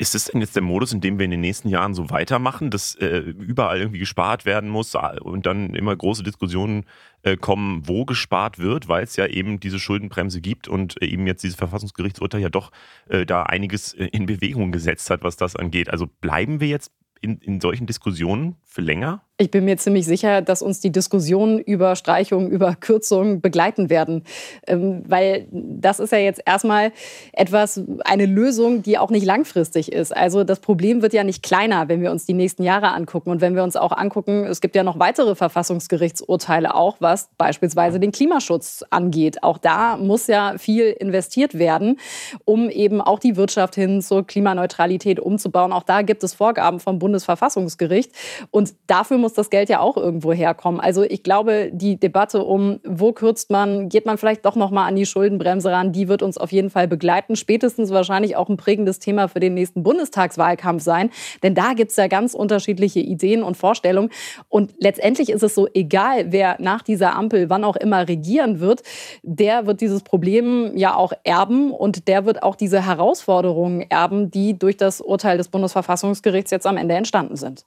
Ist 0.00 0.14
das 0.14 0.24
denn 0.24 0.40
jetzt 0.40 0.56
der 0.56 0.62
Modus, 0.62 0.94
in 0.94 1.02
dem 1.02 1.18
wir 1.18 1.26
in 1.26 1.30
den 1.30 1.42
nächsten 1.42 1.68
Jahren 1.68 1.92
so 1.92 2.08
weitermachen, 2.08 2.70
dass 2.70 2.94
äh, 2.94 3.18
überall 3.18 3.80
irgendwie 3.80 3.98
gespart 3.98 4.46
werden 4.46 4.70
muss 4.70 4.94
und 5.20 5.44
dann 5.44 5.74
immer 5.74 5.94
große 5.94 6.22
Diskussionen 6.22 6.86
äh, 7.22 7.36
kommen, 7.36 7.86
wo 7.86 8.06
gespart 8.06 8.58
wird, 8.58 8.88
weil 8.88 9.04
es 9.04 9.16
ja 9.16 9.26
eben 9.26 9.60
diese 9.60 9.78
Schuldenbremse 9.78 10.40
gibt 10.40 10.68
und 10.68 11.02
äh, 11.02 11.06
eben 11.06 11.26
jetzt 11.26 11.42
dieses 11.42 11.58
Verfassungsgerichtsurteil 11.58 12.40
ja 12.40 12.48
doch 12.48 12.70
äh, 13.10 13.26
da 13.26 13.42
einiges 13.42 13.92
äh, 13.92 14.06
in 14.06 14.24
Bewegung 14.24 14.72
gesetzt 14.72 15.10
hat, 15.10 15.22
was 15.22 15.36
das 15.36 15.54
angeht. 15.54 15.90
Also 15.90 16.06
bleiben 16.06 16.60
wir 16.60 16.68
jetzt 16.68 16.92
in, 17.20 17.36
in 17.36 17.60
solchen 17.60 17.86
Diskussionen 17.86 18.56
für 18.64 18.80
länger? 18.80 19.22
Ich 19.40 19.50
bin 19.50 19.64
mir 19.64 19.78
ziemlich 19.78 20.04
sicher, 20.04 20.42
dass 20.42 20.60
uns 20.60 20.80
die 20.80 20.92
Diskussionen 20.92 21.60
über 21.60 21.96
Streichungen, 21.96 22.50
über 22.50 22.74
Kürzungen 22.78 23.40
begleiten 23.40 23.88
werden. 23.88 24.22
Ähm, 24.66 25.02
weil 25.08 25.46
das 25.50 25.98
ist 25.98 26.12
ja 26.12 26.18
jetzt 26.18 26.42
erstmal 26.44 26.92
etwas, 27.32 27.80
eine 28.04 28.26
Lösung, 28.26 28.82
die 28.82 28.98
auch 28.98 29.08
nicht 29.08 29.24
langfristig 29.24 29.92
ist. 29.92 30.14
Also 30.14 30.44
das 30.44 30.60
Problem 30.60 31.00
wird 31.00 31.14
ja 31.14 31.24
nicht 31.24 31.42
kleiner, 31.42 31.88
wenn 31.88 32.02
wir 32.02 32.10
uns 32.10 32.26
die 32.26 32.34
nächsten 32.34 32.64
Jahre 32.64 32.88
angucken. 32.88 33.30
Und 33.30 33.40
wenn 33.40 33.56
wir 33.56 33.62
uns 33.62 33.76
auch 33.76 33.92
angucken, 33.92 34.44
es 34.44 34.60
gibt 34.60 34.76
ja 34.76 34.82
noch 34.82 34.98
weitere 34.98 35.34
Verfassungsgerichtsurteile 35.34 36.74
auch, 36.74 36.96
was 37.00 37.30
beispielsweise 37.38 37.98
den 37.98 38.12
Klimaschutz 38.12 38.84
angeht. 38.90 39.42
Auch 39.42 39.56
da 39.56 39.96
muss 39.96 40.26
ja 40.26 40.58
viel 40.58 40.90
investiert 40.90 41.58
werden, 41.58 41.98
um 42.44 42.68
eben 42.68 43.00
auch 43.00 43.18
die 43.18 43.36
Wirtschaft 43.36 43.74
hin 43.74 44.02
zur 44.02 44.26
Klimaneutralität 44.26 45.18
umzubauen. 45.18 45.72
Auch 45.72 45.84
da 45.84 46.02
gibt 46.02 46.22
es 46.24 46.34
Vorgaben 46.34 46.78
vom 46.78 46.98
Bundesverfassungsgericht. 46.98 48.12
Und 48.50 48.74
dafür 48.86 49.16
muss 49.16 49.29
muss 49.30 49.36
das 49.36 49.50
Geld 49.50 49.68
ja 49.68 49.78
auch 49.78 49.96
irgendwo 49.96 50.32
herkommen. 50.32 50.80
Also 50.80 51.04
ich 51.04 51.22
glaube, 51.22 51.70
die 51.72 51.98
Debatte 52.00 52.42
um, 52.42 52.80
wo 52.84 53.12
kürzt 53.12 53.50
man, 53.50 53.88
geht 53.88 54.04
man 54.04 54.18
vielleicht 54.18 54.44
doch 54.44 54.56
noch 54.56 54.72
mal 54.72 54.86
an 54.86 54.96
die 54.96 55.06
Schuldenbremse 55.06 55.70
ran, 55.70 55.92
die 55.92 56.08
wird 56.08 56.22
uns 56.22 56.36
auf 56.36 56.50
jeden 56.50 56.68
Fall 56.68 56.88
begleiten. 56.88 57.36
Spätestens 57.36 57.90
wahrscheinlich 57.90 58.34
auch 58.34 58.48
ein 58.48 58.56
prägendes 58.56 58.98
Thema 58.98 59.28
für 59.28 59.38
den 59.38 59.54
nächsten 59.54 59.84
Bundestagswahlkampf 59.84 60.82
sein. 60.82 61.10
Denn 61.44 61.54
da 61.54 61.74
gibt 61.74 61.92
es 61.92 61.96
ja 61.96 62.08
ganz 62.08 62.34
unterschiedliche 62.34 62.98
Ideen 62.98 63.44
und 63.44 63.56
Vorstellungen. 63.56 64.10
Und 64.48 64.74
letztendlich 64.78 65.30
ist 65.30 65.44
es 65.44 65.54
so, 65.54 65.68
egal 65.74 66.32
wer 66.32 66.56
nach 66.58 66.82
dieser 66.82 67.14
Ampel 67.14 67.48
wann 67.50 67.62
auch 67.62 67.76
immer 67.76 68.08
regieren 68.08 68.58
wird, 68.58 68.82
der 69.22 69.66
wird 69.66 69.80
dieses 69.80 70.02
Problem 70.02 70.72
ja 70.76 70.96
auch 70.96 71.12
erben 71.22 71.70
und 71.70 72.08
der 72.08 72.24
wird 72.24 72.42
auch 72.42 72.56
diese 72.56 72.84
Herausforderungen 72.84 73.82
erben, 73.90 74.32
die 74.32 74.58
durch 74.58 74.76
das 74.76 75.00
Urteil 75.00 75.38
des 75.38 75.48
Bundesverfassungsgerichts 75.48 76.50
jetzt 76.50 76.66
am 76.66 76.76
Ende 76.76 76.96
entstanden 76.96 77.36
sind. 77.36 77.64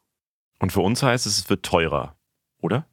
Und 0.63 0.71
für 0.71 0.79
uns 0.79 1.03
heißt 1.03 1.25
es, 1.25 1.39
es 1.39 1.49
wird 1.49 1.65
teurer, 1.65 2.15
oder? 2.61 2.87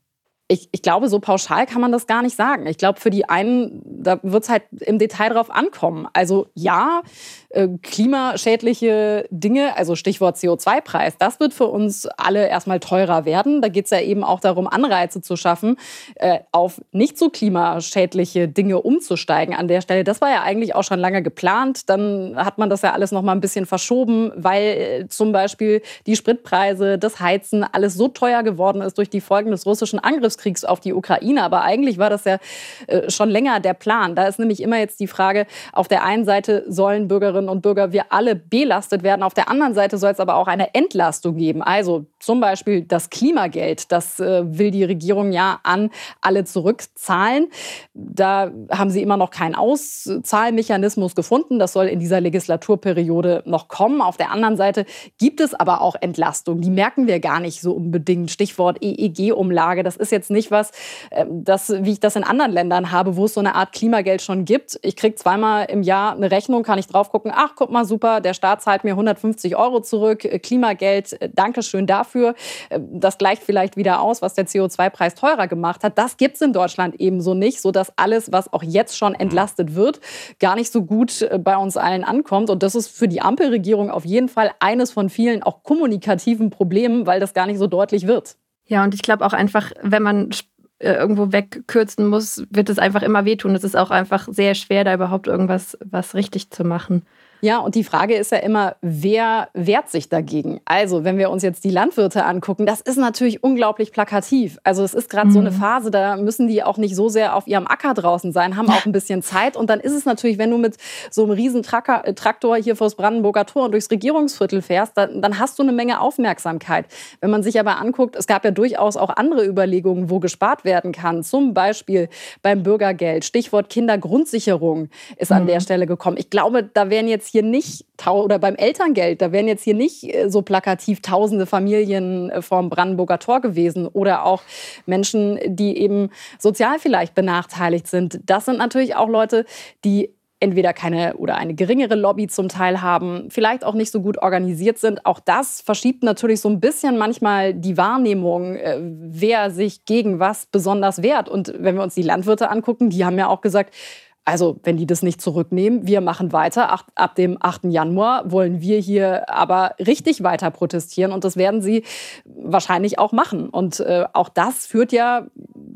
Ich, 0.53 0.69
ich 0.73 0.83
glaube, 0.83 1.09
so 1.09 1.21
pauschal 1.21 1.65
kann 1.65 1.81
man 1.81 1.93
das 1.93 2.09
gar 2.09 2.23
nicht 2.23 2.35
sagen. 2.35 2.67
Ich 2.67 2.77
glaube, 2.77 2.99
für 2.99 3.11
die 3.11 3.29
einen, 3.29 3.83
da 3.85 4.19
wird 4.25 4.43
es 4.43 4.49
halt 4.49 4.65
im 4.81 4.99
Detail 4.99 5.29
drauf 5.29 5.49
ankommen. 5.49 6.09
Also 6.13 6.49
ja, 6.55 7.03
äh, 7.51 7.69
klimaschädliche 7.83 9.29
Dinge, 9.31 9.77
also 9.77 9.95
Stichwort 9.95 10.39
CO2-Preis, 10.39 11.15
das 11.21 11.39
wird 11.39 11.55
für 11.55 11.67
uns 11.67 12.07
alle 12.17 12.49
erstmal 12.49 12.81
teurer 12.81 13.25
werden. 13.25 13.63
Da 13.63 13.69
geht 13.69 13.85
es 13.85 13.93
ja 13.93 14.01
eben 14.01 14.25
auch 14.25 14.41
darum, 14.41 14.67
Anreize 14.67 15.23
zu 15.23 15.37
schaffen, 15.37 15.77
äh, 16.17 16.41
auf 16.51 16.81
nicht 16.91 17.17
so 17.17 17.31
klimaschädliche 17.31 18.49
Dinge 18.49 18.83
umzusteigen 18.83 19.55
an 19.55 19.69
der 19.69 19.83
Stelle. 19.83 20.03
Das 20.03 20.21
war 20.21 20.31
ja 20.31 20.43
eigentlich 20.43 20.75
auch 20.75 20.85
schon 20.85 20.99
lange 20.99 21.23
geplant. 21.23 21.89
Dann 21.89 22.35
hat 22.37 22.59
man 22.59 22.71
das 22.71 22.83
ja 22.83 22.93
alles 22.93 23.13
noch 23.13 23.23
mal 23.23 23.33
ein 23.33 23.41
bisschen 23.41 23.67
verschoben, 23.67 24.33
weil 24.35 24.63
äh, 24.63 25.09
zum 25.09 25.31
Beispiel 25.31 25.83
die 26.07 26.17
Spritpreise, 26.17 26.99
das 26.99 27.21
Heizen, 27.21 27.63
alles 27.63 27.95
so 27.95 28.09
teuer 28.09 28.43
geworden 28.43 28.83
ist 28.83 28.99
durch 28.99 29.11
die 29.11 29.21
Folgen 29.21 29.53
des 29.53 29.65
russischen 29.65 30.01
Angriffs 30.01 30.40
Angriffskriegs 30.41 30.65
auf 30.65 30.81
die 30.81 30.95
Ukraine. 30.95 31.43
Aber 31.43 31.63
eigentlich 31.63 31.99
war 31.99 32.11
das 32.11 32.25
ja 32.25 32.39
äh, 32.87 33.11
schon 33.11 33.29
länger 33.29 33.61
der 33.61 33.75
Plan. 33.75 34.15
Da 34.15 34.27
ist 34.27 34.39
nämlich 34.39 34.63
immer 34.63 34.79
jetzt 34.79 35.01
die 35.01 35.07
Frage, 35.07 35.47
auf 35.73 35.89
der 35.89 36.05
einen 36.05 36.25
Seite 36.25 36.65
sollen 36.69 37.09
Bürgerinnen 37.09 37.49
und 37.49 37.63
Bürger 37.63 37.93
wir 37.93 38.13
alle 38.13 38.35
belastet 38.35 39.03
werden, 39.03 39.23
auf 39.23 39.35
der 39.35 39.49
anderen 39.49 39.75
Seite 39.75 39.99
soll 39.99 40.11
es 40.11 40.21
aber 40.21 40.37
auch 40.37 40.47
eine 40.49 40.75
Entlastung 40.75 41.37
geben. 41.37 41.63
Also 41.63 42.07
zum 42.19 42.41
Beispiel 42.41 42.83
das 42.83 43.11
Klimageld, 43.11 43.93
das 43.93 44.21
äh, 44.21 44.43
will 44.47 44.71
die 44.71 44.85
Regierung 44.85 45.33
ja 45.33 45.61
an 45.63 45.91
alle 46.21 46.45
zurückzahlen. 46.45 47.49
Da 47.95 48.51
haben 48.71 48.91
sie 48.91 49.03
immer 49.03 49.17
noch 49.17 49.31
keinen 49.31 49.55
Auszahlmechanismus 49.55 51.15
gefunden. 51.15 51.59
Das 51.59 51.73
soll 51.73 51.87
in 51.87 51.99
dieser 51.99 52.21
Legislaturperiode 52.21 53.43
noch 53.47 53.69
kommen. 53.69 54.01
Auf 54.01 54.17
der 54.17 54.31
anderen 54.31 54.57
Seite 54.57 54.87
gibt 55.19 55.41
es 55.41 55.55
aber 55.55 55.81
auch 55.81 55.97
Entlastung. 56.01 56.61
Die 56.61 56.71
merken 56.71 57.07
wir 57.07 57.21
gar 57.21 57.41
nicht 57.41 57.61
so 57.61 57.73
unbedingt. 57.73 58.31
Stichwort 58.31 58.79
EEG-Umlage. 58.81 59.83
Das 59.83 59.97
ist 59.97 60.13
jetzt 60.13 60.30
nicht 60.31 60.51
was, 60.51 60.71
ähm, 61.11 61.45
das, 61.45 61.71
wie 61.71 61.93
ich 61.93 62.01
das 62.01 62.17
in 62.17 62.25
anderen 62.25 62.53
Ländern 62.53 62.91
habe, 62.91 63.17
wo 63.17 63.25
es 63.27 63.35
so 63.35 63.41
eine 63.41 63.55
Art 63.55 63.73
Klimageld 63.73 64.23
schon 64.23 64.45
gibt. 64.45 64.79
Ich 64.83 64.97
kriege 64.97 65.15
zweimal 65.15 65.67
im 65.67 65.83
Jahr 65.83 66.13
eine 66.13 66.31
Rechnung, 66.31 66.63
kann 66.63 66.79
ich 66.79 66.87
drauf 66.87 67.11
gucken, 67.11 67.33
ach, 67.35 67.53
guck 67.57 67.71
mal, 67.71 67.85
super, 67.85 68.21
der 68.21 68.35
Staat 68.35 68.63
zahlt 68.63 68.85
mir 68.85 68.91
150 68.91 69.57
Euro 69.57 69.81
zurück, 69.81 70.25
äh, 70.25 70.39
Klimageld, 70.39 71.21
äh, 71.21 71.29
Dankeschön 71.33 71.87
dafür. 71.87 72.35
Ähm, 72.71 72.89
das 73.01 73.19
gleicht 73.19 73.43
vielleicht 73.43 73.77
wieder 73.77 74.01
aus, 74.01 74.23
was 74.23 74.35
der 74.35 74.47
CO2-Preis 74.47 75.15
teurer 75.15 75.49
gemacht 75.49 75.85
hat. 75.85 75.99
Das 75.99 76.17
gibt 76.17 76.37
es 76.37 76.43
in 76.43 76.53
Deutschland 76.53 76.97
ebenso 76.99 77.35
nicht, 77.35 77.61
sodass 77.61 77.93
alles, 77.97 78.33
was 78.33 78.53
auch 78.53 78.63
jetzt 78.63 78.97
schon 78.97 79.15
entlastet 79.15 79.75
wird, 79.75 80.01
gar 80.39 80.57
nicht 80.57 80.73
so 80.73 80.83
gut 80.83 81.23
äh, 81.23 81.39
bei 81.39 81.57
uns 81.57 81.77
allen 81.77 82.05
ankommt. 82.05 82.51
Und 82.51 82.63
das 82.63 82.75
ist 82.75 82.89
für 82.89 83.09
die 83.09 83.21
Ampelregierung 83.21 83.91
auf 83.91 84.05
jeden 84.05 84.29
Fall 84.29 84.51
eines 84.61 84.93
von 84.93 85.09
vielen 85.09 85.43
auch 85.43 85.63
kommunikativen 85.63 86.51
Problemen, 86.51 87.07
weil 87.07 87.21
das 87.21 87.35
gar 87.35 87.47
nicht 87.47 87.59
so 87.59 87.67
deutlich 87.67 88.07
wird. 88.07 88.37
Ja, 88.71 88.85
und 88.85 88.95
ich 88.95 89.03
glaube 89.03 89.27
auch 89.27 89.33
einfach, 89.33 89.73
wenn 89.83 90.05
man 90.05 90.31
äh, 90.79 90.93
irgendwo 90.93 91.33
wegkürzen 91.33 92.07
muss, 92.07 92.45
wird 92.51 92.69
es 92.71 92.79
einfach 92.79 93.03
immer 93.03 93.25
wehtun. 93.25 93.57
Es 93.57 93.65
ist 93.65 93.77
auch 93.77 93.91
einfach 93.91 94.29
sehr 94.31 94.55
schwer, 94.55 94.85
da 94.85 94.95
überhaupt 94.95 95.27
irgendwas 95.27 95.77
was 95.85 96.15
richtig 96.15 96.51
zu 96.51 96.63
machen. 96.63 97.05
Ja, 97.41 97.59
und 97.59 97.75
die 97.75 97.85
Frage 97.85 98.15
ist 98.15 98.33
ja 98.33 98.39
immer, 98.39 98.77
wer 98.83 99.49
wehrt 99.55 99.89
sich 99.89 100.09
dagegen? 100.09 100.61
Also, 100.65 101.05
wenn 101.05 101.19
wir 101.19 101.31
uns 101.31 101.43
jetzt 101.43 101.65
die 101.65 101.71
Landwirte 101.71 102.25
angucken, 102.25 102.67
das 102.67 102.81
ist 102.81 102.97
natürlich 102.97 103.43
unglaublich 103.43 103.93
plakativ. 103.93 104.59
Also, 104.65 104.83
es 104.85 104.95
ist 104.95 105.09
gerade 105.09 105.29
mhm. 105.29 105.33
so 105.33 105.39
eine 105.41 105.51
mhm. 105.51 105.55
Phase, 105.55 105.91
da 105.91 106.17
müssen 106.17 106.49
die 106.49 106.63
auch 106.63 106.77
nicht 106.77 106.95
so 106.95 107.09
sehr 107.09 107.37
auf 107.37 107.47
ihrem 107.47 107.67
Acker 107.67 107.95
draußen 107.95 108.33
sein, 108.33 108.57
haben 108.57 108.69
auch 108.69 108.85
ein 108.87 108.93
bisschen 108.93 109.23
Zeit. 109.23 109.57
Und 109.57 109.71
dann 109.71 109.81
ist 109.81 109.93
es 109.93 110.05
natürlich, 110.05 110.39
wenn 110.39 110.51
du 110.51 110.59
mit 110.59 110.77
so 111.11 111.25
einem 111.25 111.33
riesen 111.33 111.63
äh, 111.63 112.15
Traktor 112.15 112.57
hier 112.57 112.77
vors 112.77 112.95
Brandenburger 112.95 113.47
Tor 113.47 113.67
und 113.67 113.73
durchs 113.73 113.91
Regierungsviertel 113.91 114.63
fährst, 114.63 114.97
dann, 114.97 115.23
dann 115.23 115.39
hast 115.39 115.59
du 115.59 115.63
eine 115.63 115.73
Menge 115.73 116.01
Aufmerksamkeit. 116.01 116.87
Wenn 117.21 117.31
man 117.31 117.43
sich 117.43 117.59
aber 117.59 117.79
anguckt, 117.79 118.17
es 118.17 118.27
gab 118.27 118.45
ja 118.45 118.51
durchaus 118.51 118.97
auch 118.97 119.11
andere 119.11 119.47
Überlegungen, 119.47 120.11
wo 120.11 120.21
gespart 120.21 120.65
werden 120.65 120.93
kann. 120.93 121.23
Zum 121.23 121.55
Beispiel 121.55 122.09
beim 122.43 122.63
Bürgergeld. 122.63 123.25
Stichwort 123.25 123.71
Kindergrundsicherung 123.71 124.89
ist 125.17 125.33
an 125.33 125.45
mhm. 125.45 125.49
der 125.49 125.61
Stelle 125.61 125.87
gekommen. 125.87 126.17
Ich 126.19 126.31
glaube, 126.31 126.63
da 126.63 126.91
wären 126.91 127.09
jetzt 127.09 127.30
hier 127.31 127.43
nicht, 127.43 127.87
oder 128.07 128.39
beim 128.39 128.57
Elterngeld, 128.57 129.23
da 129.23 129.33
wären 129.33 129.49
jetzt 129.49 129.65
hier 129.65 129.75
nicht 129.75 130.05
äh, 130.05 130.29
so 130.29 130.43
plakativ 130.43 131.03
tausende 131.03 131.47
Familien 131.47 132.31
äh, 132.31 132.43
vorm 132.43 132.71
Brandenburger 132.71 133.19
Tor 133.19 133.41
gewesen 133.41 133.87
oder 133.87 134.25
auch 134.25 134.43
Menschen, 134.87 135.39
die 135.47 135.79
eben 135.79 136.11
sozial 136.39 136.79
vielleicht 136.79 137.15
benachteiligt 137.15 137.87
sind. 137.87 138.21
Das 138.25 138.47
sind 138.47 138.59
natürlich 138.59 138.97
auch 138.97 139.09
Leute, 139.09 139.45
die 139.85 140.15
entweder 140.41 140.73
keine 140.73 141.17
oder 141.19 141.37
eine 141.37 141.55
geringere 141.55 141.95
Lobby 141.95 142.27
zum 142.27 142.49
Teil 142.49 142.81
haben, 142.81 143.29
vielleicht 143.31 143.63
auch 143.63 143.75
nicht 143.75 143.93
so 143.93 144.01
gut 144.01 144.19
organisiert 144.19 144.79
sind. 144.79 145.05
Auch 145.05 145.21
das 145.21 145.61
verschiebt 145.61 146.03
natürlich 146.03 146.41
so 146.41 146.49
ein 146.49 146.61
bisschen 146.61 146.97
manchmal 146.97 147.53
die 147.53 147.77
Wahrnehmung, 147.77 148.57
äh, 148.57 148.79
wer 148.81 149.51
sich 149.51 149.85
gegen 149.85 150.19
was 150.19 150.47
besonders 150.47 151.03
wehrt. 151.03 151.29
Und 151.29 151.53
wenn 151.59 151.77
wir 151.77 151.83
uns 151.83 151.95
die 151.95 152.03
Landwirte 152.03 152.51
angucken, 152.51 152.89
die 152.89 153.05
haben 153.05 153.19
ja 153.19 153.29
auch 153.29 153.43
gesagt, 153.43 153.75
also, 154.25 154.61
wenn 154.63 154.77
die 154.77 154.87
das 154.87 155.03
nicht 155.03 155.21
zurücknehmen, 155.21 155.87
wir 155.87 156.01
machen 156.01 156.33
weiter. 156.33 156.71
Ab 156.95 157.15
dem 157.15 157.39
8. 157.41 157.65
Januar 157.65 158.31
wollen 158.31 158.61
wir 158.61 158.79
hier 158.79 159.29
aber 159.31 159.75
richtig 159.79 160.23
weiter 160.23 160.51
protestieren 160.51 161.13
und 161.13 161.25
das 161.25 161.37
werden 161.37 161.63
sie 161.63 161.85
wahrscheinlich 162.25 162.99
auch 162.99 163.13
machen. 163.13 163.49
Und 163.49 163.81
äh, 163.81 164.05
auch 164.13 164.29
das 164.29 164.67
führt 164.67 164.93
ja 164.93 165.27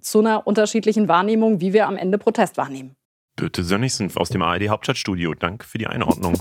zu 0.00 0.20
einer 0.20 0.46
unterschiedlichen 0.46 1.08
Wahrnehmung, 1.08 1.60
wie 1.60 1.72
wir 1.72 1.88
am 1.88 1.96
Ende 1.96 2.18
Protest 2.18 2.56
wahrnehmen. 2.56 2.94
Birte 3.36 3.64
Sönnigsen 3.64 4.10
aus 4.14 4.28
dem 4.28 4.42
ARD 4.42 4.68
Hauptstadtstudio. 4.68 5.34
Danke 5.34 5.66
für 5.66 5.78
die 5.78 5.88
Einordnung. 5.88 6.34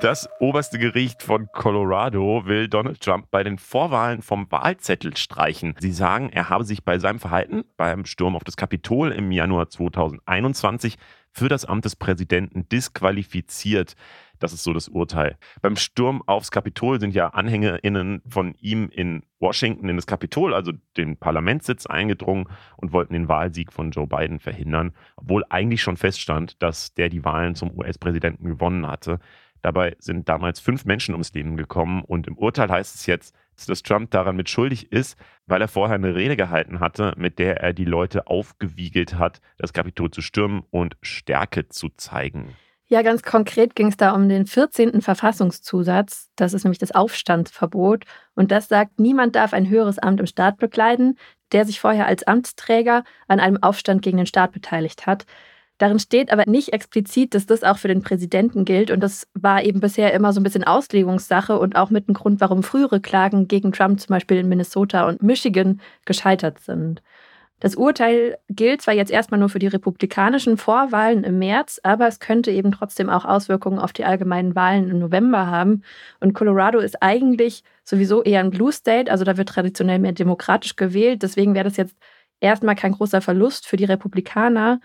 Das 0.00 0.30
oberste 0.40 0.78
Gericht 0.78 1.22
von 1.22 1.48
Colorado 1.52 2.46
will 2.46 2.68
Donald 2.68 3.02
Trump 3.02 3.30
bei 3.30 3.42
den 3.42 3.58
Vorwahlen 3.58 4.22
vom 4.22 4.50
Wahlzettel 4.50 5.14
streichen. 5.14 5.74
Sie 5.78 5.92
sagen, 5.92 6.30
er 6.30 6.48
habe 6.48 6.64
sich 6.64 6.84
bei 6.84 6.98
seinem 6.98 7.18
Verhalten 7.18 7.64
beim 7.76 8.06
Sturm 8.06 8.34
auf 8.34 8.42
das 8.42 8.56
Kapitol 8.56 9.12
im 9.12 9.30
Januar 9.30 9.68
2021 9.68 10.96
für 11.32 11.50
das 11.50 11.66
Amt 11.66 11.84
des 11.84 11.96
Präsidenten 11.96 12.66
disqualifiziert. 12.68 13.94
Das 14.38 14.54
ist 14.54 14.64
so 14.64 14.72
das 14.72 14.88
Urteil. 14.88 15.36
Beim 15.60 15.76
Sturm 15.76 16.22
aufs 16.26 16.50
Kapitol 16.50 16.98
sind 16.98 17.14
ja 17.14 17.28
AnhängerInnen 17.28 18.22
von 18.26 18.54
ihm 18.58 18.88
in 18.88 19.22
Washington 19.38 19.88
in 19.90 19.96
das 19.96 20.06
Kapitol, 20.06 20.54
also 20.54 20.72
den 20.96 21.18
Parlamentssitz, 21.18 21.84
eingedrungen 21.84 22.46
und 22.78 22.92
wollten 22.92 23.12
den 23.12 23.28
Wahlsieg 23.28 23.70
von 23.70 23.90
Joe 23.90 24.06
Biden 24.06 24.40
verhindern, 24.40 24.94
obwohl 25.16 25.44
eigentlich 25.50 25.82
schon 25.82 25.98
feststand, 25.98 26.62
dass 26.62 26.94
der 26.94 27.10
die 27.10 27.24
Wahlen 27.24 27.54
zum 27.54 27.76
US-Präsidenten 27.76 28.48
gewonnen 28.48 28.86
hatte. 28.86 29.20
Dabei 29.62 29.96
sind 29.98 30.28
damals 30.28 30.60
fünf 30.60 30.84
Menschen 30.84 31.14
ums 31.14 31.32
Leben 31.32 31.56
gekommen 31.56 32.02
und 32.02 32.26
im 32.26 32.38
Urteil 32.38 32.70
heißt 32.70 32.94
es 32.94 33.06
jetzt, 33.06 33.34
dass 33.66 33.82
Trump 33.82 34.10
daran 34.10 34.36
mit 34.36 34.48
schuldig 34.48 34.90
ist, 34.90 35.18
weil 35.46 35.60
er 35.60 35.68
vorher 35.68 35.96
eine 35.96 36.14
Rede 36.14 36.36
gehalten 36.36 36.80
hatte, 36.80 37.12
mit 37.16 37.38
der 37.38 37.60
er 37.60 37.72
die 37.72 37.84
Leute 37.84 38.26
aufgewiegelt 38.26 39.14
hat, 39.18 39.40
das 39.58 39.72
Kapitol 39.72 40.10
zu 40.10 40.22
stürmen 40.22 40.62
und 40.70 40.96
Stärke 41.02 41.68
zu 41.68 41.90
zeigen. 41.90 42.54
Ja, 42.86 43.02
ganz 43.02 43.22
konkret 43.22 43.76
ging 43.76 43.86
es 43.86 43.96
da 43.96 44.10
um 44.12 44.28
den 44.28 44.46
14. 44.46 45.00
Verfassungszusatz. 45.00 46.28
Das 46.34 46.54
ist 46.54 46.64
nämlich 46.64 46.80
das 46.80 46.90
Aufstandsverbot. 46.90 48.04
Und 48.34 48.50
das 48.50 48.66
sagt, 48.66 48.98
niemand 48.98 49.36
darf 49.36 49.52
ein 49.52 49.68
höheres 49.68 50.00
Amt 50.00 50.18
im 50.18 50.26
Staat 50.26 50.56
bekleiden, 50.56 51.16
der 51.52 51.64
sich 51.64 51.78
vorher 51.78 52.06
als 52.06 52.26
Amtsträger 52.26 53.04
an 53.28 53.38
einem 53.38 53.62
Aufstand 53.62 54.02
gegen 54.02 54.16
den 54.16 54.26
Staat 54.26 54.50
beteiligt 54.50 55.06
hat. 55.06 55.24
Darin 55.80 55.98
steht 55.98 56.30
aber 56.30 56.44
nicht 56.46 56.74
explizit, 56.74 57.34
dass 57.34 57.46
das 57.46 57.62
auch 57.64 57.78
für 57.78 57.88
den 57.88 58.02
Präsidenten 58.02 58.66
gilt. 58.66 58.90
Und 58.90 59.00
das 59.00 59.26
war 59.32 59.64
eben 59.64 59.80
bisher 59.80 60.12
immer 60.12 60.34
so 60.34 60.38
ein 60.38 60.42
bisschen 60.42 60.62
Auslegungssache 60.62 61.58
und 61.58 61.74
auch 61.74 61.88
mit 61.88 62.06
ein 62.06 62.12
Grund, 62.12 62.38
warum 62.42 62.62
frühere 62.62 63.00
Klagen 63.00 63.48
gegen 63.48 63.72
Trump 63.72 63.98
zum 63.98 64.12
Beispiel 64.12 64.36
in 64.36 64.48
Minnesota 64.50 65.08
und 65.08 65.22
Michigan 65.22 65.80
gescheitert 66.04 66.60
sind. 66.60 67.00
Das 67.60 67.76
Urteil 67.76 68.36
gilt 68.50 68.82
zwar 68.82 68.92
jetzt 68.92 69.10
erstmal 69.10 69.40
nur 69.40 69.48
für 69.48 69.58
die 69.58 69.68
republikanischen 69.68 70.58
Vorwahlen 70.58 71.24
im 71.24 71.38
März, 71.38 71.80
aber 71.82 72.06
es 72.08 72.20
könnte 72.20 72.50
eben 72.50 72.72
trotzdem 72.72 73.08
auch 73.08 73.24
Auswirkungen 73.24 73.78
auf 73.78 73.94
die 73.94 74.04
allgemeinen 74.04 74.54
Wahlen 74.54 74.90
im 74.90 74.98
November 74.98 75.46
haben. 75.46 75.82
Und 76.20 76.34
Colorado 76.34 76.80
ist 76.80 77.02
eigentlich 77.02 77.64
sowieso 77.84 78.22
eher 78.22 78.40
ein 78.40 78.50
Blue 78.50 78.72
State, 78.72 79.10
also 79.10 79.24
da 79.24 79.38
wird 79.38 79.48
traditionell 79.48 79.98
mehr 79.98 80.12
demokratisch 80.12 80.76
gewählt. 80.76 81.22
Deswegen 81.22 81.54
wäre 81.54 81.64
das 81.64 81.78
jetzt 81.78 81.96
erstmal 82.40 82.76
kein 82.76 82.92
großer 82.92 83.22
Verlust 83.22 83.66
für 83.66 83.78
die 83.78 83.86
Republikaner. 83.86 84.80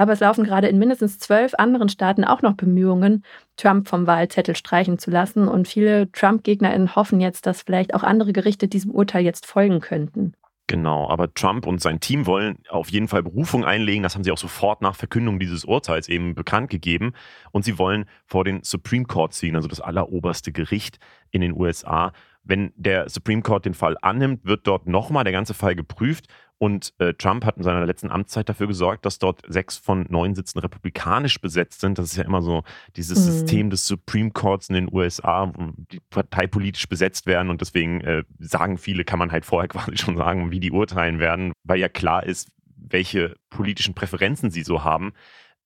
Aber 0.00 0.14
es 0.14 0.20
laufen 0.20 0.44
gerade 0.44 0.66
in 0.66 0.78
mindestens 0.78 1.18
zwölf 1.18 1.52
anderen 1.58 1.90
Staaten 1.90 2.24
auch 2.24 2.40
noch 2.40 2.54
Bemühungen, 2.54 3.22
Trump 3.58 3.86
vom 3.86 4.06
Wahlzettel 4.06 4.56
streichen 4.56 4.98
zu 4.98 5.10
lassen. 5.10 5.46
Und 5.46 5.68
viele 5.68 6.10
Trump-GegnerInnen 6.12 6.96
hoffen 6.96 7.20
jetzt, 7.20 7.44
dass 7.44 7.60
vielleicht 7.60 7.92
auch 7.92 8.02
andere 8.02 8.32
Gerichte 8.32 8.66
diesem 8.66 8.92
Urteil 8.92 9.22
jetzt 9.22 9.44
folgen 9.44 9.80
könnten. 9.80 10.32
Genau, 10.68 11.06
aber 11.10 11.34
Trump 11.34 11.66
und 11.66 11.82
sein 11.82 12.00
Team 12.00 12.24
wollen 12.24 12.56
auf 12.70 12.88
jeden 12.88 13.08
Fall 13.08 13.22
Berufung 13.22 13.66
einlegen. 13.66 14.02
Das 14.02 14.14
haben 14.14 14.24
sie 14.24 14.32
auch 14.32 14.38
sofort 14.38 14.80
nach 14.80 14.96
Verkündung 14.96 15.38
dieses 15.38 15.66
Urteils 15.66 16.08
eben 16.08 16.34
bekannt 16.34 16.70
gegeben. 16.70 17.12
Und 17.50 17.66
sie 17.66 17.78
wollen 17.78 18.06
vor 18.24 18.44
den 18.44 18.62
Supreme 18.62 19.04
Court 19.04 19.34
ziehen, 19.34 19.54
also 19.54 19.68
das 19.68 19.82
alleroberste 19.82 20.50
Gericht 20.50 20.98
in 21.30 21.42
den 21.42 21.52
USA 21.52 22.12
wenn 22.42 22.72
der 22.76 23.08
Supreme 23.08 23.42
Court 23.42 23.64
den 23.64 23.74
Fall 23.74 23.96
annimmt, 24.00 24.44
wird 24.44 24.66
dort 24.66 24.86
nochmal 24.86 25.24
der 25.24 25.32
ganze 25.32 25.54
Fall 25.54 25.74
geprüft 25.74 26.26
und 26.62 26.92
äh, 26.98 27.14
Trump 27.14 27.46
hat 27.46 27.56
in 27.56 27.62
seiner 27.62 27.86
letzten 27.86 28.10
Amtszeit 28.10 28.46
dafür 28.46 28.66
gesorgt, 28.66 29.06
dass 29.06 29.18
dort 29.18 29.40
sechs 29.48 29.78
von 29.78 30.04
neun 30.10 30.34
Sitzen 30.34 30.58
republikanisch 30.58 31.40
besetzt 31.40 31.80
sind. 31.80 31.98
Das 31.98 32.10
ist 32.10 32.16
ja 32.18 32.24
immer 32.24 32.42
so 32.42 32.64
dieses 32.96 33.20
mhm. 33.20 33.32
System 33.32 33.70
des 33.70 33.86
Supreme 33.86 34.30
Courts 34.30 34.68
in 34.68 34.74
den 34.74 34.92
USA, 34.92 35.50
wo 35.54 35.72
die 35.90 36.00
parteipolitisch 36.10 36.86
besetzt 36.86 37.24
werden. 37.24 37.48
Und 37.48 37.62
deswegen 37.62 38.02
äh, 38.02 38.24
sagen 38.38 38.76
viele, 38.76 39.04
kann 39.04 39.18
man 39.18 39.32
halt 39.32 39.46
vorher 39.46 39.68
quasi 39.70 39.96
schon 39.96 40.18
sagen, 40.18 40.50
wie 40.50 40.60
die 40.60 40.70
urteilen 40.70 41.18
werden, 41.18 41.54
weil 41.64 41.80
ja 41.80 41.88
klar 41.88 42.24
ist, 42.24 42.50
welche 42.76 43.36
politischen 43.48 43.94
Präferenzen 43.94 44.50
sie 44.50 44.62
so 44.62 44.84
haben. 44.84 45.14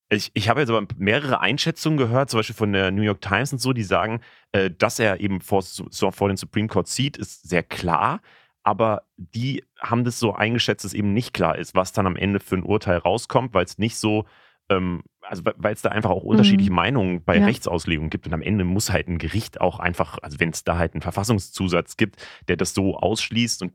Ich, 0.07 0.31
ich 0.33 0.47
habe 0.47 0.61
jetzt 0.61 0.69
aber 0.69 0.87
mehrere 0.95 1.41
Einschätzungen 1.41 1.97
gehört, 1.97 2.29
zum 2.29 2.39
Beispiel 2.39 2.55
von 2.55 2.71
der 2.71 2.91
New 2.91 3.01
York 3.01 3.19
Times 3.19 3.51
und 3.51 3.59
so, 3.59 3.73
die 3.73 3.83
sagen, 3.83 4.21
äh, 4.53 4.71
dass 4.71 4.99
er 4.99 5.19
eben 5.19 5.41
vor, 5.41 5.61
vor 5.61 6.29
den 6.29 6.37
Supreme 6.37 6.69
Court 6.69 6.87
zieht, 6.87 7.17
ist 7.17 7.49
sehr 7.49 7.63
klar 7.63 8.21
aber 8.65 9.03
die 9.17 9.63
haben 9.79 10.03
das 10.03 10.19
so 10.19 10.33
eingeschätzt, 10.33 10.83
dass 10.83 10.95
eben 10.95 11.13
nicht 11.13 11.33
klar 11.33 11.57
ist, 11.57 11.75
was 11.75 11.93
dann 11.93 12.07
am 12.07 12.15
Ende 12.15 12.39
für 12.39 12.55
ein 12.55 12.63
Urteil 12.63 12.97
rauskommt, 12.97 13.53
weil 13.53 13.63
es 13.63 13.77
nicht 13.77 13.95
so, 13.95 14.25
ähm, 14.69 15.03
also 15.21 15.43
weil 15.45 15.75
es 15.75 15.83
da 15.83 15.89
einfach 15.89 16.09
auch 16.09 16.23
unterschiedliche 16.23 16.71
mhm. 16.71 16.75
Meinungen 16.75 17.23
bei 17.23 17.37
ja. 17.37 17.45
Rechtsauslegung 17.45 18.09
gibt 18.09 18.25
und 18.25 18.33
am 18.33 18.41
Ende 18.41 18.63
muss 18.63 18.89
halt 18.91 19.07
ein 19.07 19.19
Gericht 19.19 19.61
auch 19.61 19.79
einfach, 19.79 20.17
also 20.23 20.39
wenn 20.39 20.49
es 20.49 20.63
da 20.63 20.79
halt 20.79 20.95
einen 20.95 21.03
Verfassungszusatz 21.03 21.95
gibt, 21.95 22.25
der 22.47 22.57
das 22.57 22.73
so 22.73 22.97
ausschließt 22.97 23.61
und 23.61 23.73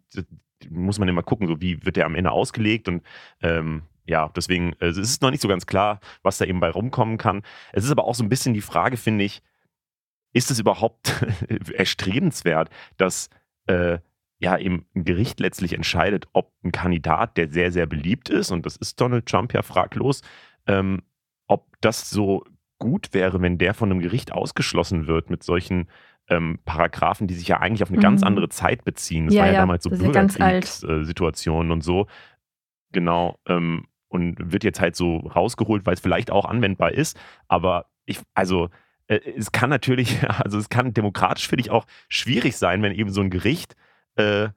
muss 0.69 0.99
man 0.99 1.09
immer 1.09 1.23
gucken, 1.23 1.47
so 1.47 1.61
wie 1.61 1.85
wird 1.87 1.95
der 1.95 2.07
am 2.07 2.17
Ende 2.17 2.33
ausgelegt 2.33 2.89
und 2.89 3.05
ähm, 3.43 3.83
ja, 4.07 4.29
deswegen 4.35 4.73
äh, 4.81 4.87
es 4.87 4.97
ist 4.97 5.11
es 5.11 5.21
noch 5.21 5.31
nicht 5.31 5.41
so 5.41 5.49
ganz 5.49 5.67
klar, 5.67 6.01
was 6.25 6.39
da 6.39 6.47
eben 6.47 6.59
bei 6.59 6.71
rumkommen 6.71 7.17
kann. 7.17 7.43
Es 7.73 7.85
ist 7.85 7.93
aber 7.93 8.07
auch 8.07 8.17
so 8.17 8.25
ein 8.25 8.29
bisschen 8.29 8.55
die 8.55 8.61
Frage, 8.61 8.97
finde 8.97 9.25
ich, 9.25 9.41
ist 10.33 10.51
es 10.51 10.59
überhaupt 10.59 11.25
erstrebenswert, 11.75 12.71
dass 12.97 13.31
äh, 13.67 13.99
ja 14.41 14.59
eben 14.59 14.87
ein 14.97 15.05
Gericht 15.05 15.39
letztlich 15.39 15.75
entscheidet, 15.75 16.27
ob 16.33 16.53
ein 16.65 16.73
Kandidat, 16.73 17.37
der 17.37 17.51
sehr, 17.51 17.71
sehr 17.71 17.87
beliebt 17.87 18.31
ist, 18.31 18.51
und 18.51 18.67
das 18.67 18.77
ist 18.77 19.01
Donald 19.01 19.27
Trump 19.27 19.53
ja 19.53 19.63
fraglos, 19.63 20.23
ähm, 20.67 21.03
ob 21.47 21.67
das 21.81 22.11
so 22.11 22.45
gut 22.79 23.13
wäre, 23.13 23.43
wenn 23.43 23.59
der 23.59 23.75
von 23.75 23.91
einem 23.91 24.01
Gericht 24.01 24.33
ausgeschlossen 24.33 25.07
wird 25.07 25.31
mit 25.31 25.43
solchen 25.43 25.89
ähm, 26.29 26.59
Paragraphen, 26.65 27.27
die 27.27 27.35
sich 27.35 27.49
ja 27.49 27.61
eigentlich 27.61 27.83
auf 27.83 27.91
eine 27.91 27.99
mhm. 27.99 28.03
ganz 28.03 28.23
andere 28.23 28.49
Zeit 28.49 28.85
beziehen. 28.85 29.27
Das 29.27 29.35
ja, 29.35 29.43
war 29.43 29.49
ja, 29.49 29.55
ja 29.55 29.61
damals 29.61 29.85
so 29.85 29.91
Bürgerkriegssituationen 29.91 31.71
und 31.71 31.83
so. 31.83 32.07
Genau. 32.93 33.39
Ähm, 33.47 33.87
und 34.09 34.37
wird 34.53 34.65
jetzt 34.65 34.81
halt 34.81 34.97
so 34.97 35.19
rausgeholt, 35.19 35.87
weil 35.87 35.95
es 35.95 36.01
vielleicht 36.01 36.31
auch 36.31 36.45
anwendbar 36.45 36.93
ist. 36.93 37.19
Aber 37.47 37.87
ich, 38.07 38.21
also 38.35 38.71
äh, 39.07 39.21
es 39.37 39.53
kann 39.53 39.71
natürlich, 39.71 40.27
also 40.29 40.59
es 40.59 40.69
kann 40.69 40.95
demokratisch, 40.95 41.49
finde 41.49 41.63
ich, 41.63 41.71
auch 41.71 41.87
schwierig 42.09 42.57
sein, 42.57 42.83
wenn 42.83 42.93
eben 42.93 43.11
so 43.11 43.21
ein 43.21 43.31
Gericht 43.31 43.77
äh, 44.21 44.51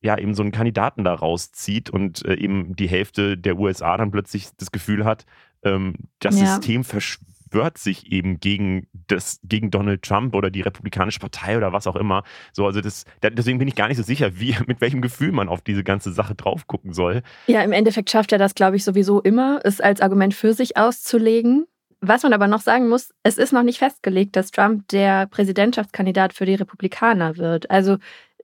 ja 0.00 0.16
eben 0.18 0.34
so 0.34 0.42
einen 0.42 0.52
Kandidaten 0.52 1.04
da 1.04 1.14
rauszieht 1.14 1.90
und 1.90 2.24
äh, 2.24 2.34
eben 2.34 2.76
die 2.76 2.88
Hälfte 2.88 3.36
der 3.36 3.58
USA 3.58 3.96
dann 3.96 4.10
plötzlich 4.10 4.48
das 4.56 4.70
Gefühl 4.70 5.04
hat, 5.04 5.24
ähm, 5.62 5.94
das 6.20 6.38
ja. 6.38 6.46
System 6.46 6.84
verschwört 6.84 7.78
sich 7.78 8.12
eben 8.12 8.38
gegen 8.38 8.86
das, 8.92 9.40
gegen 9.42 9.70
Donald 9.70 10.02
Trump 10.02 10.34
oder 10.34 10.50
die 10.50 10.60
Republikanische 10.60 11.18
Partei 11.18 11.56
oder 11.56 11.72
was 11.72 11.86
auch 11.86 11.96
immer. 11.96 12.22
So, 12.52 12.66
also 12.66 12.80
das, 12.80 13.04
deswegen 13.22 13.58
bin 13.58 13.66
ich 13.66 13.74
gar 13.74 13.88
nicht 13.88 13.96
so 13.96 14.02
sicher, 14.04 14.38
wie, 14.38 14.56
mit 14.66 14.80
welchem 14.80 15.02
Gefühl 15.02 15.32
man 15.32 15.48
auf 15.48 15.62
diese 15.62 15.82
ganze 15.82 16.12
Sache 16.12 16.34
drauf 16.36 16.66
gucken 16.68 16.92
soll. 16.92 17.22
Ja, 17.48 17.62
im 17.62 17.72
Endeffekt 17.72 18.10
schafft 18.10 18.30
er 18.32 18.38
das, 18.38 18.54
glaube 18.54 18.76
ich, 18.76 18.84
sowieso 18.84 19.20
immer, 19.20 19.60
es 19.64 19.80
als 19.80 20.00
Argument 20.00 20.34
für 20.34 20.54
sich 20.54 20.76
auszulegen. 20.76 21.66
Was 22.00 22.22
man 22.22 22.32
aber 22.32 22.46
noch 22.46 22.60
sagen 22.60 22.88
muss, 22.88 23.12
es 23.24 23.38
ist 23.38 23.52
noch 23.52 23.64
nicht 23.64 23.78
festgelegt, 23.78 24.36
dass 24.36 24.52
Trump 24.52 24.86
der 24.86 25.26
Präsidentschaftskandidat 25.26 26.32
für 26.32 26.46
die 26.46 26.54
Republikaner 26.54 27.36
wird. 27.38 27.72
Also 27.72 27.98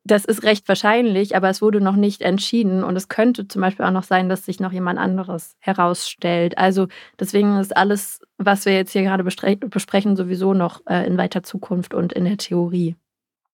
das 0.05 0.27
ist 0.27 0.43
recht 0.43 0.69
wahrscheinlich, 0.69 1.35
aber 1.35 1.49
es 1.49 1.63
wurde 1.63 1.81
noch 1.81 1.97
nicht 1.97 2.21
entschieden. 2.21 2.85
Und 2.85 2.95
es 2.95 3.09
könnte 3.09 3.49
zum 3.49 3.63
Beispiel 3.63 3.87
auch 3.87 3.91
noch 3.91 4.03
sein, 4.03 4.29
dass 4.29 4.45
sich 4.45 4.61
noch 4.61 4.73
jemand 4.73 4.99
anderes 4.99 5.57
herausstellt. 5.61 6.59
Also 6.59 6.89
deswegen 7.19 7.57
ist 7.57 7.75
alles, 7.75 8.21
was 8.37 8.67
wir 8.67 8.75
jetzt 8.75 8.93
hier 8.93 9.03
gerade 9.03 9.25
besprechen, 9.25 10.17
sowieso 10.17 10.53
noch 10.53 10.83
äh, 10.87 11.07
in 11.07 11.17
weiter 11.17 11.43
Zukunft 11.43 11.95
und 11.95 12.13
in 12.13 12.25
der 12.25 12.37
Theorie. 12.37 12.97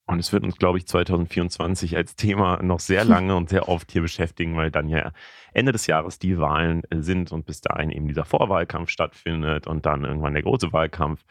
Und 0.07 0.19
es 0.19 0.33
wird 0.33 0.43
uns, 0.43 0.57
glaube 0.57 0.79
ich, 0.79 0.89
2024 0.89 1.97
als 1.97 2.17
Thema 2.17 2.61
noch 2.63 2.81
sehr 2.81 3.05
lange 3.07 3.37
und 3.37 3.49
sehr 3.49 3.69
oft 3.69 3.93
hier 3.93 4.03
beschäftigen, 4.03 4.57
weil 4.57 4.73
dann 4.73 4.89
ja 4.89 5.13
Ende 5.53 5.71
des 5.71 5.87
Jahres 5.87 6.19
die 6.19 6.37
Wahlen 6.37 6.83
äh, 6.91 7.01
sind 7.01 7.31
und 7.31 7.47
bis 7.47 7.61
dahin 7.61 7.91
eben 7.91 8.09
dieser 8.09 8.25
Vorwahlkampf 8.25 8.91
stattfindet 8.91 9.69
und 9.69 9.87
dann 9.87 10.03
irgendwann 10.05 10.35
der 10.35 10.43
große 10.43 10.73
Wahlkampf 10.73 11.23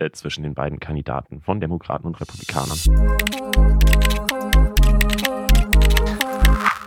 äh, 0.00 0.10
zwischen 0.10 0.42
den 0.42 0.54
beiden 0.54 0.80
Kandidaten 0.80 1.42
von 1.42 1.60
Demokraten 1.60 2.08
und 2.08 2.20
Republikanern. 2.20 2.78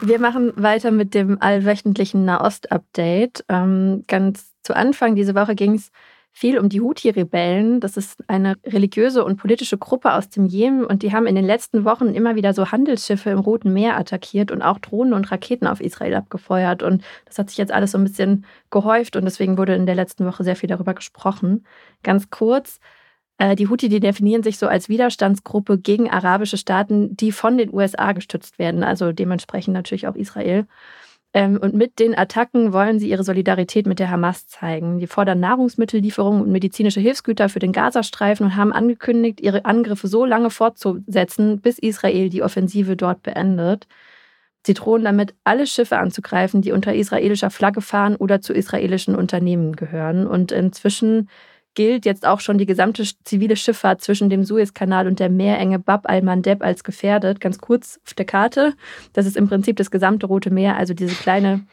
Wir 0.02 0.20
machen 0.20 0.54
weiter 0.56 0.92
mit 0.92 1.14
dem 1.14 1.42
allwöchentlichen 1.42 2.24
Nahost-Update. 2.26 3.46
Ähm, 3.50 4.04
ganz 4.08 4.54
zu 4.62 4.76
Anfang 4.76 5.16
diese 5.16 5.36
Woche 5.36 5.56
ging 5.56 5.74
es 5.74 5.92
viel 6.32 6.60
um 6.60 6.70
die 6.70 6.82
Houthi-Rebellen. 6.82 7.80
Das 7.80 7.98
ist 7.98 8.24
eine 8.28 8.58
religiöse 8.64 9.26
und 9.26 9.38
politische 9.38 9.80
Gruppe 9.80 10.14
aus 10.14 10.30
dem 10.30 10.46
Jemen 10.46 10.86
und 10.86 11.02
die 11.02 11.12
haben 11.12 11.26
in 11.26 11.34
den 11.34 11.46
letzten 11.46 11.84
Wochen 11.84 12.10
immer 12.10 12.36
wieder 12.36 12.54
so 12.54 12.72
Handelsschiffe 12.72 13.32
im 13.32 13.40
Roten 13.40 13.74
Meer 13.74 13.98
attackiert 13.98 14.52
und 14.52 14.62
auch 14.62 14.78
Drohnen 14.78 15.14
und 15.14 15.32
Raketen 15.32 15.66
auf 15.66 15.82
Israel 15.82 16.14
abgefeuert. 16.14 16.84
Und 16.84 17.04
das 17.26 17.40
hat 17.40 17.50
sich 17.50 17.58
jetzt 17.58 17.72
alles 17.72 17.94
so 17.94 17.98
ein 17.98 18.04
bisschen 18.04 18.46
gehäuft 18.70 19.16
und 19.16 19.26
deswegen 19.26 19.58
wurde 19.58 19.74
in 19.74 19.88
der 19.88 19.96
letzten 19.96 20.28
Woche 20.28 20.44
sehr 20.44 20.56
viel 20.56 20.70
darüber 20.70 20.94
gesprochen. 20.94 21.66
Ganz 22.04 22.30
kurz. 22.30 22.80
Äh, 23.38 23.56
die 23.56 23.68
Houthi, 23.70 23.90
die 23.90 24.00
definieren 24.00 24.44
sich 24.44 24.58
so 24.58 24.68
als 24.68 24.90
Widerstandsgruppe 24.90 25.78
gegen 25.78 26.10
arabische 26.10 26.58
Staaten, 26.58 27.16
die 27.16 27.32
von 27.32 27.58
den 27.58 27.74
USA 27.74 28.12
gestützt 28.14 28.60
werden, 28.60 28.84
also 28.84 29.12
dementsprechend 29.12 29.74
natürlich 29.74 30.08
auch 30.08 30.16
Israel. 30.16 30.66
Ähm, 31.34 31.58
und 31.62 31.76
mit 31.76 32.00
den 32.00 32.18
Attacken 32.18 32.74
wollen 32.74 33.00
sie 33.00 33.10
ihre 33.10 33.24
Solidarität 33.24 33.86
mit 33.86 34.00
der 34.00 34.10
Hamas 34.10 34.48
zeigen. 34.48 35.00
Die 35.00 35.08
fordern 35.08 35.40
Nahrungsmittellieferungen 35.40 36.42
und 36.42 36.52
medizinische 36.52 37.00
Hilfsgüter 37.00 37.50
für 37.50 37.60
den 37.60 37.74
Gazastreifen 37.74 38.48
und 38.48 38.56
haben 38.56 38.74
angekündigt, 38.74 39.42
ihre 39.42 39.66
Angriffe 39.66 40.08
so 40.08 40.26
lange 40.26 40.50
fortzusetzen, 40.50 41.62
bis 41.62 41.78
Israel 41.80 42.30
die 42.30 42.42
Offensive 42.44 42.96
dort 42.96 43.24
beendet. 43.24 43.88
Sie 44.66 44.74
drohen 44.74 45.04
damit, 45.04 45.36
alle 45.44 45.68
Schiffe 45.68 45.98
anzugreifen, 46.00 46.62
die 46.62 46.72
unter 46.72 46.94
israelischer 46.96 47.50
Flagge 47.50 47.82
fahren 47.82 48.16
oder 48.16 48.42
zu 48.42 48.54
israelischen 48.54 49.16
Unternehmen 49.16 49.76
gehören. 49.76 50.28
Und 50.28 50.52
inzwischen 50.52 51.30
gilt 51.78 52.08
jetzt 52.08 52.26
auch 52.26 52.40
schon 52.40 52.58
die 52.58 52.66
gesamte 52.66 53.04
zivile 53.24 53.56
Schifffahrt 53.56 54.02
zwischen 54.02 54.32
dem 54.32 54.44
Suezkanal 54.44 55.06
und 55.06 55.20
der 55.20 55.30
Meerenge 55.30 55.78
Bab 55.78 56.10
al-Mandeb 56.10 56.64
als 56.64 56.84
gefährdet. 56.84 57.40
Ganz 57.40 57.60
kurz 57.60 58.00
auf 58.04 58.16
der 58.16 58.26
Karte. 58.26 58.74
Das 59.14 59.28
ist 59.28 59.38
im 59.38 59.48
Prinzip 59.48 59.76
das 59.76 59.92
gesamte 59.92 60.26
Rote 60.26 60.50
Meer, 60.50 60.76
also 60.76 60.96
diese 60.96 61.14
kleine 61.14 61.68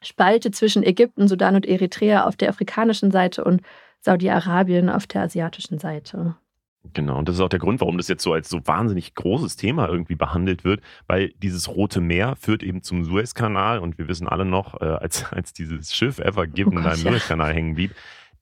Spalte 0.00 0.52
zwischen 0.52 0.84
Ägypten, 0.84 1.26
Sudan 1.26 1.56
und 1.56 1.66
Eritrea 1.66 2.24
auf 2.24 2.36
der 2.36 2.50
afrikanischen 2.50 3.10
Seite 3.10 3.42
und 3.42 3.62
Saudi-Arabien 3.98 4.88
auf 4.88 5.08
der 5.08 5.22
asiatischen 5.22 5.80
Seite. 5.80 6.36
Genau, 6.94 7.18
und 7.18 7.28
das 7.28 7.36
ist 7.36 7.40
auch 7.40 7.48
der 7.48 7.58
Grund, 7.58 7.80
warum 7.80 7.96
das 7.96 8.06
jetzt 8.06 8.22
so 8.22 8.32
als 8.32 8.48
so 8.48 8.64
wahnsinnig 8.64 9.16
großes 9.16 9.56
Thema 9.56 9.88
irgendwie 9.88 10.14
behandelt 10.14 10.62
wird, 10.62 10.82
weil 11.08 11.32
dieses 11.42 11.68
Rote 11.68 12.00
Meer 12.00 12.36
führt 12.36 12.62
eben 12.62 12.82
zum 12.82 13.04
Suezkanal 13.04 13.80
und 13.80 13.98
wir 13.98 14.06
wissen 14.06 14.28
alle 14.28 14.44
noch, 14.44 14.80
äh, 14.80 14.84
als, 14.84 15.32
als 15.32 15.52
dieses 15.52 15.92
Schiff 15.92 16.20
Ever 16.20 16.46
Given 16.46 16.78
oh 16.78 16.82
da 16.82 16.92
im 16.92 16.98
Suezkanal 16.98 17.52
hängen 17.52 17.74
blieb, 17.74 17.92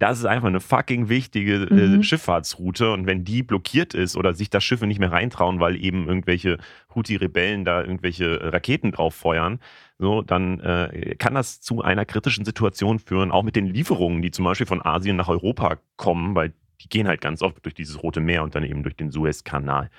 das 0.01 0.19
ist 0.19 0.25
einfach 0.25 0.49
eine 0.49 0.61
fucking 0.61 1.11
wichtige 1.11 1.69
äh, 1.71 1.89
mhm. 1.89 2.03
Schifffahrtsroute. 2.03 2.91
Und 2.91 3.07
wenn 3.07 3.23
die 3.23 3.43
blockiert 3.43 3.93
ist 3.93 4.17
oder 4.17 4.33
sich 4.33 4.49
da 4.49 4.59
Schiffe 4.59 4.87
nicht 4.87 4.99
mehr 4.99 5.13
reintrauen, 5.13 5.61
weil 5.61 5.77
eben 5.77 6.09
irgendwelche 6.09 6.57
Houthi-Rebellen 6.95 7.67
da 7.67 7.83
irgendwelche 7.83 8.51
Raketen 8.51 8.93
drauf 8.93 9.15
feuern, 9.15 9.61
so, 9.99 10.23
dann 10.23 10.59
äh, 10.61 11.15
kann 11.19 11.35
das 11.35 11.61
zu 11.61 11.83
einer 11.83 12.07
kritischen 12.07 12.47
Situation 12.47 12.99
führen, 12.99 13.31
auch 13.31 13.43
mit 13.43 13.57
den 13.57 13.67
Lieferungen, 13.67 14.23
die 14.23 14.31
zum 14.31 14.47
Beispiel 14.47 14.67
von 14.67 14.83
Asien 14.83 15.17
nach 15.17 15.29
Europa 15.29 15.77
kommen, 15.97 16.35
weil 16.35 16.55
die 16.81 16.89
gehen 16.89 17.07
halt 17.07 17.21
ganz 17.21 17.43
oft 17.43 17.63
durch 17.63 17.75
dieses 17.75 18.03
Rote 18.03 18.21
Meer 18.21 18.43
und 18.43 18.55
dann 18.55 18.65
eben 18.65 18.83
durch 18.83 18.97
den 18.97 19.11
Suezkanal. 19.11 19.91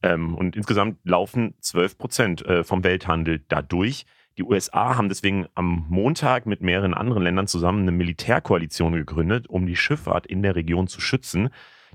Ähm, 0.00 0.36
und 0.36 0.54
insgesamt 0.54 0.98
laufen 1.02 1.54
12 1.58 1.98
Prozent 1.98 2.46
äh, 2.46 2.62
vom 2.62 2.84
Welthandel 2.84 3.44
dadurch. 3.48 4.06
Die 4.40 4.46
USA 4.46 4.96
haben 4.96 5.10
deswegen 5.10 5.48
am 5.54 5.84
Montag 5.90 6.46
mit 6.46 6.62
mehreren 6.62 6.94
anderen 6.94 7.24
Ländern 7.24 7.46
zusammen 7.46 7.82
eine 7.82 7.92
Militärkoalition 7.92 8.94
gegründet, 8.94 9.50
um 9.50 9.66
die 9.66 9.76
Schifffahrt 9.76 10.26
in 10.26 10.42
der 10.42 10.56
Region 10.56 10.88
zu 10.88 11.02
schützen. 11.02 11.50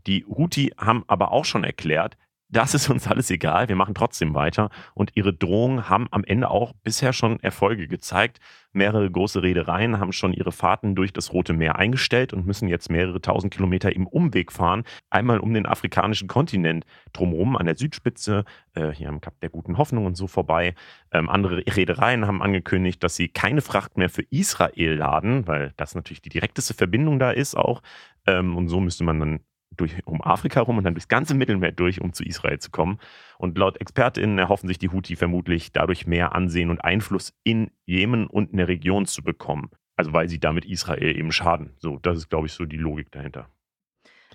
Die 0.05 0.25
Houthi 0.25 0.71
haben 0.77 1.03
aber 1.07 1.31
auch 1.31 1.43
schon 1.43 1.63
erklärt, 1.63 2.17
das 2.49 2.75
ist 2.75 2.89
uns 2.89 3.07
alles 3.07 3.31
egal, 3.31 3.69
wir 3.69 3.75
machen 3.75 3.95
trotzdem 3.95 4.35
weiter. 4.35 4.69
Und 4.93 5.11
ihre 5.15 5.33
Drohungen 5.33 5.89
haben 5.89 6.07
am 6.11 6.23
Ende 6.23 6.49
auch 6.49 6.73
bisher 6.83 7.11
schon 7.11 7.39
Erfolge 7.41 7.87
gezeigt. 7.87 8.39
Mehrere 8.71 9.09
große 9.09 9.41
Reedereien 9.41 9.99
haben 9.99 10.11
schon 10.11 10.33
ihre 10.33 10.51
Fahrten 10.51 10.95
durch 10.95 11.11
das 11.11 11.33
Rote 11.33 11.53
Meer 11.53 11.77
eingestellt 11.77 12.33
und 12.33 12.45
müssen 12.45 12.67
jetzt 12.67 12.91
mehrere 12.91 13.19
tausend 13.19 13.53
Kilometer 13.53 13.95
im 13.95 14.05
Umweg 14.05 14.51
fahren. 14.51 14.83
Einmal 15.09 15.39
um 15.39 15.53
den 15.53 15.65
afrikanischen 15.65 16.27
Kontinent 16.27 16.85
drumherum 17.13 17.55
an 17.55 17.65
der 17.65 17.77
Südspitze, 17.77 18.45
äh, 18.75 18.91
hier 18.91 19.09
am 19.09 19.21
Kap 19.21 19.39
der 19.39 19.49
Guten 19.49 19.77
Hoffnung 19.77 20.05
und 20.05 20.15
so 20.15 20.27
vorbei. 20.27 20.75
Ähm, 21.11 21.29
andere 21.29 21.63
Reedereien 21.65 22.27
haben 22.27 22.43
angekündigt, 22.43 23.03
dass 23.03 23.15
sie 23.15 23.29
keine 23.29 23.61
Fracht 23.61 23.97
mehr 23.97 24.09
für 24.09 24.23
Israel 24.29 24.95
laden, 24.95 25.47
weil 25.47 25.73
das 25.77 25.95
natürlich 25.95 26.21
die 26.21 26.29
direkteste 26.29 26.73
Verbindung 26.73 27.17
da 27.17 27.31
ist 27.31 27.55
auch. 27.55 27.81
Ähm, 28.27 28.55
und 28.55 28.67
so 28.67 28.79
müsste 28.79 29.03
man 29.03 29.19
dann 29.19 29.39
durch, 29.75 29.95
um 30.05 30.21
Afrika 30.21 30.61
rum 30.61 30.77
und 30.77 30.83
dann 30.83 30.93
durchs 30.93 31.07
ganze 31.07 31.33
Mittelmeer 31.33 31.71
durch, 31.71 32.01
um 32.01 32.13
zu 32.13 32.23
Israel 32.23 32.59
zu 32.59 32.71
kommen. 32.71 32.99
Und 33.37 33.57
laut 33.57 33.79
ExpertInnen 33.79 34.37
erhoffen 34.37 34.67
sich 34.67 34.79
die 34.79 34.89
Houthi 34.89 35.15
vermutlich 35.15 35.71
dadurch 35.71 36.07
mehr 36.07 36.35
Ansehen 36.35 36.69
und 36.69 36.83
Einfluss 36.83 37.33
in 37.43 37.71
Jemen 37.85 38.27
und 38.27 38.51
in 38.51 38.57
der 38.57 38.67
Region 38.67 39.05
zu 39.05 39.23
bekommen. 39.23 39.69
Also 39.95 40.13
weil 40.13 40.29
sie 40.29 40.39
damit 40.39 40.65
Israel 40.65 41.15
eben 41.15 41.31
schaden. 41.31 41.73
So, 41.77 41.99
das 41.99 42.17
ist, 42.17 42.29
glaube 42.29 42.47
ich, 42.47 42.53
so 42.53 42.65
die 42.65 42.77
Logik 42.77 43.11
dahinter. 43.11 43.47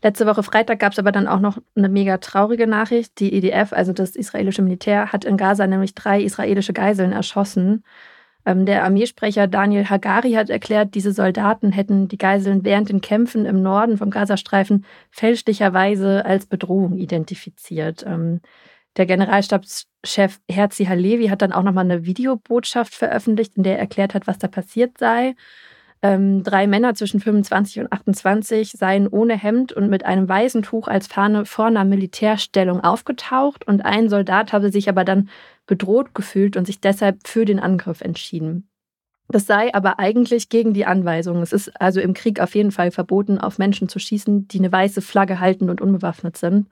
Letzte 0.03 0.26
Woche 0.26 0.42
Freitag 0.42 0.79
gab 0.79 0.92
es 0.92 0.98
aber 0.98 1.12
dann 1.12 1.26
auch 1.26 1.40
noch 1.40 1.59
eine 1.76 1.90
mega 1.90 2.16
traurige 2.18 2.66
Nachricht. 2.66 3.20
Die 3.20 3.35
EDF, 3.35 3.72
also 3.72 3.92
das 3.92 4.16
israelische 4.16 4.62
Militär, 4.62 5.12
hat 5.12 5.26
in 5.26 5.37
Gaza 5.37 5.66
nämlich 5.66 5.94
drei 5.94 6.22
israelische 6.22 6.72
Geiseln 6.72 7.12
erschossen. 7.12 7.85
Ähm, 8.46 8.66
der 8.66 8.85
Armeesprecher 8.85 9.46
Daniel 9.46 9.88
Hagari 9.88 10.33
hat 10.33 10.50
erklärt, 10.50 10.94
diese 10.94 11.12
Soldaten 11.12 11.72
hätten 11.72 12.09
die 12.09 12.18
Geiseln 12.18 12.64
während 12.64 12.88
den 12.88 13.00
Kämpfen 13.00 13.46
im 13.46 13.62
Norden 13.62 13.98
vom 13.98 14.11
Gazastreifen 14.11 14.85
fälschlicherweise 15.11 16.24
als 16.24 16.46
Bedrohung 16.46 16.96
identifiziert. 16.96 18.05
Ähm, 18.07 18.40
der 18.96 19.07
Generalstabschef 19.07 20.40
Herzi 20.50 20.85
Halevi 20.85 21.29
hat 21.29 21.42
dann 21.42 21.53
auch 21.53 21.62
nochmal 21.62 21.85
eine 21.85 22.05
Videobotschaft 22.07 22.94
veröffentlicht, 22.94 23.57
in 23.57 23.62
der 23.62 23.74
er 23.74 23.81
erklärt 23.81 24.14
hat, 24.14 24.26
was 24.26 24.38
da 24.38 24.48
passiert 24.48 24.98
sei. 24.98 25.35
Ähm, 26.03 26.43
drei 26.43 26.67
Männer 26.67 26.95
zwischen 26.95 27.21
25 27.21 27.81
und 27.81 27.93
28 27.93 28.73
seien 28.73 29.07
ohne 29.07 29.37
Hemd 29.37 29.73
und 29.73 29.91
mit 29.91 30.07
einem 30.07 30.29
weißen 30.29 30.63
Tuch 30.63 30.89
als 30.89 31.07
Fahne 31.07 31.45
vor 31.45 31.67
einer 31.67 31.85
Militärstellung 31.85 32.81
aufgetaucht 32.81 33.67
und 33.67 33.85
ein 33.85 34.09
Soldat 34.09 34.55
habe 34.55 34.73
sich 34.73 34.89
aber 34.89 35.05
dann 35.05 35.29
bedroht 35.67 36.15
gefühlt 36.15 36.57
und 36.57 36.67
sich 36.67 36.81
deshalb 36.81 37.29
für 37.29 37.45
den 37.45 37.61
Angriff 37.61 38.01
entschieden. 38.01 38.71
Das 39.29 39.47
sei 39.47 39.73
aber 39.75 39.99
eigentlich 39.99 40.49
gegen 40.49 40.73
die 40.75 40.87
Anweisung. 40.87 41.43
Es 41.43 41.53
ist 41.53 41.81
also 41.81 42.01
im 42.01 42.15
Krieg 42.15 42.41
auf 42.41 42.55
jeden 42.55 42.73
Fall 42.73 42.91
verboten, 42.91 43.39
auf 43.39 43.59
Menschen 43.59 43.89
zu 43.89 43.99
schießen, 43.99 44.49
die 44.49 44.59
eine 44.59 44.73
weiße 44.73 45.03
Flagge 45.03 45.39
halten 45.39 45.71
und 45.71 45.81
unbewaffnet 45.81 46.37
sind. 46.37 46.67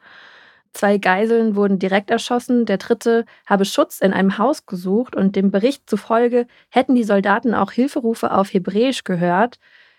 Zwei 0.72 0.98
Geiseln 0.98 1.57
wurden 1.57 1.78
direkt 1.78 2.11
erschossen, 2.11 2.66
der 2.66 2.78
dritte 2.78 3.24
habe 3.46 3.64
Schutz 3.64 4.00
in 4.00 4.12
einem 4.12 4.38
Haus 4.38 4.66
gesucht 4.66 5.16
und 5.16 5.35
dem 5.35 5.50
Bericht 5.50 5.88
zufolge 5.88 6.46
hätten 6.68 6.94
die 6.94 7.04
Soldaten 7.04 7.54
auch 7.54 7.72
Hilferufe 7.72 8.33
auf 8.33 8.52
Hebräisch 8.52 9.04
gehört. 9.04 9.59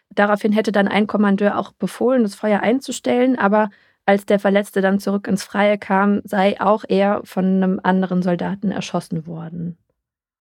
Daraufhin 0.09 0.51
hätte 0.51 0.71
dann 0.71 0.87
ein 0.87 1.07
Kommandeur 1.07 1.57
auch 1.57 1.71
befohlen, 1.71 2.23
das 2.23 2.35
Feuer 2.35 2.61
einzustellen, 2.61 3.37
aber 3.37 3.69
als 4.05 4.25
der 4.25 4.39
Verletzte 4.39 4.81
dann 4.81 4.99
zurück 4.99 5.27
ins 5.27 5.43
Freie 5.43 5.77
kam, 5.77 6.21
sei 6.23 6.59
auch 6.59 6.83
er 6.87 7.21
von 7.25 7.45
einem 7.45 7.79
anderen 7.83 8.23
Soldaten 8.23 8.71
erschossen 8.71 9.27
worden. 9.27 9.77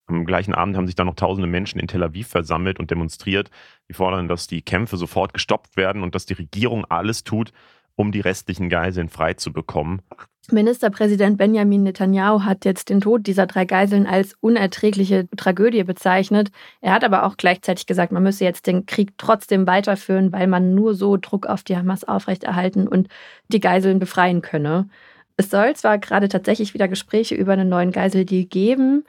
Am 0.10 0.26
gleichen 0.26 0.54
Abend 0.54 0.78
haben 0.78 0.88
sich 0.88 0.96
dann 0.96 1.08
noch 1.08 1.16
tausende 1.16 1.50
Menschen 1.50 1.80
in 1.82 1.88
Tel 1.88 2.02
Aviv 2.02 2.30
versammelt 2.30 2.80
und 2.80 2.92
demonstriert. 2.92 3.50
Die 3.90 3.94
fordern, 3.94 4.30
dass 4.30 4.48
die 4.48 4.62
Kämpfe 4.62 4.96
sofort 4.96 5.34
gestoppt 5.34 5.76
werden 5.76 6.02
und 6.02 6.16
dass 6.16 6.26
die 6.26 6.34
Regierung 6.34 6.86
alles 6.86 7.26
tut, 7.26 7.52
um 7.98 8.14
die 8.14 8.22
restlichen 8.22 8.70
Geiseln 8.70 9.10
frei 9.10 9.34
zu 9.34 9.52
bekommen. 9.52 10.02
Ministerpräsident 10.50 11.38
Benjamin 11.38 11.84
Netanyahu 11.84 12.44
hat 12.44 12.64
jetzt 12.64 12.90
den 12.90 13.02
Tod 13.02 13.28
dieser 13.28 13.48
drei 13.48 13.66
Geiseln 13.66 14.08
als 14.08 14.34
unerträgliche 14.40 15.28
Tragödie 15.36 15.84
bezeichnet. 15.84 16.52
Er 16.80 16.94
hat 16.94 17.04
aber 17.04 17.24
auch 17.24 17.36
gleichzeitig 17.36 17.86
gesagt, 17.86 18.14
man 18.14 18.24
müsse 18.24 18.46
jetzt 18.46 18.66
den 18.66 18.86
Krieg 18.86 19.12
trotzdem 19.18 19.68
weiterführen, 19.68 20.32
weil 20.32 20.48
man 20.48 20.74
nur 20.74 20.96
so 20.96 21.18
Druck 21.18 21.48
auf 21.48 21.64
die 21.64 21.76
Hamas 21.76 22.06
aufrechterhalten 22.06 22.88
und 22.88 23.10
die 23.50 23.60
Geiseln 23.60 24.00
befreien 24.00 24.42
könne. 24.42 24.88
Es 25.36 25.50
soll 25.50 25.76
zwar 25.76 25.98
gerade 25.98 26.30
tatsächlich 26.30 26.74
wieder 26.74 26.88
Gespräche 26.88 27.36
über 27.36 27.54
einen 27.54 27.68
neuen 27.68 27.92
Geiseldeal 27.92 28.46
geben, 28.46 29.04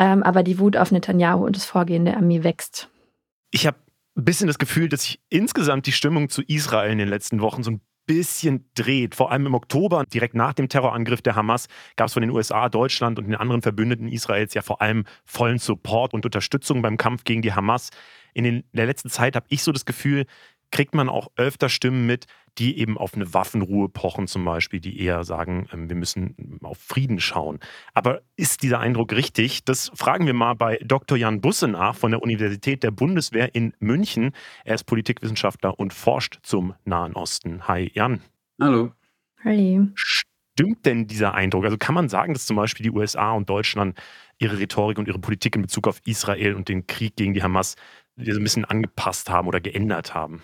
ähm, 0.00 0.24
aber 0.24 0.42
die 0.42 0.58
Wut 0.58 0.76
auf 0.76 0.90
Netanyahu 0.90 1.44
und 1.46 1.54
das 1.54 1.64
Vorgehen 1.64 2.04
der 2.04 2.16
Armee 2.16 2.42
wächst. 2.42 2.88
Ich 3.52 3.68
habe 3.68 3.78
ein 4.16 4.24
bisschen 4.24 4.48
das 4.48 4.58
Gefühl, 4.58 4.88
dass 4.88 5.04
sich 5.04 5.20
insgesamt 5.28 5.86
die 5.86 5.92
Stimmung 5.92 6.28
zu 6.28 6.42
Israel 6.42 6.90
in 6.90 6.98
den 6.98 7.08
letzten 7.08 7.40
Wochen 7.40 7.62
so 7.62 7.70
ein 7.70 7.80
bisschen 8.14 8.68
dreht. 8.74 9.14
Vor 9.14 9.32
allem 9.32 9.46
im 9.46 9.54
Oktober, 9.54 10.04
direkt 10.04 10.34
nach 10.34 10.52
dem 10.52 10.68
Terrorangriff 10.68 11.22
der 11.22 11.34
Hamas, 11.34 11.66
gab 11.96 12.08
es 12.08 12.12
von 12.12 12.20
den 12.20 12.30
USA, 12.30 12.68
Deutschland 12.68 13.18
und 13.18 13.24
den 13.24 13.34
anderen 13.34 13.62
Verbündeten 13.62 14.06
Israels 14.06 14.52
ja 14.52 14.60
vor 14.60 14.82
allem 14.82 15.04
vollen 15.24 15.58
Support 15.58 16.12
und 16.12 16.26
Unterstützung 16.26 16.82
beim 16.82 16.98
Kampf 16.98 17.24
gegen 17.24 17.40
die 17.40 17.54
Hamas. 17.54 17.90
In, 18.34 18.44
den, 18.44 18.56
in 18.56 18.76
der 18.76 18.86
letzten 18.86 19.08
Zeit 19.08 19.34
habe 19.34 19.46
ich 19.48 19.62
so 19.62 19.72
das 19.72 19.86
Gefühl, 19.86 20.26
kriegt 20.70 20.94
man 20.94 21.08
auch 21.08 21.28
öfter 21.36 21.70
Stimmen 21.70 22.04
mit, 22.06 22.26
die 22.58 22.78
eben 22.78 22.98
auf 22.98 23.14
eine 23.14 23.32
Waffenruhe 23.32 23.88
pochen 23.88 24.26
zum 24.26 24.44
Beispiel, 24.44 24.80
die 24.80 25.00
eher 25.00 25.24
sagen, 25.24 25.68
ähm, 25.72 25.88
wir 25.88 25.96
müssen 25.96 26.58
auf 26.62 26.78
Frieden 26.78 27.20
schauen. 27.20 27.58
Aber 27.94 28.22
ist 28.36 28.62
dieser 28.62 28.80
Eindruck 28.80 29.12
richtig? 29.12 29.64
Das 29.64 29.90
fragen 29.94 30.26
wir 30.26 30.34
mal 30.34 30.54
bei 30.54 30.78
Dr. 30.84 31.16
Jan 31.16 31.40
Busse 31.40 31.68
nach 31.68 31.94
von 31.94 32.10
der 32.10 32.22
Universität 32.22 32.82
der 32.82 32.90
Bundeswehr 32.90 33.54
in 33.54 33.74
München. 33.78 34.32
Er 34.64 34.74
ist 34.74 34.84
Politikwissenschaftler 34.84 35.78
und 35.78 35.92
forscht 35.92 36.38
zum 36.42 36.74
Nahen 36.84 37.14
Osten. 37.14 37.68
Hi 37.68 37.90
Jan. 37.94 38.20
Hallo. 38.60 38.92
Hi. 39.44 39.80
Stimmt 39.94 40.84
denn 40.84 41.06
dieser 41.06 41.34
Eindruck? 41.34 41.64
Also 41.64 41.78
kann 41.78 41.94
man 41.94 42.08
sagen, 42.08 42.34
dass 42.34 42.46
zum 42.46 42.56
Beispiel 42.56 42.84
die 42.84 42.90
USA 42.90 43.32
und 43.32 43.48
Deutschland 43.48 43.98
ihre 44.38 44.58
Rhetorik 44.58 44.98
und 44.98 45.08
ihre 45.08 45.18
Politik 45.18 45.56
in 45.56 45.62
Bezug 45.62 45.88
auf 45.88 46.00
Israel 46.04 46.54
und 46.54 46.68
den 46.68 46.86
Krieg 46.86 47.16
gegen 47.16 47.32
die 47.32 47.42
Hamas 47.42 47.76
so 48.16 48.38
ein 48.38 48.42
bisschen 48.42 48.66
angepasst 48.66 49.30
haben 49.30 49.48
oder 49.48 49.60
geändert 49.60 50.14
haben? 50.14 50.42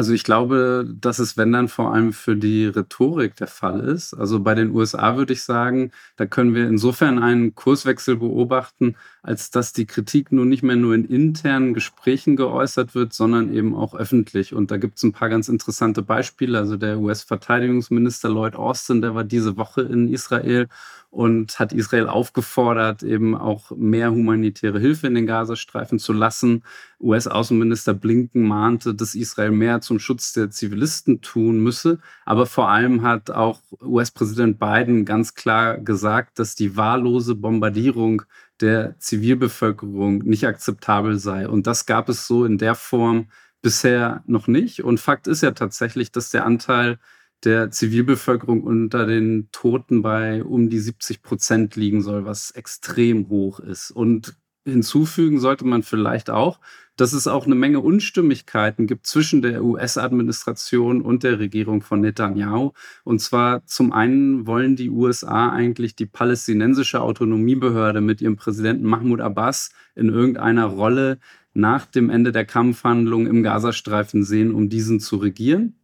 Also 0.00 0.14
ich 0.14 0.24
glaube, 0.24 0.88
dass 0.98 1.18
es, 1.18 1.36
wenn 1.36 1.52
dann 1.52 1.68
vor 1.68 1.92
allem 1.92 2.14
für 2.14 2.34
die 2.34 2.64
Rhetorik 2.64 3.36
der 3.36 3.48
Fall 3.48 3.80
ist. 3.80 4.14
Also 4.14 4.40
bei 4.40 4.54
den 4.54 4.74
USA 4.74 5.18
würde 5.18 5.34
ich 5.34 5.42
sagen, 5.42 5.90
da 6.16 6.24
können 6.24 6.54
wir 6.54 6.66
insofern 6.66 7.18
einen 7.18 7.54
Kurswechsel 7.54 8.16
beobachten, 8.16 8.96
als 9.22 9.50
dass 9.50 9.72
die 9.72 9.86
Kritik 9.86 10.32
nun 10.32 10.48
nicht 10.48 10.62
mehr 10.62 10.76
nur 10.76 10.94
in 10.94 11.04
internen 11.04 11.74
Gesprächen 11.74 12.36
geäußert 12.36 12.94
wird, 12.94 13.12
sondern 13.12 13.52
eben 13.52 13.74
auch 13.74 13.94
öffentlich. 13.94 14.54
Und 14.54 14.70
da 14.70 14.76
gibt 14.76 14.96
es 14.96 15.02
ein 15.02 15.12
paar 15.12 15.28
ganz 15.28 15.48
interessante 15.48 16.02
Beispiele. 16.02 16.58
Also 16.58 16.76
der 16.76 16.98
US-Verteidigungsminister 16.98 18.28
Lloyd 18.28 18.56
Austin, 18.56 19.02
der 19.02 19.14
war 19.14 19.24
diese 19.24 19.56
Woche 19.56 19.82
in 19.82 20.08
Israel 20.08 20.68
und 21.10 21.58
hat 21.58 21.72
Israel 21.72 22.06
aufgefordert, 22.06 23.02
eben 23.02 23.34
auch 23.34 23.72
mehr 23.76 24.12
humanitäre 24.12 24.78
Hilfe 24.78 25.08
in 25.08 25.14
den 25.14 25.26
Gazastreifen 25.26 25.98
zu 25.98 26.12
lassen. 26.12 26.62
US-Außenminister 27.00 27.94
Blinken 27.94 28.46
mahnte, 28.46 28.94
dass 28.94 29.16
Israel 29.16 29.50
mehr 29.50 29.80
zum 29.80 29.98
Schutz 29.98 30.32
der 30.32 30.50
Zivilisten 30.50 31.20
tun 31.20 31.60
müsse. 31.60 31.98
Aber 32.24 32.46
vor 32.46 32.70
allem 32.70 33.02
hat 33.02 33.30
auch 33.30 33.60
US-Präsident 33.82 34.60
Biden 34.60 35.04
ganz 35.04 35.34
klar 35.34 35.78
gesagt, 35.78 36.38
dass 36.38 36.54
die 36.54 36.76
wahllose 36.76 37.34
Bombardierung 37.34 38.22
der 38.60 38.98
Zivilbevölkerung 38.98 40.18
nicht 40.18 40.46
akzeptabel 40.46 41.18
sei. 41.18 41.48
Und 41.48 41.66
das 41.66 41.86
gab 41.86 42.08
es 42.08 42.26
so 42.26 42.44
in 42.44 42.58
der 42.58 42.74
Form 42.74 43.30
bisher 43.62 44.22
noch 44.26 44.46
nicht. 44.46 44.82
Und 44.84 45.00
Fakt 45.00 45.26
ist 45.26 45.42
ja 45.42 45.52
tatsächlich, 45.52 46.12
dass 46.12 46.30
der 46.30 46.44
Anteil 46.46 46.98
der 47.44 47.70
Zivilbevölkerung 47.70 48.62
unter 48.62 49.06
den 49.06 49.48
Toten 49.52 50.02
bei 50.02 50.44
um 50.44 50.68
die 50.68 50.78
70 50.78 51.22
Prozent 51.22 51.76
liegen 51.76 52.02
soll, 52.02 52.24
was 52.24 52.50
extrem 52.50 53.28
hoch 53.28 53.60
ist. 53.60 53.90
Und 53.90 54.36
hinzufügen 54.64 55.40
sollte 55.40 55.66
man 55.66 55.82
vielleicht 55.82 56.30
auch, 56.30 56.60
dass 56.96 57.14
es 57.14 57.26
auch 57.26 57.46
eine 57.46 57.54
Menge 57.54 57.80
Unstimmigkeiten 57.80 58.86
gibt 58.86 59.06
zwischen 59.06 59.40
der 59.40 59.64
US-Administration 59.64 61.00
und 61.00 61.22
der 61.22 61.38
Regierung 61.38 61.80
von 61.80 62.00
Netanyahu. 62.02 62.72
Und 63.04 63.20
zwar 63.20 63.64
zum 63.64 63.92
einen 63.92 64.46
wollen 64.46 64.76
die 64.76 64.90
USA 64.90 65.50
eigentlich 65.50 65.96
die 65.96 66.04
palästinensische 66.04 67.00
Autonomiebehörde 67.00 68.02
mit 68.02 68.20
ihrem 68.20 68.36
Präsidenten 68.36 68.84
Mahmoud 68.84 69.20
Abbas 69.20 69.70
in 69.94 70.10
irgendeiner 70.10 70.66
Rolle 70.66 71.18
nach 71.54 71.86
dem 71.86 72.10
Ende 72.10 72.32
der 72.32 72.44
Kampfhandlungen 72.44 73.26
im 73.26 73.42
Gazastreifen 73.42 74.22
sehen, 74.22 74.54
um 74.54 74.68
diesen 74.68 75.00
zu 75.00 75.16
regieren. 75.16 75.76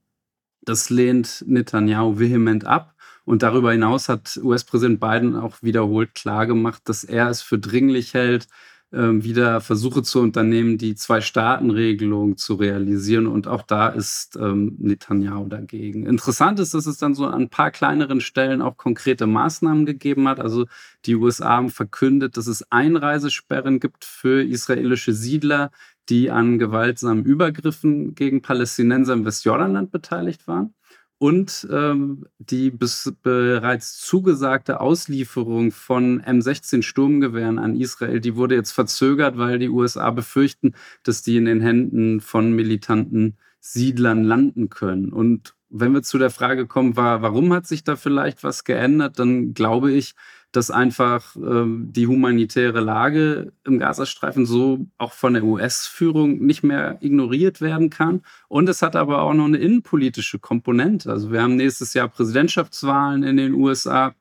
Das 0.63 0.91
lehnt 0.91 1.45
Netanyahu 1.47 2.19
vehement 2.19 2.67
ab. 2.67 2.96
Und 3.27 3.43
darüber 3.43 3.73
hinaus 3.73 4.09
hat 4.09 4.41
US-Präsident 4.43 5.01
Biden 5.01 5.35
auch 5.35 5.57
wiederholt 5.61 6.15
klargemacht, 6.15 6.89
dass 6.89 7.05
er 7.05 7.29
es 7.29 7.43
für 7.43 7.59
dringlich 7.59 8.15
hält, 8.15 8.47
ähm, 8.93 9.25
wieder 9.25 9.61
Versuche 9.61 10.05
zu 10.05 10.21
unternehmen, 10.21 10.79
die 10.79 10.95
Zwei-Staaten-Regelung 10.95 12.37
zu 12.37 12.55
realisieren. 12.55 13.27
Und 13.27 13.49
auch 13.49 13.63
da 13.63 13.89
ist 13.89 14.37
ähm, 14.41 14.77
Netanyahu 14.79 15.49
dagegen. 15.49 16.07
Interessant 16.07 16.61
ist, 16.61 16.73
dass 16.73 16.87
es 16.87 16.99
dann 16.99 17.17
so 17.17 17.27
an 17.27 17.43
ein 17.43 17.49
paar 17.49 17.73
kleineren 17.73 18.21
Stellen 18.21 18.63
auch 18.63 18.77
konkrete 18.77 19.27
Maßnahmen 19.27 19.87
gegeben 19.87 20.29
hat. 20.29 20.39
Also 20.39 20.67
die 21.05 21.17
USA 21.17 21.57
haben 21.57 21.71
verkündet, 21.71 22.37
dass 22.37 22.47
es 22.47 22.71
Einreisesperren 22.71 23.81
gibt 23.81 24.05
für 24.05 24.45
israelische 24.45 25.13
Siedler, 25.13 25.73
die 26.09 26.31
an 26.31 26.61
gewaltsamen 26.61 27.25
Übergriffen 27.25 28.15
gegen 28.15 28.41
Palästinenser 28.41 29.15
im 29.15 29.25
Westjordanland 29.25 29.91
beteiligt 29.91 30.47
waren. 30.47 30.75
Und 31.19 31.67
ähm, 31.71 32.27
die 32.39 32.71
bis, 32.71 33.13
bereits 33.23 33.99
zugesagte 33.99 34.81
Auslieferung 34.81 35.73
von 35.73 36.21
M16 36.21 36.83
Sturmgewehren 36.83 37.59
an 37.59 37.75
Israel, 37.75 38.21
die 38.21 38.37
wurde 38.37 38.55
jetzt 38.55 38.73
verzögert, 38.73 39.39
weil 39.39 39.59
die 39.59 39.71
USA 39.71 40.11
befürchten, 40.11 40.75
dass 41.05 41.23
die 41.23 41.39
in 41.39 41.47
den 41.47 41.63
Händen 41.63 42.21
von 42.21 42.53
militanten 42.53 43.39
Siedlern 43.61 44.25
landen 44.25 44.69
können. 44.69 45.11
Und 45.11 45.55
wenn 45.71 45.93
wir 45.93 46.03
zu 46.03 46.19
der 46.19 46.31
Frage 46.31 46.67
kommen, 46.67 46.97
war, 46.97 47.23
warum 47.23 47.53
hat 47.53 47.67
sich 47.67 47.83
da 47.83 47.97
vielleicht 47.97 48.45
was 48.45 48.65
geändert, 48.65 49.19
dann 49.19 49.55
glaube 49.55 49.93
ich, 49.93 50.15
dass 50.57 50.71
einfach 50.71 51.37
ähm, 51.37 51.93
die 51.93 52.07
humanitäre 52.07 52.81
Lage 52.81 53.53
im 53.65 53.79
Gazastreifen 53.79 54.47
so 54.47 54.87
auch 54.97 55.13
von 55.13 55.35
der 55.35 55.45
US-Führung 55.45 56.39
nicht 56.39 56.63
mehr 56.63 56.97
ignoriert 57.01 57.61
werden 57.61 57.91
kann. 57.91 58.23
Und 58.49 58.67
es 58.71 58.81
hat 58.81 58.97
aber 58.97 59.21
auch 59.21 59.35
noch 59.35 59.45
eine 59.45 59.59
innenpolitische 59.59 60.39
Komponente. 60.39 61.11
Also 61.11 61.31
wir 61.31 61.43
haben 61.43 61.57
nächstes 61.57 61.93
Jahr 61.93 62.09
Präsidentschaftswahlen 62.09 63.23
in 63.23 63.37
den 63.37 63.53
USA. 63.53 64.15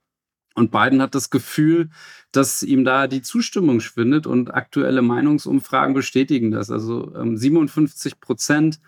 Und 0.55 0.71
Biden 0.71 1.01
hat 1.01 1.15
das 1.15 1.29
Gefühl, 1.29 1.89
dass 2.33 2.63
ihm 2.63 2.83
da 2.83 3.07
die 3.07 3.21
Zustimmung 3.21 3.79
schwindet 3.79 4.27
und 4.27 4.53
aktuelle 4.53 5.01
Meinungsumfragen 5.01 5.93
bestätigen 5.93 6.51
das. 6.51 6.69
Also 6.69 7.15
ähm, 7.15 7.37
57 7.37 8.19
Prozent 8.19 8.81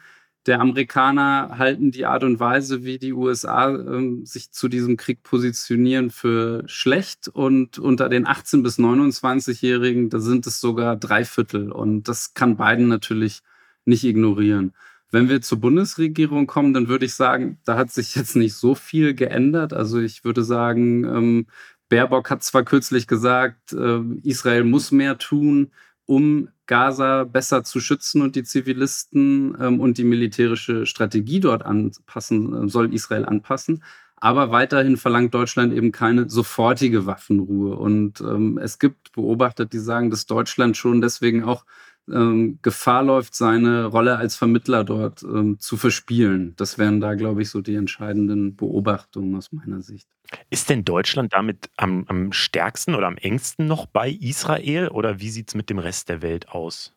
der 0.47 0.61
Amerikaner 0.61 1.57
halten 1.57 1.91
die 1.91 2.05
Art 2.05 2.23
und 2.23 2.39
Weise, 2.39 2.83
wie 2.83 2.97
die 2.97 3.11
USA 3.11 3.69
ähm, 3.69 4.25
sich 4.25 4.51
zu 4.51 4.69
diesem 4.69 4.95
Krieg 4.95 5.21
positionieren, 5.21 6.09
für 6.09 6.63
schlecht. 6.67 7.27
Und 7.27 7.77
unter 7.77 8.07
den 8.07 8.25
18- 8.25 8.63
bis 8.63 8.79
29-Jährigen, 8.79 10.09
da 10.09 10.19
sind 10.19 10.47
es 10.47 10.61
sogar 10.61 10.95
drei 10.95 11.25
Viertel. 11.25 11.71
Und 11.71 12.07
das 12.07 12.33
kann 12.33 12.55
Biden 12.55 12.87
natürlich 12.87 13.41
nicht 13.83 14.05
ignorieren. 14.05 14.73
Wenn 15.11 15.29
wir 15.29 15.41
zur 15.41 15.59
Bundesregierung 15.59 16.47
kommen, 16.47 16.73
dann 16.73 16.87
würde 16.87 17.05
ich 17.05 17.13
sagen, 17.13 17.59
da 17.65 17.77
hat 17.77 17.91
sich 17.91 18.15
jetzt 18.15 18.35
nicht 18.37 18.53
so 18.53 18.73
viel 18.73 19.13
geändert. 19.13 19.73
Also 19.73 19.99
ich 19.99 20.23
würde 20.23 20.43
sagen, 20.43 21.03
ähm, 21.03 21.45
Baerbock 21.89 22.29
hat 22.29 22.43
zwar 22.43 22.63
kürzlich 22.63 23.07
gesagt, 23.07 23.73
äh, 23.73 23.99
Israel 24.23 24.63
muss 24.63 24.91
mehr 24.91 25.17
tun, 25.17 25.71
um 26.05 26.49
Gaza 26.67 27.23
besser 27.23 27.63
zu 27.63 27.79
schützen 27.79 28.21
und 28.21 28.35
die 28.35 28.43
Zivilisten 28.43 29.57
ähm, 29.59 29.79
und 29.79 29.97
die 29.97 30.03
militärische 30.03 30.85
Strategie 30.85 31.39
dort 31.39 31.65
anpassen, 31.65 32.65
äh, 32.65 32.69
soll 32.69 32.93
Israel 32.93 33.25
anpassen. 33.25 33.83
Aber 34.19 34.51
weiterhin 34.51 34.97
verlangt 34.97 35.33
Deutschland 35.33 35.73
eben 35.73 35.91
keine 35.91 36.27
sofortige 36.29 37.05
Waffenruhe. 37.05 37.75
Und 37.75 38.19
ähm, 38.21 38.57
es 38.57 38.79
gibt 38.79 39.11
Beobachter, 39.13 39.65
die 39.65 39.77
sagen, 39.77 40.09
dass 40.09 40.25
Deutschland 40.25 40.75
schon 40.75 41.01
deswegen 41.01 41.43
auch 41.43 41.65
ähm, 42.11 42.59
Gefahr 42.61 43.03
läuft, 43.03 43.35
seine 43.35 43.85
Rolle 43.85 44.17
als 44.17 44.35
Vermittler 44.35 44.83
dort 44.83 45.23
ähm, 45.23 45.59
zu 45.59 45.77
verspielen. 45.77 46.53
Das 46.57 46.77
wären 46.77 46.99
da, 46.99 47.15
glaube 47.15 47.41
ich, 47.41 47.49
so 47.49 47.61
die 47.61 47.75
entscheidenden 47.75 48.55
Beobachtungen 48.55 49.35
aus 49.35 49.51
meiner 49.51 49.81
Sicht. 49.81 50.07
Ist 50.49 50.69
denn 50.69 50.83
Deutschland 50.83 51.33
damit 51.33 51.69
am, 51.77 52.05
am 52.07 52.31
stärksten 52.33 52.95
oder 52.95 53.07
am 53.07 53.17
engsten 53.17 53.67
noch 53.67 53.85
bei 53.85 54.09
Israel 54.09 54.89
oder 54.89 55.19
wie 55.19 55.29
sieht 55.29 55.49
es 55.49 55.55
mit 55.55 55.69
dem 55.69 55.79
Rest 55.79 56.09
der 56.09 56.21
Welt 56.21 56.49
aus? 56.49 56.93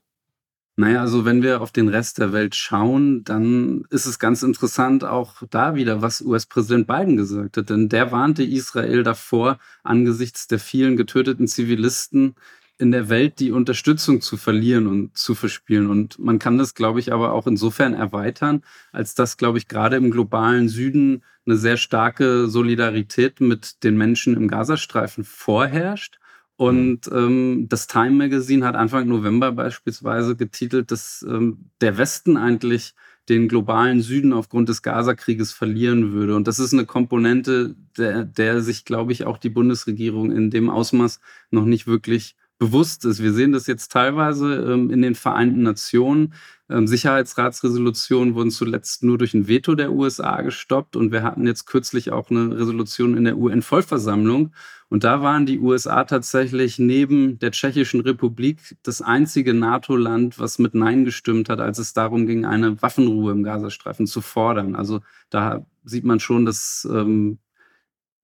Naja, 0.76 1.02
also 1.02 1.26
wenn 1.26 1.42
wir 1.42 1.60
auf 1.60 1.72
den 1.72 1.88
Rest 1.88 2.18
der 2.18 2.32
Welt 2.32 2.54
schauen, 2.54 3.22
dann 3.24 3.84
ist 3.90 4.06
es 4.06 4.18
ganz 4.18 4.42
interessant 4.42 5.04
auch 5.04 5.42
da 5.50 5.74
wieder, 5.74 6.00
was 6.00 6.22
US-Präsident 6.22 6.86
Biden 6.86 7.16
gesagt 7.18 7.58
hat. 7.58 7.68
Denn 7.68 7.90
der 7.90 8.12
warnte 8.12 8.42
Israel 8.42 9.02
davor, 9.02 9.58
angesichts 9.82 10.46
der 10.46 10.58
vielen 10.58 10.96
getöteten 10.96 11.48
Zivilisten 11.48 12.34
in 12.80 12.92
der 12.92 13.10
Welt 13.10 13.40
die 13.40 13.52
Unterstützung 13.52 14.22
zu 14.22 14.38
verlieren 14.38 14.86
und 14.86 15.16
zu 15.16 15.34
verspielen. 15.34 15.88
Und 15.88 16.18
man 16.18 16.38
kann 16.38 16.56
das, 16.56 16.74
glaube 16.74 16.98
ich, 16.98 17.12
aber 17.12 17.32
auch 17.32 17.46
insofern 17.46 17.92
erweitern, 17.92 18.62
als 18.90 19.14
dass, 19.14 19.36
glaube 19.36 19.58
ich, 19.58 19.68
gerade 19.68 19.96
im 19.96 20.10
globalen 20.10 20.68
Süden 20.68 21.22
eine 21.44 21.56
sehr 21.56 21.76
starke 21.76 22.48
Solidarität 22.48 23.40
mit 23.40 23.84
den 23.84 23.98
Menschen 23.98 24.34
im 24.34 24.48
Gazastreifen 24.48 25.24
vorherrscht. 25.24 26.18
Und 26.56 27.10
ähm, 27.12 27.66
das 27.68 27.86
Time 27.86 28.12
Magazine 28.12 28.64
hat 28.64 28.76
Anfang 28.76 29.08
November 29.08 29.52
beispielsweise 29.52 30.34
getitelt, 30.34 30.90
dass 30.90 31.24
ähm, 31.28 31.70
der 31.82 31.98
Westen 31.98 32.38
eigentlich 32.38 32.94
den 33.28 33.46
globalen 33.46 34.00
Süden 34.00 34.32
aufgrund 34.32 34.70
des 34.70 34.82
Gazakrieges 34.82 35.52
verlieren 35.52 36.12
würde. 36.12 36.34
Und 36.34 36.48
das 36.48 36.58
ist 36.58 36.72
eine 36.72 36.86
Komponente, 36.86 37.76
der, 37.98 38.24
der 38.24 38.62
sich, 38.62 38.84
glaube 38.84 39.12
ich, 39.12 39.26
auch 39.26 39.38
die 39.38 39.50
Bundesregierung 39.50 40.32
in 40.32 40.50
dem 40.50 40.70
Ausmaß 40.70 41.20
noch 41.50 41.64
nicht 41.64 41.86
wirklich 41.86 42.36
bewusst 42.60 43.06
ist. 43.06 43.22
Wir 43.22 43.32
sehen 43.32 43.52
das 43.52 43.66
jetzt 43.66 43.90
teilweise 43.90 44.54
ähm, 44.54 44.90
in 44.90 45.00
den 45.00 45.14
Vereinten 45.14 45.62
Nationen. 45.62 46.34
Ähm, 46.68 46.86
Sicherheitsratsresolutionen 46.86 48.34
wurden 48.34 48.50
zuletzt 48.50 49.02
nur 49.02 49.16
durch 49.16 49.32
ein 49.32 49.48
Veto 49.48 49.74
der 49.74 49.92
USA 49.92 50.42
gestoppt 50.42 50.94
und 50.94 51.10
wir 51.10 51.22
hatten 51.22 51.46
jetzt 51.46 51.64
kürzlich 51.64 52.12
auch 52.12 52.30
eine 52.30 52.56
Resolution 52.56 53.16
in 53.16 53.24
der 53.24 53.38
UN-Vollversammlung. 53.38 54.52
Und 54.90 55.04
da 55.04 55.22
waren 55.22 55.46
die 55.46 55.58
USA 55.58 56.04
tatsächlich 56.04 56.78
neben 56.78 57.38
der 57.38 57.52
Tschechischen 57.52 58.02
Republik 58.02 58.76
das 58.82 59.00
einzige 59.00 59.54
NATO-Land, 59.54 60.38
was 60.38 60.58
mit 60.58 60.74
Nein 60.74 61.06
gestimmt 61.06 61.48
hat, 61.48 61.60
als 61.60 61.78
es 61.78 61.94
darum 61.94 62.26
ging, 62.26 62.44
eine 62.44 62.80
Waffenruhe 62.82 63.32
im 63.32 63.42
Gazastreifen 63.42 64.06
zu 64.06 64.20
fordern. 64.20 64.74
Also 64.74 65.00
da 65.30 65.64
sieht 65.84 66.04
man 66.04 66.20
schon, 66.20 66.44
dass 66.44 66.86
ähm, 66.92 67.38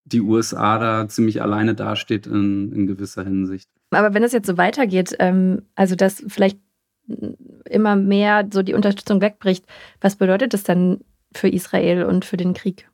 die 0.05 0.21
USA 0.21 0.79
da 0.79 1.09
ziemlich 1.09 1.41
alleine 1.41 1.75
dasteht 1.75 2.27
in, 2.27 2.71
in 2.73 2.87
gewisser 2.87 3.25
Hinsicht. 3.25 3.71
Aber 3.91 4.15
wenn 4.15 4.25
es 4.25 4.33
jetzt 4.33 4.47
so 4.47 4.57
weitergeht, 4.59 5.17
ähm, 5.19 5.63
also 5.75 5.95
dass 5.95 6.25
vielleicht 6.27 6.59
immer 7.69 7.97
mehr 7.97 8.49
so 8.53 8.63
die 8.63 8.75
Unterstützung 8.75 9.21
wegbricht, 9.21 9.65
was 10.01 10.17
bedeutet 10.17 10.55
das 10.55 10.65
dann 10.65 11.01
für 11.33 11.49
Israel 11.49 12.05
und 12.05 12.25
für 12.25 12.37
den 12.37 12.55
Krieg? 12.55 12.89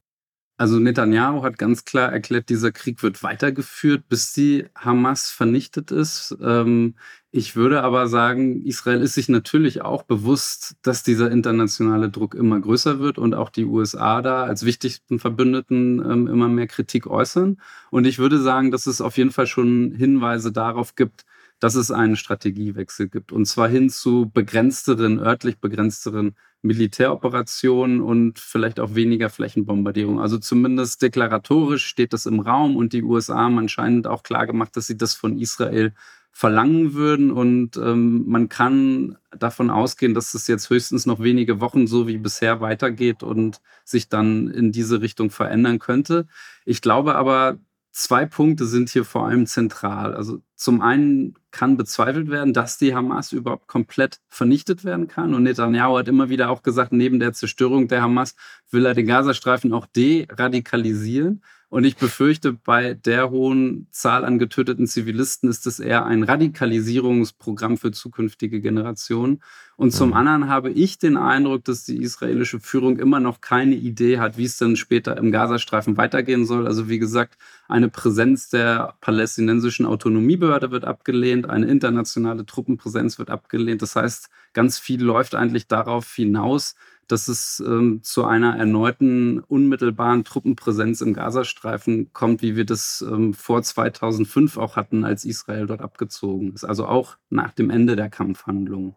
Also 0.59 0.79
Netanyahu 0.79 1.43
hat 1.43 1.59
ganz 1.59 1.85
klar 1.85 2.13
erklärt, 2.13 2.49
dieser 2.49 2.71
Krieg 2.73 3.03
wird 3.03 3.23
weitergeführt, 3.23 4.09
bis 4.09 4.33
die 4.33 4.67
Hamas 4.77 5.31
vernichtet 5.31 5.91
ist. 5.91 6.37
Ähm, 6.41 6.95
ich 7.33 7.57
würde 7.57 7.83
aber 7.83 8.07
sagen, 8.09 8.63
Israel 8.63 9.01
ist 9.01 9.15
sich 9.15 9.29
natürlich 9.29 9.81
auch 9.83 10.03
bewusst, 10.03 10.77
dass 10.83 11.03
dieser 11.03 11.31
internationale 11.31 12.11
Druck 12.11 12.35
immer 12.35 12.61
größer 12.61 13.01
wird 13.01 13.19
und 13.19 13.35
auch 13.35 13.49
die 13.49 13.65
USA 13.65 14.21
da 14.21 14.45
als 14.45 14.65
wichtigsten 14.65 15.19
Verbündeten 15.19 15.99
ähm, 15.99 16.27
immer 16.29 16.49
mehr 16.49 16.67
Kritik 16.67 17.07
äußern. 17.07 17.59
Und 17.91 18.07
ich 18.07 18.19
würde 18.19 18.39
sagen, 18.39 18.71
dass 18.71 18.87
es 18.87 19.01
auf 19.01 19.17
jeden 19.17 19.31
Fall 19.31 19.47
schon 19.47 19.93
Hinweise 19.93 20.53
darauf 20.53 20.95
gibt, 20.95 21.25
dass 21.63 21.77
es 21.77 21.93
einen 21.93 22.17
Strategiewechsel 22.17 23.09
gibt. 23.09 23.31
Und 23.31 23.45
zwar 23.47 23.69
hin 23.69 23.89
zu 23.89 24.29
begrenzteren, 24.35 25.21
örtlich 25.21 25.61
begrenzteren 25.61 26.35
Militäroperationen 26.61 28.01
und 28.01 28.41
vielleicht 28.41 28.81
auch 28.81 28.97
weniger 28.97 29.31
Flächenbombardierung. 29.31 30.21
Also 30.21 30.39
zumindest 30.39 31.03
deklaratorisch 31.03 31.87
steht 31.87 32.13
das 32.13 32.27
im 32.27 32.41
Raum 32.41 32.75
und 32.75 32.93
die 32.93 33.05
USA 33.05 33.37
haben 33.37 33.61
anscheinend 33.61 34.09
auch 34.09 34.25
klar 34.25 34.49
gemacht, 34.49 34.77
dass 34.77 34.89
sie 34.89 34.97
das 34.97 35.15
von 35.15 35.39
Israel 35.39 35.95
verlangen 36.33 36.95
würden. 36.95 37.31
Und 37.31 37.77
ähm, 37.77 38.25
man 38.27 38.49
kann 38.49 39.17
davon 39.31 39.71
ausgehen, 39.71 40.15
dass 40.15 40.35
es 40.35 40.49
jetzt 40.49 40.69
höchstens 40.69 41.07
noch 41.07 41.21
wenige 41.21 41.61
Wochen 41.61 41.87
so 41.87 42.09
wie 42.09 42.19
bisher 42.19 42.61
weitergeht 42.61 43.23
und 43.23 43.61
sich 43.85 44.09
dann 44.09 44.49
in 44.49 44.73
diese 44.73 45.01
Richtung 45.01 45.31
verändern 45.31 45.79
könnte. 45.79 46.27
Ich 46.65 46.83
glaube 46.83 47.15
aber, 47.15 47.59
zwei 47.93 48.27
Punkte 48.27 48.67
sind 48.67 48.91
hier 48.91 49.05
vor 49.05 49.29
allem 49.29 49.47
zentral. 49.47 50.13
Also 50.13 50.41
zum 50.57 50.81
einen 50.81 51.37
kann 51.53 51.77
bezweifelt 51.77 52.31
werden, 52.31 52.53
dass 52.53 52.79
die 52.79 52.95
Hamas 52.95 53.33
überhaupt 53.33 53.69
komplett 53.69 54.19
vernichtet 54.29 54.85
werden 54.85 55.07
kann. 55.07 55.35
Und 55.35 55.45
Netanyahu 55.45 55.99
hat 55.99 56.09
immer 56.09 56.29
wieder 56.29 56.51
auch 56.51 56.63
gesagt, 56.63 56.93
neben 56.93 57.21
der 57.21 57.33
Zerstörung 57.35 57.89
der 57.89 58.03
Hamas 58.03 58.35
will 58.71 58.87
er 58.87 58.95
den 58.95 59.07
Gazastreifen 59.07 59.73
auch 59.73 59.87
deradikalisieren. 59.87 61.43
Und 61.73 61.85
ich 61.85 61.97
befürchte, 61.97 62.53
bei 62.53 62.93
der 62.93 63.31
hohen 63.31 63.87
Zahl 63.91 64.27
an 64.27 64.39
getöteten 64.39 64.87
Zivilisten 64.87 65.49
ist 65.49 65.67
es 65.67 65.81
eher 65.81 66.05
ein 66.05 66.23
Radikalisierungsprogramm 66.23 67.79
für 67.79 67.93
zukünftige 67.93 68.61
Generationen. 68.61 69.41
Und 69.77 69.93
zum 69.93 70.11
mhm. 70.11 70.17
anderen 70.17 70.49
habe 70.51 70.71
ich 70.71 70.99
den 70.99 71.17
Eindruck, 71.17 71.65
dass 71.65 71.85
die 71.85 72.03
israelische 72.03 72.61
Führung 72.61 72.99
immer 72.99 73.21
noch 73.21 73.41
keine 73.41 73.75
Idee 73.75 74.19
hat, 74.19 74.37
wie 74.37 74.45
es 74.45 74.59
dann 74.59 74.77
später 74.77 75.17
im 75.17 75.33
Gazastreifen 75.33 75.97
weitergehen 75.97 76.45
soll. 76.45 76.67
Also 76.67 76.91
wie 76.91 76.99
gesagt, 76.99 77.39
eine 77.69 77.89
Präsenz 77.89 78.51
der 78.51 78.93
palästinensischen 79.01 79.87
Autonomiebehörde 79.87 80.73
wird 80.73 80.85
abgelehnt, 80.85 81.49
eine 81.49 81.69
internationale 81.69 82.45
Truppenpräsenz 82.45 83.19
wird 83.19 83.31
abgelehnt. 83.31 83.81
Das 83.81 83.97
heißt, 83.97 84.29
ganz 84.53 84.79
viel 84.79 85.03
läuft 85.03 85.35
eigentlich 85.35 85.69
darauf 85.69 86.13
hinaus, 86.13 86.75
dass 87.09 87.29
es 87.29 87.63
ähm, 87.67 88.03
zu 88.03 88.25
einer 88.25 88.57
erneuten 88.57 89.41
unmittelbaren 89.41 90.25
Truppenpräsenz 90.25 91.01
im 91.01 91.15
Gazastreifen 91.15 92.13
kommt, 92.13 92.43
wie 92.43 92.57
wir 92.57 92.65
das 92.65 93.05
ähm, 93.07 93.35
vor 93.35 93.63
2005 93.63 94.57
auch 94.57 94.77
hatten, 94.77 95.05
als 95.05 95.25
Israel 95.25 95.67
dort 95.67 95.81
abgezogen 95.81 96.53
ist. 96.55 96.65
Also 96.65 96.87
auch 96.87 97.17
nach 97.31 97.53
dem 97.53 97.71
Ende 97.71 97.97
der 97.97 98.09
Kampfhandlungen. 98.09 98.95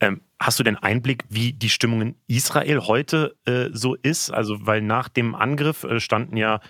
Ähm, 0.00 0.22
hast 0.38 0.58
du 0.58 0.62
denn 0.62 0.76
Einblick, 0.76 1.24
wie 1.28 1.52
die 1.52 1.68
Stimmung 1.68 2.00
in 2.00 2.14
Israel 2.26 2.80
heute 2.80 3.36
äh, 3.44 3.68
so 3.72 3.94
ist? 3.94 4.30
Also, 4.30 4.66
weil 4.66 4.80
nach 4.80 5.08
dem 5.08 5.34
Angriff 5.34 5.84
äh, 5.84 6.00
standen 6.00 6.36
ja 6.36 6.60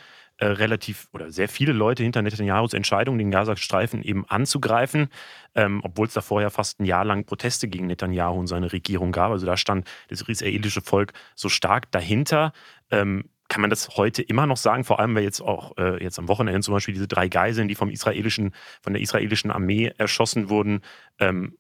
äh, 0.41 0.47
relativ 0.47 1.09
oder 1.13 1.31
sehr 1.31 1.51
viele 1.51 1.73
Leute 1.73 2.03
hinter 2.03 2.23
Netanyahus 2.23 2.73
Entscheidung, 2.73 3.19
den 3.19 3.31
Gazastreifen 3.31 4.03
eben 4.03 4.25
anzugreifen, 4.27 5.09
ähm, 5.55 5.83
obwohl 5.85 6.07
es 6.07 6.15
da 6.15 6.23
vorher 6.23 6.51
fast 6.51 6.81
ein 6.81 6.87
Jahr 6.87 7.05
lang 7.05 7.25
Proteste 7.27 7.69
gegen 7.69 7.87
Netanyahu 7.87 8.39
und 8.39 8.47
seine 8.47 8.73
Regierung 8.73 9.13
gab. 9.13 9.33
Also 9.33 9.45
da 9.45 9.59
stand 9.59 9.87
das 10.09 10.23
israelische 10.23 10.81
Volk 10.81 11.13
so 11.35 11.51
stark 11.51 11.93
dahinter. 11.93 12.55
Ähm, 12.91 13.25
kann 13.49 13.61
man 13.61 13.69
das 13.69 13.99
heute 13.99 14.23
immer 14.23 14.47
noch 14.47 14.57
sagen, 14.57 14.85
vor 14.85 14.99
allem 14.99 15.15
weil 15.15 15.25
jetzt 15.25 15.43
auch 15.43 15.77
äh, 15.77 16.03
jetzt 16.03 16.19
am 16.19 16.29
Wochenende 16.29 16.61
zum 16.63 16.73
Beispiel 16.73 16.95
diese 16.95 17.09
drei 17.09 17.29
Geiseln, 17.29 17.69
die 17.69 17.75
vom 17.75 17.91
israelischen, 17.91 18.55
von 18.81 18.95
der 18.95 19.03
israelischen 19.03 19.51
Armee 19.51 19.93
erschossen 19.99 20.49
wurden. 20.49 20.81
Ähm, 21.19 21.59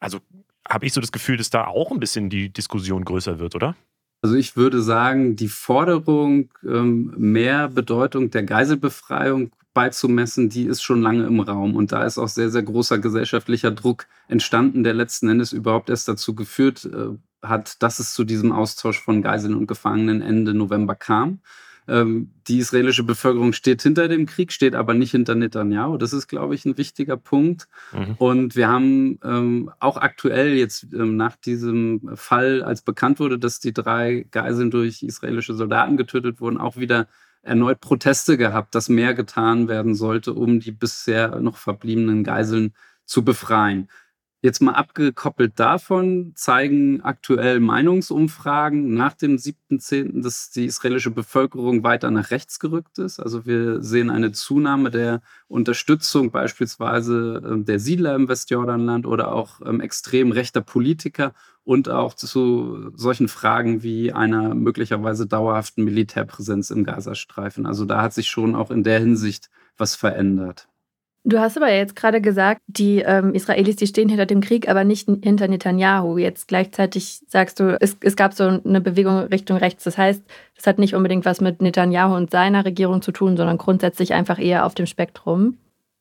also 0.00 0.20
habe 0.66 0.86
ich 0.86 0.94
so 0.94 1.02
das 1.02 1.12
Gefühl, 1.12 1.36
dass 1.36 1.50
da 1.50 1.66
auch 1.66 1.90
ein 1.90 2.00
bisschen 2.00 2.30
die 2.30 2.50
Diskussion 2.50 3.04
größer 3.04 3.38
wird, 3.38 3.54
oder? 3.54 3.76
Also 4.24 4.36
ich 4.36 4.56
würde 4.56 4.80
sagen, 4.80 5.36
die 5.36 5.48
Forderung, 5.48 6.48
ähm, 6.66 7.12
mehr 7.14 7.68
Bedeutung 7.68 8.30
der 8.30 8.42
Geiselbefreiung 8.42 9.50
beizumessen, 9.74 10.48
die 10.48 10.64
ist 10.64 10.82
schon 10.82 11.02
lange 11.02 11.26
im 11.26 11.40
Raum. 11.40 11.76
Und 11.76 11.92
da 11.92 12.04
ist 12.04 12.16
auch 12.16 12.28
sehr, 12.28 12.48
sehr 12.48 12.62
großer 12.62 12.98
gesellschaftlicher 13.00 13.70
Druck 13.70 14.06
entstanden, 14.26 14.82
der 14.82 14.94
letzten 14.94 15.28
Endes 15.28 15.52
überhaupt 15.52 15.90
erst 15.90 16.08
dazu 16.08 16.34
geführt 16.34 16.86
äh, 16.86 17.18
hat, 17.46 17.82
dass 17.82 17.98
es 17.98 18.14
zu 18.14 18.24
diesem 18.24 18.50
Austausch 18.50 18.98
von 18.98 19.20
Geiseln 19.20 19.54
und 19.54 19.66
Gefangenen 19.66 20.22
Ende 20.22 20.54
November 20.54 20.94
kam. 20.94 21.40
Ähm, 21.86 22.30
die 22.48 22.58
israelische 22.58 23.02
Bevölkerung 23.02 23.52
steht 23.52 23.82
hinter 23.82 24.08
dem 24.08 24.26
Krieg, 24.26 24.52
steht 24.52 24.74
aber 24.74 24.94
nicht 24.94 25.10
hinter 25.10 25.34
Netanyahu. 25.34 25.98
Das 25.98 26.12
ist, 26.12 26.28
glaube 26.28 26.54
ich, 26.54 26.64
ein 26.64 26.78
wichtiger 26.78 27.16
Punkt. 27.16 27.68
Mhm. 27.92 28.14
Und 28.18 28.56
wir 28.56 28.68
haben 28.68 29.18
ähm, 29.22 29.70
auch 29.80 29.96
aktuell 29.96 30.54
jetzt 30.54 30.86
ähm, 30.94 31.16
nach 31.16 31.36
diesem 31.36 32.10
Fall, 32.14 32.62
als 32.62 32.82
bekannt 32.82 33.20
wurde, 33.20 33.38
dass 33.38 33.60
die 33.60 33.74
drei 33.74 34.26
Geiseln 34.30 34.70
durch 34.70 35.02
israelische 35.02 35.54
Soldaten 35.54 35.96
getötet 35.96 36.40
wurden, 36.40 36.58
auch 36.58 36.76
wieder 36.76 37.06
erneut 37.42 37.80
Proteste 37.80 38.38
gehabt, 38.38 38.74
dass 38.74 38.88
mehr 38.88 39.12
getan 39.12 39.68
werden 39.68 39.94
sollte, 39.94 40.32
um 40.32 40.60
die 40.60 40.72
bisher 40.72 41.40
noch 41.40 41.58
verbliebenen 41.58 42.24
Geiseln 42.24 42.72
zu 43.04 43.22
befreien. 43.22 43.88
Jetzt 44.44 44.60
mal 44.60 44.72
abgekoppelt 44.72 45.58
davon 45.58 46.32
zeigen 46.34 47.00
aktuell 47.00 47.60
Meinungsumfragen 47.60 48.92
nach 48.92 49.14
dem 49.14 49.36
7.10., 49.38 50.22
dass 50.22 50.50
die 50.50 50.66
israelische 50.66 51.10
Bevölkerung 51.10 51.82
weiter 51.82 52.10
nach 52.10 52.30
rechts 52.30 52.60
gerückt 52.60 52.98
ist. 52.98 53.20
Also 53.20 53.46
wir 53.46 53.82
sehen 53.82 54.10
eine 54.10 54.32
Zunahme 54.32 54.90
der 54.90 55.22
Unterstützung 55.48 56.30
beispielsweise 56.30 57.42
ähm, 57.42 57.64
der 57.64 57.80
Siedler 57.80 58.14
im 58.14 58.28
Westjordanland 58.28 59.06
oder 59.06 59.32
auch 59.32 59.62
ähm, 59.64 59.80
extrem 59.80 60.30
rechter 60.30 60.60
Politiker 60.60 61.32
und 61.64 61.88
auch 61.88 62.12
zu 62.12 62.92
solchen 62.94 63.28
Fragen 63.28 63.82
wie 63.82 64.12
einer 64.12 64.54
möglicherweise 64.54 65.26
dauerhaften 65.26 65.84
Militärpräsenz 65.84 66.68
im 66.68 66.84
Gazastreifen. 66.84 67.64
Also 67.64 67.86
da 67.86 68.02
hat 68.02 68.12
sich 68.12 68.28
schon 68.28 68.56
auch 68.56 68.70
in 68.70 68.82
der 68.82 68.98
Hinsicht 68.98 69.48
was 69.78 69.94
verändert. 69.94 70.68
Du 71.26 71.40
hast 71.40 71.56
aber 71.56 71.72
jetzt 71.72 71.96
gerade 71.96 72.20
gesagt, 72.20 72.60
die 72.66 72.98
ähm, 72.98 73.32
Israelis, 73.32 73.76
die 73.76 73.86
stehen 73.86 74.10
hinter 74.10 74.26
dem 74.26 74.42
Krieg, 74.42 74.68
aber 74.68 74.84
nicht 74.84 75.08
hinter 75.22 75.48
Netanyahu. 75.48 76.18
Jetzt 76.18 76.48
gleichzeitig 76.48 77.22
sagst 77.28 77.58
du, 77.60 77.78
es, 77.80 77.96
es 78.00 78.14
gab 78.14 78.34
so 78.34 78.44
eine 78.44 78.82
Bewegung 78.82 79.16
Richtung 79.18 79.56
rechts. 79.56 79.84
Das 79.84 79.96
heißt, 79.96 80.22
das 80.54 80.66
hat 80.66 80.78
nicht 80.78 80.94
unbedingt 80.94 81.24
was 81.24 81.40
mit 81.40 81.62
Netanyahu 81.62 82.14
und 82.14 82.30
seiner 82.30 82.66
Regierung 82.66 83.00
zu 83.00 83.10
tun, 83.10 83.38
sondern 83.38 83.56
grundsätzlich 83.56 84.12
einfach 84.12 84.38
eher 84.38 84.66
auf 84.66 84.74
dem 84.74 84.84
Spektrum. 84.84 85.56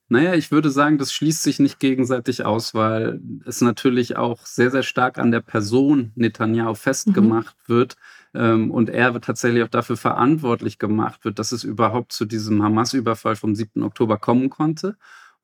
Naja, 0.10 0.34
ich 0.34 0.52
würde 0.52 0.70
sagen, 0.70 0.98
das 0.98 1.14
schließt 1.14 1.42
sich 1.42 1.58
nicht 1.58 1.80
gegenseitig 1.80 2.44
aus, 2.44 2.74
weil 2.76 3.22
es 3.46 3.62
natürlich 3.62 4.18
auch 4.18 4.46
sehr, 4.46 4.72
sehr 4.72 4.84
stark 4.84 5.18
an 5.18 5.32
der 5.32 5.40
Person 5.40 6.12
Netanyahu 6.16 6.74
festgemacht 6.74 7.56
mhm. 7.68 7.74
wird 7.74 7.96
und 8.34 8.90
er 8.90 9.22
tatsächlich 9.22 9.64
auch 9.64 9.68
dafür 9.68 9.98
verantwortlich 9.98 10.80
gemacht 10.80 11.24
wird, 11.24 11.38
dass 11.38 11.52
es 11.52 11.64
überhaupt 11.64 12.12
zu 12.14 12.26
diesem 12.26 12.64
Hamas-Überfall 12.64 13.36
vom 13.36 13.56
7. 13.56 13.84
Oktober 13.84 14.18
kommen 14.18 14.50
konnte. 14.50 14.98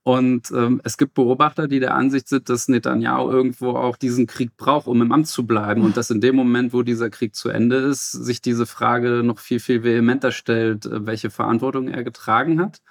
Und 0.04 0.50
ähm, 0.52 0.82
es 0.84 0.98
gibt 0.98 1.14
Beobachter, 1.14 1.68
die 1.68 1.80
der 1.80 1.94
Ansicht 1.94 2.30
sind, 2.30 2.50
dass 2.50 2.68
Netanyahu 2.68 3.30
irgendwo 3.30 3.72
auch 3.72 3.98
diesen 3.98 4.28
Krieg 4.28 4.56
braucht, 4.58 4.88
um 4.88 5.02
im 5.02 5.12
Amt 5.12 5.28
zu 5.28 5.46
bleiben. 5.46 5.84
Und 5.84 5.98
dass 5.98 6.10
in 6.10 6.22
dem 6.22 6.36
Moment, 6.36 6.74
wo 6.74 6.84
dieser 6.84 7.10
Krieg 7.10 7.36
zu 7.36 7.50
Ende 7.50 7.76
ist, 7.76 8.12
sich 8.12 8.42
diese 8.42 8.66
Frage 8.66 9.22
noch 9.24 9.40
viel, 9.40 9.60
viel 9.60 9.84
vehementer 9.84 10.32
stellt, 10.32 10.86
äh, 10.86 11.06
welche 11.06 11.30
Verantwortung 11.30 11.90
er 11.90 12.04
getragen 12.04 12.62
hat. 12.62 12.82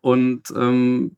Und 0.00 0.52
ähm, 0.56 1.16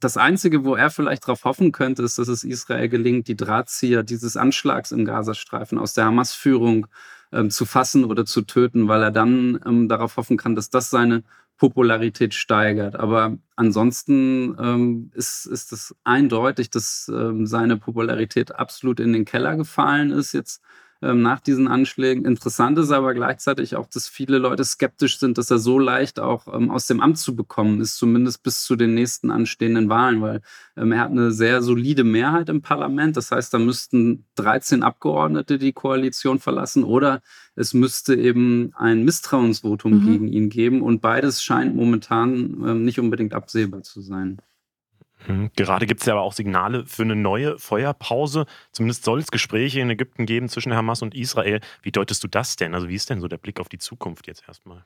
das 0.00 0.16
Einzige, 0.16 0.64
wo 0.64 0.76
er 0.76 0.90
vielleicht 0.90 1.24
darauf 1.24 1.44
hoffen 1.44 1.72
könnte, 1.72 2.02
ist, 2.02 2.18
dass 2.18 2.28
es 2.28 2.44
Israel 2.44 2.88
gelingt, 2.88 3.28
die 3.28 3.36
Drahtzieher 3.36 4.02
dieses 4.02 4.36
Anschlags 4.36 4.92
im 4.92 5.04
Gazastreifen 5.04 5.78
aus 5.78 5.92
der 5.92 6.06
Hamas-Führung 6.06 6.86
ähm, 7.32 7.50
zu 7.50 7.64
fassen 7.64 8.04
oder 8.04 8.24
zu 8.24 8.42
töten, 8.42 8.88
weil 8.88 9.02
er 9.02 9.10
dann 9.10 9.60
ähm, 9.66 9.88
darauf 9.88 10.16
hoffen 10.16 10.36
kann, 10.36 10.54
dass 10.54 10.70
das 10.70 10.90
seine 10.90 11.22
Popularität 11.58 12.34
steigert. 12.34 12.96
Aber 12.96 13.36
ansonsten 13.56 14.56
ähm, 14.60 15.10
ist, 15.14 15.44
ist 15.46 15.72
es 15.72 15.94
eindeutig, 16.04 16.70
dass 16.70 17.10
ähm, 17.12 17.46
seine 17.46 17.76
Popularität 17.76 18.54
absolut 18.54 19.00
in 19.00 19.12
den 19.12 19.24
Keller 19.24 19.56
gefallen 19.56 20.10
ist 20.10 20.32
jetzt 20.32 20.62
nach 21.00 21.38
diesen 21.38 21.68
Anschlägen. 21.68 22.24
Interessant 22.24 22.76
ist 22.78 22.90
aber 22.90 23.14
gleichzeitig 23.14 23.76
auch, 23.76 23.86
dass 23.86 24.08
viele 24.08 24.38
Leute 24.38 24.64
skeptisch 24.64 25.18
sind, 25.18 25.38
dass 25.38 25.50
er 25.50 25.58
so 25.58 25.78
leicht 25.78 26.18
auch 26.18 26.52
ähm, 26.52 26.70
aus 26.70 26.86
dem 26.86 27.00
Amt 27.00 27.18
zu 27.18 27.36
bekommen 27.36 27.80
ist, 27.80 27.96
zumindest 27.96 28.42
bis 28.42 28.64
zu 28.64 28.74
den 28.74 28.94
nächsten 28.94 29.30
anstehenden 29.30 29.88
Wahlen, 29.88 30.20
weil 30.20 30.40
ähm, 30.76 30.90
er 30.90 31.00
hat 31.00 31.10
eine 31.10 31.30
sehr 31.30 31.62
solide 31.62 32.02
Mehrheit 32.02 32.48
im 32.48 32.62
Parlament. 32.62 33.16
Das 33.16 33.30
heißt, 33.30 33.54
da 33.54 33.58
müssten 33.58 34.24
13 34.34 34.82
Abgeordnete 34.82 35.58
die 35.58 35.72
Koalition 35.72 36.40
verlassen 36.40 36.82
oder 36.82 37.22
es 37.54 37.74
müsste 37.74 38.16
eben 38.16 38.72
ein 38.74 39.04
Misstrauensvotum 39.04 40.00
mhm. 40.00 40.04
gegen 40.04 40.28
ihn 40.28 40.48
geben. 40.48 40.82
Und 40.82 41.00
beides 41.00 41.42
scheint 41.42 41.76
momentan 41.76 42.62
ähm, 42.66 42.84
nicht 42.84 42.98
unbedingt 42.98 43.34
absehbar 43.34 43.82
zu 43.82 44.00
sein. 44.00 44.38
Mhm. 45.26 45.50
Gerade 45.56 45.86
gibt 45.86 46.00
es 46.00 46.06
ja 46.06 46.14
aber 46.14 46.22
auch 46.22 46.32
Signale 46.32 46.86
für 46.86 47.02
eine 47.02 47.16
neue 47.16 47.58
Feuerpause. 47.58 48.46
Zumindest 48.72 49.04
soll 49.04 49.18
es 49.18 49.30
Gespräche 49.30 49.80
in 49.80 49.90
Ägypten 49.90 50.26
geben 50.26 50.48
zwischen 50.48 50.74
Hamas 50.74 51.02
und 51.02 51.14
Israel. 51.14 51.60
Wie 51.82 51.92
deutest 51.92 52.22
du 52.24 52.28
das 52.28 52.56
denn? 52.56 52.74
Also 52.74 52.88
wie 52.88 52.94
ist 52.94 53.10
denn 53.10 53.20
so 53.20 53.28
der 53.28 53.38
Blick 53.38 53.60
auf 53.60 53.68
die 53.68 53.78
Zukunft 53.78 54.26
jetzt 54.26 54.44
erstmal? 54.46 54.84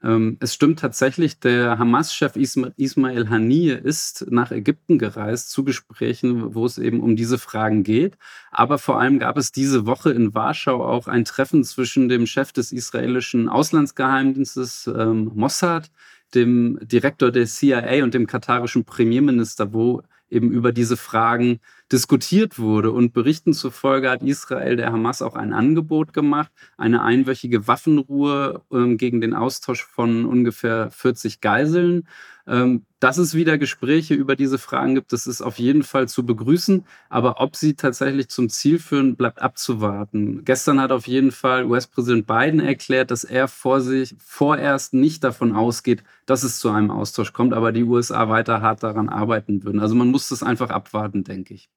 Ähm, 0.00 0.36
es 0.40 0.54
stimmt 0.54 0.78
tatsächlich, 0.78 1.40
der 1.40 1.78
Hamas-Chef 1.78 2.36
Ismail 2.36 3.28
Haniyeh 3.28 3.74
ist 3.74 4.26
nach 4.30 4.52
Ägypten 4.52 4.96
gereist 4.96 5.50
zu 5.50 5.64
Gesprächen, 5.64 6.54
wo 6.54 6.64
es 6.66 6.78
eben 6.78 7.00
um 7.00 7.16
diese 7.16 7.36
Fragen 7.38 7.82
geht. 7.82 8.16
Aber 8.52 8.78
vor 8.78 9.00
allem 9.00 9.18
gab 9.18 9.36
es 9.36 9.50
diese 9.50 9.86
Woche 9.86 10.10
in 10.10 10.34
Warschau 10.34 10.84
auch 10.84 11.08
ein 11.08 11.24
Treffen 11.24 11.64
zwischen 11.64 12.08
dem 12.08 12.26
Chef 12.26 12.52
des 12.52 12.70
israelischen 12.70 13.48
Auslandsgeheimdienstes 13.48 14.86
ähm, 14.86 15.32
Mossad, 15.34 15.90
dem 16.34 16.78
Direktor 16.82 17.30
der 17.30 17.46
CIA 17.46 18.02
und 18.04 18.14
dem 18.14 18.26
katarischen 18.26 18.84
Premierminister, 18.84 19.72
wo 19.72 20.02
eben 20.30 20.50
über 20.50 20.72
diese 20.72 20.96
Fragen 20.96 21.60
diskutiert 21.90 22.58
wurde. 22.58 22.92
Und 22.92 23.12
Berichten 23.12 23.52
zufolge 23.52 24.10
hat 24.10 24.22
Israel 24.22 24.76
der 24.76 24.92
Hamas 24.92 25.22
auch 25.22 25.34
ein 25.34 25.52
Angebot 25.52 26.12
gemacht, 26.12 26.50
eine 26.76 27.02
einwöchige 27.02 27.66
Waffenruhe 27.66 28.62
ähm, 28.72 28.98
gegen 28.98 29.20
den 29.20 29.34
Austausch 29.34 29.84
von 29.84 30.26
ungefähr 30.26 30.90
40 30.90 31.40
Geiseln. 31.40 32.06
Ähm, 32.48 32.86
dass 32.98 33.18
es 33.18 33.34
wieder 33.34 33.58
Gespräche 33.58 34.14
über 34.14 34.34
diese 34.34 34.58
Fragen 34.58 34.94
gibt, 34.94 35.12
das 35.12 35.26
ist 35.26 35.42
auf 35.42 35.58
jeden 35.58 35.82
Fall 35.82 36.08
zu 36.08 36.24
begrüßen. 36.24 36.84
Aber 37.10 37.40
ob 37.40 37.56
sie 37.56 37.74
tatsächlich 37.74 38.28
zum 38.28 38.48
Ziel 38.48 38.78
führen, 38.78 39.16
bleibt 39.16 39.40
abzuwarten. 39.42 40.44
Gestern 40.44 40.80
hat 40.80 40.90
auf 40.90 41.06
jeden 41.06 41.30
Fall 41.30 41.66
US-Präsident 41.66 42.26
Biden 42.26 42.60
erklärt, 42.60 43.10
dass 43.10 43.24
er 43.24 43.48
vor 43.48 43.80
sich 43.82 44.16
vorerst 44.18 44.94
nicht 44.94 45.22
davon 45.22 45.54
ausgeht, 45.54 46.02
dass 46.26 46.42
es 46.42 46.58
zu 46.58 46.70
einem 46.70 46.90
Austausch 46.90 47.32
kommt, 47.32 47.52
aber 47.52 47.70
die 47.70 47.84
USA 47.84 48.28
weiter 48.28 48.62
hart 48.62 48.82
daran 48.82 49.08
arbeiten 49.08 49.62
würden. 49.62 49.80
Also 49.80 49.94
man 49.94 50.08
muss 50.08 50.28
das 50.28 50.42
einfach 50.42 50.70
abwarten, 50.70 51.24
denke 51.24 51.54
ich. 51.54 51.68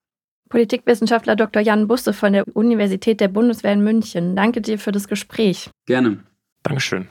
Politikwissenschaftler 0.49 1.35
Dr. 1.35 1.61
Jan 1.61 1.87
Busse 1.87 2.13
von 2.13 2.33
der 2.33 2.45
Universität 2.55 3.19
der 3.19 3.29
Bundeswehr 3.29 3.73
in 3.73 3.83
München. 3.83 4.35
Danke 4.35 4.61
dir 4.61 4.79
für 4.79 4.91
das 4.91 5.07
Gespräch. 5.07 5.69
Gerne. 5.85 6.19
Dankeschön. 6.63 7.07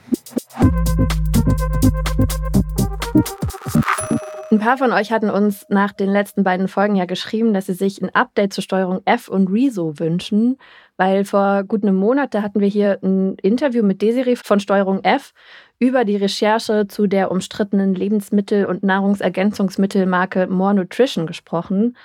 Ein 4.51 4.59
paar 4.59 4.77
von 4.77 4.91
euch 4.91 5.13
hatten 5.13 5.29
uns 5.29 5.65
nach 5.69 5.93
den 5.93 6.09
letzten 6.09 6.43
beiden 6.43 6.67
Folgen 6.67 6.97
ja 6.97 7.05
geschrieben, 7.05 7.53
dass 7.53 7.67
sie 7.67 7.73
sich 7.73 8.01
ein 8.01 8.13
Update 8.13 8.51
zur 8.51 8.61
Steuerung 8.61 9.01
F 9.05 9.29
und 9.29 9.47
Rezo 9.47 9.97
wünschen, 9.97 10.57
weil 10.97 11.23
vor 11.23 11.63
gut 11.63 11.83
einem 11.83 11.95
Monat, 11.95 12.33
da 12.33 12.41
hatten 12.41 12.59
wir 12.59 12.67
hier 12.67 12.99
ein 13.01 13.35
Interview 13.35 13.81
mit 13.81 14.01
Desiree 14.01 14.35
von 14.35 14.59
Steuerung 14.59 15.05
F 15.05 15.31
über 15.79 16.03
die 16.03 16.17
Recherche 16.17 16.85
zu 16.89 17.07
der 17.07 17.31
umstrittenen 17.31 17.95
Lebensmittel- 17.95 18.65
und 18.65 18.83
Nahrungsergänzungsmittelmarke 18.83 20.47
More 20.47 20.73
Nutrition 20.73 21.27
gesprochen. 21.27 21.95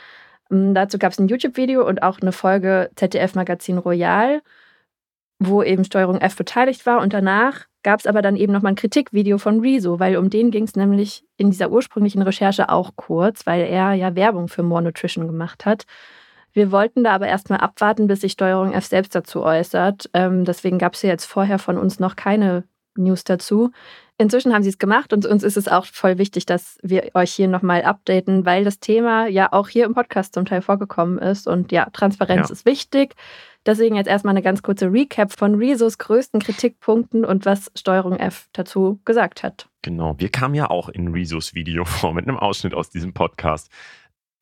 Ähm, 0.49 0.73
dazu 0.73 0.99
gab 0.99 1.11
es 1.11 1.19
ein 1.19 1.27
YouTube-Video 1.27 1.85
und 1.85 2.05
auch 2.05 2.21
eine 2.21 2.31
Folge 2.31 2.91
ZDF-Magazin 2.95 3.79
Royal, 3.79 4.41
wo 5.41 5.65
eben 5.65 5.83
Steuerung 5.85 6.21
F 6.21 6.37
beteiligt 6.37 6.87
war. 6.87 7.01
Und 7.01 7.13
danach 7.13 7.67
gab 7.87 8.01
es 8.01 8.07
aber 8.09 8.21
dann 8.21 8.35
eben 8.35 8.53
nochmal 8.53 8.73
ein 8.73 8.77
Kritikvideo 8.77 9.39
von 9.39 9.61
Rezo, 9.61 10.01
weil 10.01 10.17
um 10.17 10.29
den 10.29 10.51
ging 10.51 10.65
es 10.65 10.75
nämlich 10.75 11.25
in 11.37 11.53
dieser 11.53 11.71
ursprünglichen 11.71 12.21
Recherche 12.21 12.69
auch 12.69 12.97
kurz, 12.97 13.47
weil 13.47 13.61
er 13.65 13.93
ja 13.93 14.17
Werbung 14.17 14.49
für 14.49 14.65
More 14.65 14.83
Nutrition 14.83 15.29
gemacht 15.29 15.65
hat. 15.65 15.85
Wir 16.53 16.73
wollten 16.73 17.05
da 17.05 17.13
aber 17.13 17.29
erstmal 17.29 17.61
abwarten, 17.61 18.09
bis 18.09 18.23
sich 18.23 18.33
Steuerung 18.33 18.73
F 18.73 18.87
selbst 18.87 19.15
dazu 19.15 19.45
äußert. 19.45 20.11
Ähm, 20.15 20.45
deswegen 20.45 20.79
gab 20.79 20.95
es 20.95 21.03
ja 21.03 21.11
jetzt 21.11 21.27
vorher 21.27 21.61
von 21.61 21.79
uns 21.79 22.01
noch 22.01 22.17
keine 22.17 22.65
News 22.97 23.23
dazu. 23.23 23.71
Inzwischen 24.19 24.53
haben 24.53 24.65
sie 24.65 24.71
es 24.71 24.79
gemacht 24.79 25.13
und 25.13 25.25
uns 25.25 25.45
ist 25.45 25.57
es 25.57 25.69
auch 25.69 25.87
voll 25.87 26.19
wichtig, 26.19 26.45
dass 26.45 26.81
wir 26.83 27.11
euch 27.15 27.33
hier 27.33 27.47
nochmal 27.47 27.83
updaten, 27.83 28.45
weil 28.45 28.65
das 28.65 28.81
Thema 28.81 29.29
ja 29.29 29.53
auch 29.53 29.69
hier 29.69 29.85
im 29.85 29.95
Podcast 29.95 30.35
zum 30.35 30.45
Teil 30.45 30.61
vorgekommen 30.61 31.19
ist. 31.19 31.47
Und 31.47 31.71
ja, 31.71 31.87
Transparenz 31.93 32.49
ja. 32.49 32.53
ist 32.53 32.67
wichtig. 32.67 33.15
Deswegen 33.67 33.97
jetzt 33.97 34.07
erstmal 34.07 34.33
eine 34.33 34.43
ganz 34.43 34.63
kurze 34.63 34.93
Recap 34.93 35.33
von 35.37 35.57
Rezos 35.57 35.99
größten 35.99 36.41
Kritikpunkten 36.41 37.25
und 37.25 37.45
was 37.45 37.71
Steuerung 37.75 38.17
F 38.17 38.49
dazu 38.53 39.01
gesagt 39.05 39.43
hat. 39.43 39.69
Genau, 39.83 40.15
wir 40.19 40.29
kamen 40.29 40.55
ja 40.55 40.71
auch 40.71 40.89
in 40.89 41.09
Rezos 41.09 41.55
Video 41.55 41.85
vor 41.85 42.15
mit 42.15 42.29
einem 42.29 42.39
Ausschnitt 42.39 42.75
aus 42.75 42.91
diesem 42.91 43.13
Podcast. 43.13 43.71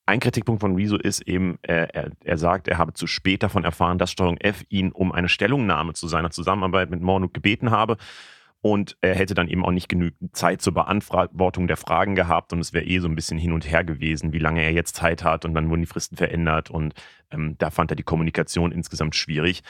Ein 0.06 0.20
Kritikpunkt 0.20 0.60
von 0.60 0.76
Rezo 0.76 0.96
ist 0.96 1.22
eben, 1.22 1.58
er, 1.62 1.94
er, 1.94 2.10
er, 2.22 2.36
sagt, 2.36 2.68
er 2.68 2.76
habe 2.76 2.92
zu 2.92 3.06
spät 3.06 3.42
davon 3.42 3.64
erfahren, 3.64 3.96
dass 3.96 4.10
Steuerung 4.10 4.36
F 4.36 4.62
ihn 4.68 4.92
um 4.92 5.12
eine 5.12 5.30
Stellungnahme 5.30 5.94
zu 5.94 6.08
seiner 6.08 6.30
Zusammenarbeit 6.30 6.90
mit 6.90 7.00
Mornuk 7.00 7.32
gebeten 7.32 7.70
habe. 7.70 7.96
Und 8.64 8.96
er 9.02 9.14
hätte 9.14 9.34
dann 9.34 9.48
eben 9.48 9.62
auch 9.62 9.72
nicht 9.72 9.90
genügend 9.90 10.34
Zeit 10.34 10.62
zur 10.62 10.72
Beantwortung 10.72 11.66
der 11.66 11.76
Fragen 11.76 12.14
gehabt 12.14 12.50
und 12.54 12.60
es 12.60 12.72
wäre 12.72 12.86
eh 12.86 12.98
so 12.98 13.06
ein 13.06 13.14
bisschen 13.14 13.36
hin 13.36 13.52
und 13.52 13.70
her 13.70 13.84
gewesen, 13.84 14.32
wie 14.32 14.38
lange 14.38 14.62
er 14.62 14.72
jetzt 14.72 14.96
Zeit 14.96 15.22
hat 15.22 15.44
und 15.44 15.52
dann 15.52 15.68
wurden 15.68 15.82
die 15.82 15.86
Fristen 15.86 16.16
verändert 16.16 16.70
und 16.70 16.94
ähm, 17.30 17.56
da 17.58 17.68
fand 17.68 17.92
er 17.92 17.96
die 17.96 18.04
Kommunikation 18.04 18.72
insgesamt 18.72 19.16
schwierig. 19.16 19.60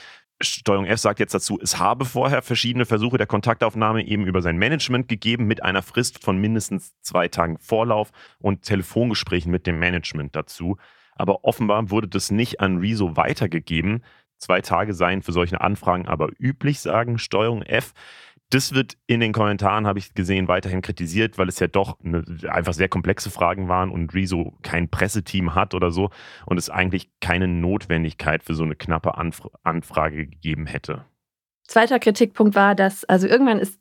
Steuerung 0.41 0.87
F 0.87 1.01
sagt 1.01 1.19
jetzt 1.19 1.35
dazu, 1.35 1.59
es 1.61 1.81
habe 1.81 2.05
vorher 2.05 2.41
verschiedene 2.41 2.87
Versuche 2.87 3.19
der 3.19 3.27
Kontaktaufnahme 3.27 4.07
eben 4.07 4.29
über 4.29 4.43
sein 4.43 4.59
Management 4.59 5.09
gegeben 5.09 5.47
mit 5.47 5.65
einer 5.65 5.83
Frist 5.83 6.23
von 6.23 6.39
mindestens 6.39 6.95
zwei 7.01 7.27
Tagen 7.27 7.59
Vorlauf 7.59 8.13
und 8.39 8.63
Telefongesprächen 8.63 9.51
mit 9.51 9.67
dem 9.67 9.81
Management 9.81 10.37
dazu. 10.37 10.77
Aber 11.17 11.43
offenbar 11.43 11.91
wurde 11.91 12.07
das 12.07 12.31
nicht 12.31 12.61
an 12.61 12.79
Rezo 12.79 13.17
weitergegeben. 13.17 14.05
Zwei 14.39 14.61
Tage 14.61 14.95
seien 14.95 15.23
für 15.23 15.33
solche 15.33 15.61
Anfragen 15.61 16.07
aber 16.07 16.29
üblich, 16.39 16.79
sagen 16.79 17.19
Steuerung 17.19 17.63
F. 17.63 17.93
Das 18.55 18.73
wird 18.73 18.97
in 19.09 19.19
den 19.19 19.33
Kommentaren, 19.33 19.85
habe 19.85 19.99
ich 19.99 20.15
gesehen, 20.15 20.47
weiterhin 20.47 20.81
kritisiert, 20.81 21.39
weil 21.39 21.49
es 21.49 21.59
ja 21.59 21.67
doch 21.67 21.99
eine, 22.05 22.25
einfach 22.47 22.73
sehr 22.73 22.89
komplexe 22.89 23.29
Fragen 23.29 23.67
waren 23.67 23.91
und 23.91 24.15
Rezo 24.15 24.57
kein 24.63 24.89
Presseteam 24.89 25.57
hat 25.57 25.75
oder 25.75 25.91
so 25.91 26.11
und 26.47 26.57
es 26.57 26.71
eigentlich 26.71 27.11
keine 27.21 27.49
Notwendigkeit 27.49 28.45
für 28.45 28.55
so 28.55 28.63
eine 28.63 28.77
knappe 28.77 29.17
Anf 29.17 29.43
Anfrage 29.65 30.29
gegeben 30.29 30.67
hätte. 30.67 31.05
Zweiter 31.67 31.99
Kritikpunkt 31.99 32.55
war, 32.55 32.77
dass 32.77 33.05
also 33.05 33.27
irgendwann 33.27 33.59
ist 33.59 33.81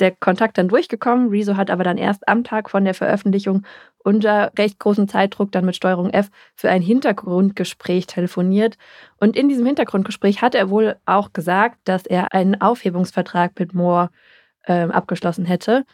der 0.00 0.12
Kontakt 0.12 0.58
dann 0.58 0.68
durchgekommen. 0.68 1.28
Rezo 1.28 1.56
hat 1.56 1.70
aber 1.70 1.84
dann 1.84 1.98
erst 1.98 2.28
am 2.28 2.44
Tag 2.44 2.70
von 2.70 2.84
der 2.84 2.94
Veröffentlichung 2.94 3.62
unter 3.98 4.50
recht 4.58 4.78
großem 4.78 5.08
Zeitdruck 5.08 5.52
dann 5.52 5.64
mit 5.64 5.76
Steuerung 5.76 6.10
F 6.10 6.30
für 6.54 6.70
ein 6.70 6.82
Hintergrundgespräch 6.82 8.06
telefoniert. 8.06 8.78
Und 9.18 9.36
in 9.36 9.48
diesem 9.48 9.66
Hintergrundgespräch 9.66 10.42
hat 10.42 10.54
er 10.54 10.70
wohl 10.70 10.96
auch 11.06 11.32
gesagt, 11.32 11.78
dass 11.84 12.06
er 12.06 12.32
einen 12.32 12.60
Aufhebungsvertrag 12.60 13.58
mit 13.58 13.74
Moore 13.74 14.10
äh, 14.64 14.84
abgeschlossen 14.84 15.44
hätte. 15.44 15.84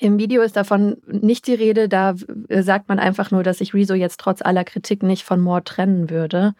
Im 0.00 0.18
Video 0.18 0.42
ist 0.42 0.54
davon 0.54 0.98
nicht 1.06 1.48
die 1.48 1.54
Rede, 1.54 1.88
da 1.88 2.14
sagt 2.48 2.88
man 2.88 3.00
einfach 3.00 3.32
nur, 3.32 3.42
dass 3.42 3.58
sich 3.58 3.74
Rezo 3.74 3.94
jetzt 3.94 4.20
trotz 4.20 4.42
aller 4.42 4.62
Kritik 4.62 5.02
nicht 5.02 5.24
von 5.24 5.40
Moore 5.40 5.64
trennen 5.64 6.08
würde. 6.08 6.54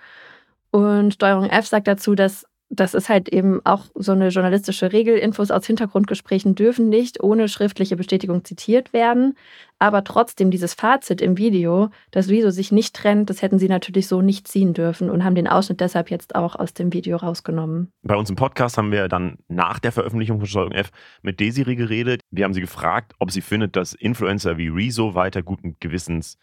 Und 0.72 1.14
Steuerung 1.14 1.48
F 1.48 1.66
sagt 1.66 1.86
dazu, 1.86 2.16
dass 2.16 2.46
das 2.70 2.92
ist 2.94 3.08
halt 3.08 3.30
eben 3.30 3.60
auch 3.64 3.86
so 3.94 4.12
eine 4.12 4.28
journalistische 4.28 4.92
Regel. 4.92 5.16
Infos 5.16 5.50
aus 5.50 5.66
Hintergrundgesprächen 5.66 6.54
dürfen 6.54 6.88
nicht 6.88 7.22
ohne 7.22 7.48
schriftliche 7.48 7.96
Bestätigung 7.96 8.44
zitiert 8.44 8.92
werden. 8.92 9.36
Aber 9.78 10.04
trotzdem 10.04 10.50
dieses 10.50 10.74
Fazit 10.74 11.22
im 11.22 11.38
Video, 11.38 11.88
dass 12.10 12.28
Wieso 12.28 12.50
sich 12.50 12.70
nicht 12.70 12.94
trennt, 12.94 13.30
das 13.30 13.42
hätten 13.42 13.58
sie 13.58 13.68
natürlich 13.68 14.06
so 14.06 14.20
nicht 14.20 14.48
ziehen 14.48 14.74
dürfen 14.74 15.08
und 15.08 15.24
haben 15.24 15.34
den 15.34 15.48
Ausschnitt 15.48 15.80
deshalb 15.80 16.10
jetzt 16.10 16.34
auch 16.34 16.56
aus 16.56 16.74
dem 16.74 16.92
Video 16.92 17.16
rausgenommen. 17.16 17.90
Bei 18.02 18.16
uns 18.16 18.28
im 18.28 18.36
Podcast 18.36 18.76
haben 18.76 18.92
wir 18.92 19.08
dann 19.08 19.38
nach 19.48 19.78
der 19.78 19.92
Veröffentlichung 19.92 20.38
von 20.38 20.46
Steuerung 20.46 20.72
F 20.72 20.90
mit 21.22 21.40
Desiree 21.40 21.76
geredet. 21.76 22.20
Wir 22.30 22.44
haben 22.44 22.54
sie 22.54 22.60
gefragt, 22.60 23.14
ob 23.18 23.30
sie 23.30 23.40
findet, 23.40 23.76
dass 23.76 23.94
Influencer 23.94 24.58
wie 24.58 24.68
Rezo 24.68 25.14
weiter 25.14 25.42
guten 25.42 25.76
Gewissens 25.80 26.36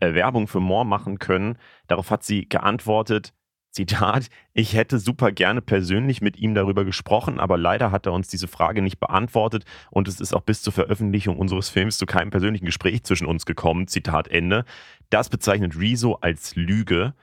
äh, 0.00 0.14
Werbung 0.14 0.46
für 0.46 0.60
More 0.60 0.84
machen 0.84 1.18
können. 1.18 1.56
Darauf 1.86 2.10
hat 2.10 2.24
sie 2.24 2.48
geantwortet, 2.48 3.32
Zitat, 3.70 4.28
ich 4.52 4.74
hätte 4.74 4.98
super 4.98 5.30
gerne 5.30 5.62
persönlich 5.62 6.20
mit 6.20 6.36
ihm 6.36 6.54
darüber 6.54 6.84
gesprochen, 6.84 7.38
aber 7.38 7.56
leider 7.56 7.92
hat 7.92 8.06
er 8.06 8.12
uns 8.12 8.26
diese 8.26 8.48
Frage 8.48 8.82
nicht 8.82 8.98
beantwortet 8.98 9.64
und 9.90 10.08
es 10.08 10.20
ist 10.20 10.34
auch 10.34 10.42
bis 10.42 10.62
zur 10.62 10.72
Veröffentlichung 10.72 11.38
unseres 11.38 11.68
Films 11.68 11.96
zu 11.96 12.06
keinem 12.06 12.30
persönlichen 12.30 12.66
Gespräch 12.66 13.04
zwischen 13.04 13.26
uns 13.26 13.46
gekommen. 13.46 13.86
Zitat 13.86 14.26
Ende. 14.28 14.64
Das 15.08 15.28
bezeichnet 15.28 15.78
Rezo 15.78 16.14
als 16.14 16.56
Lüge. 16.56 17.14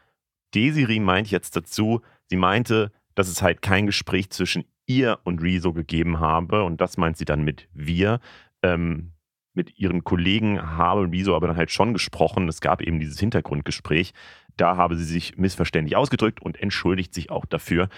Desiree 0.56 1.02
meint 1.02 1.30
jetzt 1.30 1.56
dazu, 1.58 2.02
sie 2.30 2.38
meinte, 2.38 2.92
dass 3.16 3.28
es 3.28 3.42
halt 3.42 3.62
kein 3.62 3.86
Gespräch 3.86 4.30
zwischen 4.30 4.64
ihr 4.86 5.20
und 5.26 5.42
Rezo 5.42 5.74
gegeben 5.74 6.22
habe 6.22 6.64
und 6.64 6.80
das 6.80 6.96
meint 6.96 7.18
sie 7.18 7.26
dann 7.26 7.44
mit 7.44 7.68
wir. 7.74 8.22
Ähm, 8.64 9.12
mit 9.54 9.78
ihren 9.78 10.04
Kollegen 10.04 10.62
habe 10.62 11.12
Rezo 11.12 11.36
aber 11.36 11.48
dann 11.48 11.58
halt 11.58 11.72
schon 11.72 11.92
gesprochen. 11.92 12.48
Es 12.48 12.62
gab 12.62 12.82
eben 12.82 13.00
dieses 13.00 13.20
Hintergrundgespräch. 13.20 14.14
Da 14.58 14.76
habe 14.76 14.96
sie 14.96 15.04
sich 15.04 15.38
missverständlich 15.38 15.96
ausgedrückt 15.96 16.42
und 16.42 16.62
entschuldigt 16.62 17.14
sich 17.14 17.30
auch 17.30 17.46
dafür. 17.46 17.90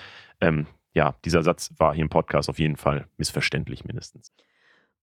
Ähm, 0.42 0.68
ja, 0.94 1.16
dieser 1.26 1.44
Satz 1.44 1.72
war 1.78 1.94
hier 1.94 2.04
im 2.04 2.10
Podcast 2.10 2.50
auf 2.50 2.60
jeden 2.60 2.76
Fall 2.76 3.08
missverständlich 3.18 3.86
mindestens. 3.86 4.32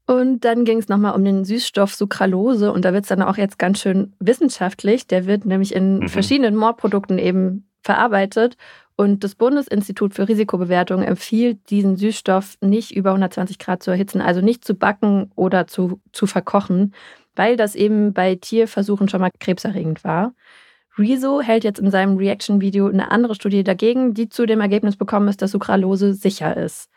Und 0.07 0.44
dann 0.44 0.64
ging 0.64 0.78
es 0.78 0.88
nochmal 0.88 1.14
um 1.16 1.24
den 1.24 1.44
Süßstoff 1.44 1.94
Sucralose 1.94 2.72
und 2.72 2.84
da 2.84 2.92
wird 2.92 3.04
es 3.04 3.09
dann 3.09 3.22
auch 3.22 3.36
jetzt 3.36 3.59
ganz 3.59 3.80
schön 3.80 4.14
wissenschaftlich. 4.20 5.09
Der 5.09 5.26
wird 5.26 5.44
nämlich 5.44 5.74
in 5.74 5.98
mhm. 5.98 6.09
verschiedenen 6.09 6.54
Mordprodukten 6.54 7.18
eben 7.18 7.68
verarbeitet 7.82 8.57
und 8.96 9.24
das 9.24 9.34
Bundesinstitut 9.34 10.14
für 10.14 10.28
Risikobewertung 10.28 11.02
empfiehlt, 11.02 11.70
diesen 11.70 11.96
Süßstoff 11.96 12.57
nicht 12.61 12.96
über 12.96 13.11
120 13.11 13.59
Grad 13.59 13.82
zu 13.82 13.90
erhitzen, 13.90 14.20
also 14.20 14.40
nicht 14.40 14.64
zu 14.64 14.74
backen 14.74 15.30
oder 15.34 15.66
zu, 15.66 16.00
zu 16.12 16.26
verkochen, 16.26 16.94
weil 17.34 17.57
das 17.57 17.74
eben 17.74 18.14
bei 18.14 18.36
Tierversuchen 18.36 19.09
schon 19.09 19.20
mal 19.20 19.30
krebserregend 19.38 20.02
war. 20.02 20.34
Rezo 20.99 21.40
hält 21.40 21.64
jetzt 21.64 21.78
in 21.78 21.90
seinem 21.90 22.16
Reaction-Video 22.16 22.88
eine 22.88 23.11
andere 23.11 23.34
Studie 23.34 23.64
dagegen, 23.64 24.14
die 24.14 24.28
zu 24.28 24.47
dem 24.47 24.61
Ergebnis 24.61 24.97
bekommen 24.97 25.28
ist, 25.28 25.42
dass 25.42 25.51
Sucralose 25.51 26.14
sicher 26.14 26.57
ist. 26.57 26.88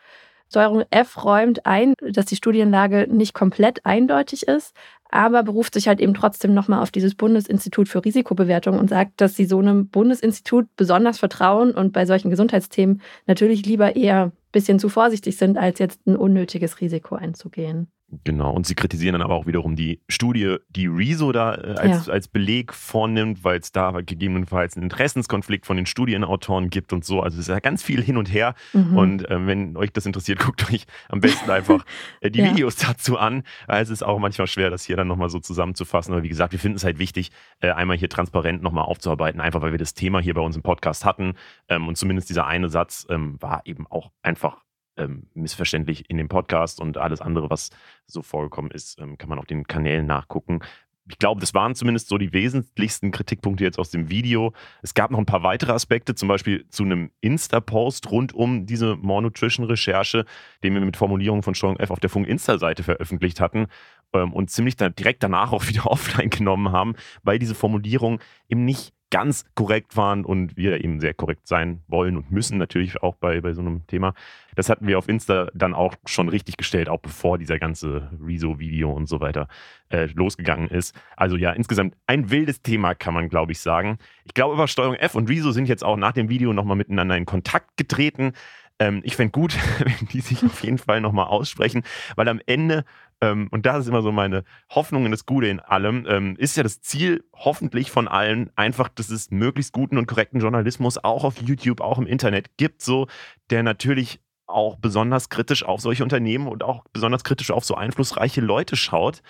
Steuerung 0.48 0.82
F 0.90 1.24
räumt 1.24 1.64
ein, 1.64 1.94
dass 2.00 2.26
die 2.26 2.34
Studienlage 2.34 3.06
nicht 3.08 3.34
komplett 3.34 3.86
eindeutig 3.86 4.48
ist, 4.48 4.74
aber 5.08 5.44
beruft 5.44 5.74
sich 5.74 5.86
halt 5.86 6.00
eben 6.00 6.14
trotzdem 6.14 6.54
nochmal 6.54 6.82
auf 6.82 6.90
dieses 6.90 7.14
Bundesinstitut 7.14 7.88
für 7.88 8.04
Risikobewertung 8.04 8.78
und 8.78 8.90
sagt, 8.90 9.20
dass 9.20 9.36
sie 9.36 9.44
so 9.44 9.60
einem 9.60 9.88
Bundesinstitut 9.88 10.66
besonders 10.76 11.18
vertrauen 11.18 11.72
und 11.72 11.92
bei 11.92 12.04
solchen 12.04 12.30
Gesundheitsthemen 12.30 13.00
natürlich 13.26 13.64
lieber 13.64 13.94
eher 13.94 14.26
ein 14.26 14.32
bisschen 14.50 14.80
zu 14.80 14.88
vorsichtig 14.88 15.36
sind, 15.36 15.56
als 15.56 15.78
jetzt 15.78 16.04
ein 16.06 16.16
unnötiges 16.16 16.80
Risiko 16.80 17.14
einzugehen. 17.14 17.88
Genau, 18.24 18.50
und 18.52 18.66
sie 18.66 18.74
kritisieren 18.74 19.12
dann 19.12 19.22
aber 19.22 19.34
auch 19.34 19.46
wiederum 19.46 19.76
die 19.76 20.00
Studie, 20.08 20.56
die 20.68 20.88
Rezo 20.88 21.30
da 21.30 21.54
äh, 21.54 21.74
als, 21.76 22.06
ja. 22.06 22.12
als 22.12 22.26
Beleg 22.26 22.74
vornimmt, 22.74 23.44
weil 23.44 23.60
es 23.60 23.70
da 23.70 23.92
gegebenenfalls 24.00 24.76
einen 24.76 24.84
Interessenskonflikt 24.84 25.64
von 25.64 25.76
den 25.76 25.86
Studienautoren 25.86 26.70
gibt 26.70 26.92
und 26.92 27.04
so. 27.04 27.20
Also 27.20 27.36
es 27.36 27.46
ist 27.46 27.48
ja 27.48 27.60
ganz 27.60 27.84
viel 27.84 28.02
hin 28.02 28.16
und 28.16 28.32
her. 28.32 28.54
Mhm. 28.72 28.96
Und 28.96 29.30
äh, 29.30 29.46
wenn 29.46 29.76
euch 29.76 29.92
das 29.92 30.06
interessiert, 30.06 30.38
guckt 30.44 30.72
euch 30.72 30.86
am 31.08 31.20
besten 31.20 31.50
einfach 31.50 31.84
äh, 32.20 32.32
die 32.32 32.40
ja. 32.40 32.50
Videos 32.50 32.76
dazu 32.76 33.16
an. 33.16 33.44
Es 33.68 33.90
ist 33.90 34.02
auch 34.02 34.18
manchmal 34.18 34.48
schwer, 34.48 34.70
das 34.70 34.84
hier 34.84 34.96
dann 34.96 35.06
nochmal 35.06 35.30
so 35.30 35.38
zusammenzufassen. 35.38 36.12
Aber 36.12 36.24
wie 36.24 36.28
gesagt, 36.28 36.50
wir 36.50 36.58
finden 36.58 36.76
es 36.76 36.84
halt 36.84 36.98
wichtig, 36.98 37.30
äh, 37.60 37.70
einmal 37.70 37.96
hier 37.96 38.08
transparent 38.08 38.60
nochmal 38.60 38.84
aufzuarbeiten, 38.84 39.40
einfach 39.40 39.62
weil 39.62 39.70
wir 39.70 39.78
das 39.78 39.94
Thema 39.94 40.18
hier 40.18 40.34
bei 40.34 40.42
uns 40.42 40.56
im 40.56 40.62
Podcast 40.62 41.04
hatten. 41.04 41.34
Ähm, 41.68 41.86
und 41.86 41.96
zumindest 41.96 42.28
dieser 42.28 42.46
eine 42.46 42.70
Satz 42.70 43.06
ähm, 43.08 43.36
war 43.40 43.62
eben 43.66 43.86
auch 43.86 44.10
einfach 44.22 44.64
ähm, 45.00 45.26
missverständlich 45.34 46.08
in 46.08 46.18
dem 46.18 46.28
Podcast 46.28 46.80
und 46.80 46.98
alles 46.98 47.20
andere, 47.20 47.50
was 47.50 47.70
so 48.06 48.22
vorgekommen 48.22 48.70
ist, 48.70 48.98
ähm, 49.00 49.18
kann 49.18 49.28
man 49.28 49.38
auf 49.38 49.46
den 49.46 49.66
Kanälen 49.66 50.06
nachgucken. 50.06 50.60
Ich 51.08 51.18
glaube, 51.18 51.40
das 51.40 51.54
waren 51.54 51.74
zumindest 51.74 52.08
so 52.08 52.18
die 52.18 52.32
wesentlichsten 52.32 53.10
Kritikpunkte 53.10 53.64
jetzt 53.64 53.78
aus 53.78 53.90
dem 53.90 54.10
Video. 54.10 54.52
Es 54.82 54.94
gab 54.94 55.10
noch 55.10 55.18
ein 55.18 55.26
paar 55.26 55.42
weitere 55.42 55.72
Aspekte, 55.72 56.14
zum 56.14 56.28
Beispiel 56.28 56.68
zu 56.68 56.84
einem 56.84 57.10
Insta-Post 57.20 58.10
rund 58.12 58.32
um 58.32 58.66
diese 58.66 58.94
More 58.96 59.22
Nutrition-Recherche, 59.22 60.24
den 60.62 60.74
wir 60.74 60.80
mit 60.80 60.96
Formulierungen 60.96 61.42
von 61.42 61.54
Steuerung 61.54 61.78
F 61.78 61.90
auf 61.90 62.00
der 62.00 62.10
Funk-Insta-Seite 62.10 62.84
veröffentlicht 62.84 63.40
hatten 63.40 63.66
ähm, 64.12 64.32
und 64.32 64.50
ziemlich 64.50 64.76
da 64.76 64.88
direkt 64.88 65.22
danach 65.22 65.52
auch 65.52 65.66
wieder 65.68 65.86
offline 65.86 66.30
genommen 66.30 66.70
haben, 66.70 66.94
weil 67.22 67.38
diese 67.38 67.54
Formulierungen 67.54 68.20
eben 68.48 68.64
nicht 68.64 68.92
ganz 69.10 69.44
korrekt 69.54 69.96
waren 69.96 70.24
und 70.24 70.56
wir 70.56 70.82
eben 70.82 71.00
sehr 71.00 71.14
korrekt 71.14 71.48
sein 71.48 71.82
wollen 71.88 72.16
und 72.16 72.30
müssen 72.30 72.58
natürlich 72.58 73.02
auch 73.02 73.16
bei, 73.16 73.40
bei 73.40 73.52
so 73.52 73.60
einem 73.60 73.86
Thema. 73.86 74.14
Das 74.54 74.68
hatten 74.68 74.86
wir 74.86 74.98
auf 74.98 75.08
Insta 75.08 75.48
dann 75.52 75.74
auch 75.74 75.94
schon 76.06 76.28
richtig 76.28 76.56
gestellt, 76.56 76.88
auch 76.88 77.00
bevor 77.00 77.36
dieser 77.36 77.58
ganze 77.58 78.08
Rezo-Video 78.24 78.90
und 78.90 79.08
so 79.08 79.20
weiter 79.20 79.48
äh, 79.88 80.06
losgegangen 80.14 80.68
ist. 80.68 80.94
Also 81.16 81.36
ja, 81.36 81.50
insgesamt 81.52 81.96
ein 82.06 82.30
wildes 82.30 82.62
Thema, 82.62 82.94
kann 82.94 83.14
man 83.14 83.28
glaube 83.28 83.52
ich 83.52 83.60
sagen. 83.60 83.98
Ich 84.24 84.34
glaube 84.34 84.54
aber 84.54 84.68
Steuerung 84.68 84.94
F 84.94 85.14
und 85.16 85.28
Rezo 85.28 85.50
sind 85.50 85.68
jetzt 85.68 85.84
auch 85.84 85.96
nach 85.96 86.12
dem 86.12 86.28
Video 86.28 86.52
nochmal 86.52 86.76
miteinander 86.76 87.16
in 87.16 87.26
Kontakt 87.26 87.76
getreten. 87.76 88.32
Ähm, 88.78 89.00
ich 89.04 89.16
fände 89.16 89.32
gut, 89.32 89.56
wenn 89.78 90.08
die 90.08 90.20
sich 90.20 90.44
auf 90.44 90.62
jeden 90.62 90.78
Fall 90.78 91.00
nochmal 91.00 91.26
aussprechen, 91.26 91.82
weil 92.14 92.28
am 92.28 92.40
Ende 92.46 92.84
ähm, 93.20 93.48
und 93.50 93.66
das 93.66 93.80
ist 93.80 93.88
immer 93.88 94.02
so 94.02 94.12
meine 94.12 94.44
Hoffnung 94.70 95.04
in 95.04 95.10
das 95.10 95.26
Gute 95.26 95.48
in 95.48 95.60
allem, 95.60 96.06
ähm, 96.08 96.36
ist 96.36 96.56
ja 96.56 96.62
das 96.62 96.80
Ziel 96.80 97.24
hoffentlich 97.34 97.90
von 97.90 98.08
allen 98.08 98.50
einfach, 98.56 98.88
dass 98.88 99.10
es 99.10 99.30
möglichst 99.30 99.72
guten 99.72 99.98
und 99.98 100.06
korrekten 100.06 100.40
Journalismus 100.40 100.98
auch 100.98 101.24
auf 101.24 101.40
YouTube, 101.40 101.80
auch 101.80 101.98
im 101.98 102.06
Internet 102.06 102.56
gibt, 102.56 102.82
so 102.82 103.06
der 103.50 103.62
natürlich 103.62 104.20
auch 104.46 104.76
besonders 104.76 105.28
kritisch 105.28 105.64
auf 105.64 105.80
solche 105.80 106.02
Unternehmen 106.02 106.48
und 106.48 106.64
auch 106.64 106.84
besonders 106.92 107.22
kritisch 107.22 107.50
auf 107.50 107.64
so 107.64 107.74
einflussreiche 107.76 108.40
Leute 108.40 108.76
schaut 108.76 109.22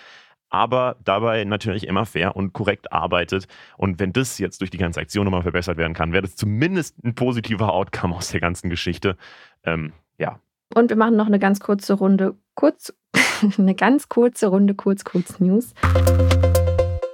aber 0.51 0.97
dabei 1.03 1.45
natürlich 1.45 1.87
immer 1.87 2.05
fair 2.05 2.35
und 2.35 2.53
korrekt 2.53 2.91
arbeitet. 2.91 3.47
Und 3.77 3.99
wenn 3.99 4.13
das 4.13 4.37
jetzt 4.37 4.59
durch 4.59 4.69
die 4.69 4.77
ganze 4.77 4.99
Aktion 4.99 5.23
nochmal 5.23 5.41
verbessert 5.41 5.77
werden 5.77 5.93
kann, 5.93 6.11
wäre 6.11 6.23
das 6.23 6.35
zumindest 6.35 7.01
ein 7.03 7.15
positiver 7.15 7.73
Outcome 7.73 8.15
aus 8.15 8.29
der 8.29 8.41
ganzen 8.41 8.69
Geschichte. 8.69 9.17
Ähm, 9.63 9.93
ja. 10.17 10.39
Und 10.73 10.89
wir 10.89 10.97
machen 10.97 11.15
noch 11.15 11.27
eine 11.27 11.39
ganz 11.39 11.59
kurze 11.59 11.93
Runde 11.93 12.35
kurz, 12.55 12.93
eine 13.57 13.75
ganz 13.75 14.09
kurze 14.09 14.47
Runde 14.47 14.73
Kurz, 14.73 15.03
Kurz 15.03 15.39
News. 15.39 15.73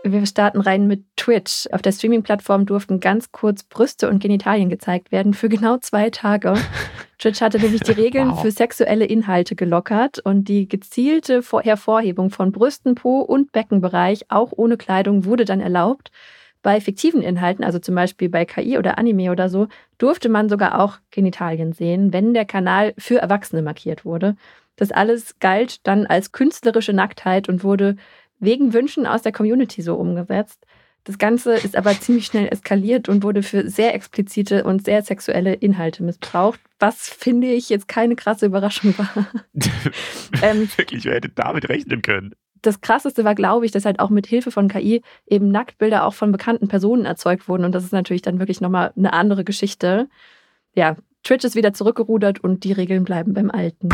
Wir 0.04 0.26
starten 0.26 0.62
rein 0.62 0.88
mit 0.88 1.04
Twitch. 1.18 1.68
Auf 1.72 1.82
der 1.82 1.92
Streaming-Plattform 1.92 2.66
durften 2.66 3.00
ganz 3.00 3.32
kurz 3.32 3.64
Brüste 3.64 4.08
und 4.10 4.20
Genitalien 4.20 4.70
gezeigt 4.70 5.12
werden 5.12 5.34
für 5.34 5.50
genau 5.50 5.78
zwei 5.80 6.10
Tage. 6.10 6.54
Twitch 7.18 7.42
hatte 7.42 7.60
nämlich 7.60 7.82
die 7.82 7.92
Regeln 7.92 8.30
wow. 8.30 8.42
für 8.42 8.52
sexuelle 8.52 9.06
Inhalte 9.06 9.56
gelockert 9.56 10.20
und 10.20 10.46
die 10.46 10.68
gezielte 10.68 11.42
Hervorhebung 11.42 12.30
von 12.30 12.52
Brüsten, 12.52 12.96
Po 12.96 13.20
und 13.20 13.52
Beckenbereich, 13.52 14.26
auch 14.30 14.54
ohne 14.56 14.78
Kleidung, 14.78 15.26
wurde 15.26 15.44
dann 15.44 15.60
erlaubt. 15.60 16.12
Bei 16.68 16.82
fiktiven 16.82 17.22
Inhalten, 17.22 17.64
also 17.64 17.80
zum 17.80 17.96
Beispiel 17.96 18.28
bei 18.28 18.44
KI 18.44 18.78
oder 18.78 18.98
Anime 18.98 19.32
oder 19.32 19.48
so, 19.48 19.70
durfte 19.98 20.28
man 20.28 20.50
sogar 20.50 20.82
auch 20.82 20.98
Genitalien 21.12 21.72
sehen, 21.72 22.12
wenn 22.12 22.34
der 22.34 22.44
Kanal 22.44 22.94
für 22.98 23.20
Erwachsene 23.20 23.62
markiert 23.62 24.04
wurde. 24.04 24.36
Das 24.76 24.92
alles 24.92 25.40
galt 25.40 25.88
dann 25.88 26.06
als 26.08 26.34
künstlerische 26.34 26.92
Nacktheit 26.92 27.48
und 27.48 27.64
wurde 27.64 27.96
wegen 28.40 28.74
Wünschen 28.74 29.08
aus 29.08 29.22
der 29.22 29.32
Community 29.32 29.82
so 29.82 29.96
umgesetzt. 29.96 30.66
Das 31.06 31.18
Ganze 31.18 31.54
ist 31.54 31.78
aber 31.78 31.98
ziemlich 31.98 32.26
schnell 32.26 32.50
eskaliert 32.50 33.08
und 33.08 33.24
wurde 33.24 33.44
für 33.44 33.70
sehr 33.70 33.96
explizite 33.96 34.66
und 34.66 34.84
sehr 34.84 35.04
sexuelle 35.04 35.54
Inhalte 35.54 36.04
missbraucht, 36.04 36.60
was 36.80 37.08
finde 37.08 37.48
ich 37.48 37.70
jetzt 37.70 37.88
keine 37.88 38.18
krasse 38.18 38.46
Überraschung 38.46 38.94
war. 38.98 39.26
ähm, 40.42 40.68
Wirklich, 40.76 41.06
wer 41.06 41.16
hätte 41.16 41.30
damit 41.30 41.70
rechnen 41.70 42.02
können? 42.02 42.34
Das 42.62 42.82
krasseste 42.82 43.24
war, 43.24 43.36
glaube 43.36 43.66
ich, 43.66 43.72
dass 43.72 43.86
halt 43.86 44.00
auch 44.00 44.10
mit 44.10 44.28
Hilfe 44.28 44.52
von 44.52 44.68
KI 44.68 45.02
eben 45.26 45.50
Nacktbilder 45.50 46.06
auch 46.06 46.14
von 46.14 46.32
bekannten 46.32 46.68
Personen 46.68 47.06
erzeugt 47.06 47.48
wurden. 47.48 47.66
Und 47.66 47.74
das 47.74 47.84
ist 47.84 47.94
natürlich 47.94 48.22
dann 48.22 48.40
wirklich 48.40 48.62
nochmal 48.62 48.94
eine 48.96 49.14
andere 49.14 49.44
Geschichte. 49.44 50.10
Ja, 50.74 50.96
Twitch 51.24 51.46
ist 51.46 51.56
wieder 51.56 51.74
zurückgerudert 51.74 52.40
und 52.44 52.64
die 52.64 52.72
Regeln 52.72 53.04
bleiben 53.04 53.34
beim 53.34 53.52
Alten. 53.52 53.90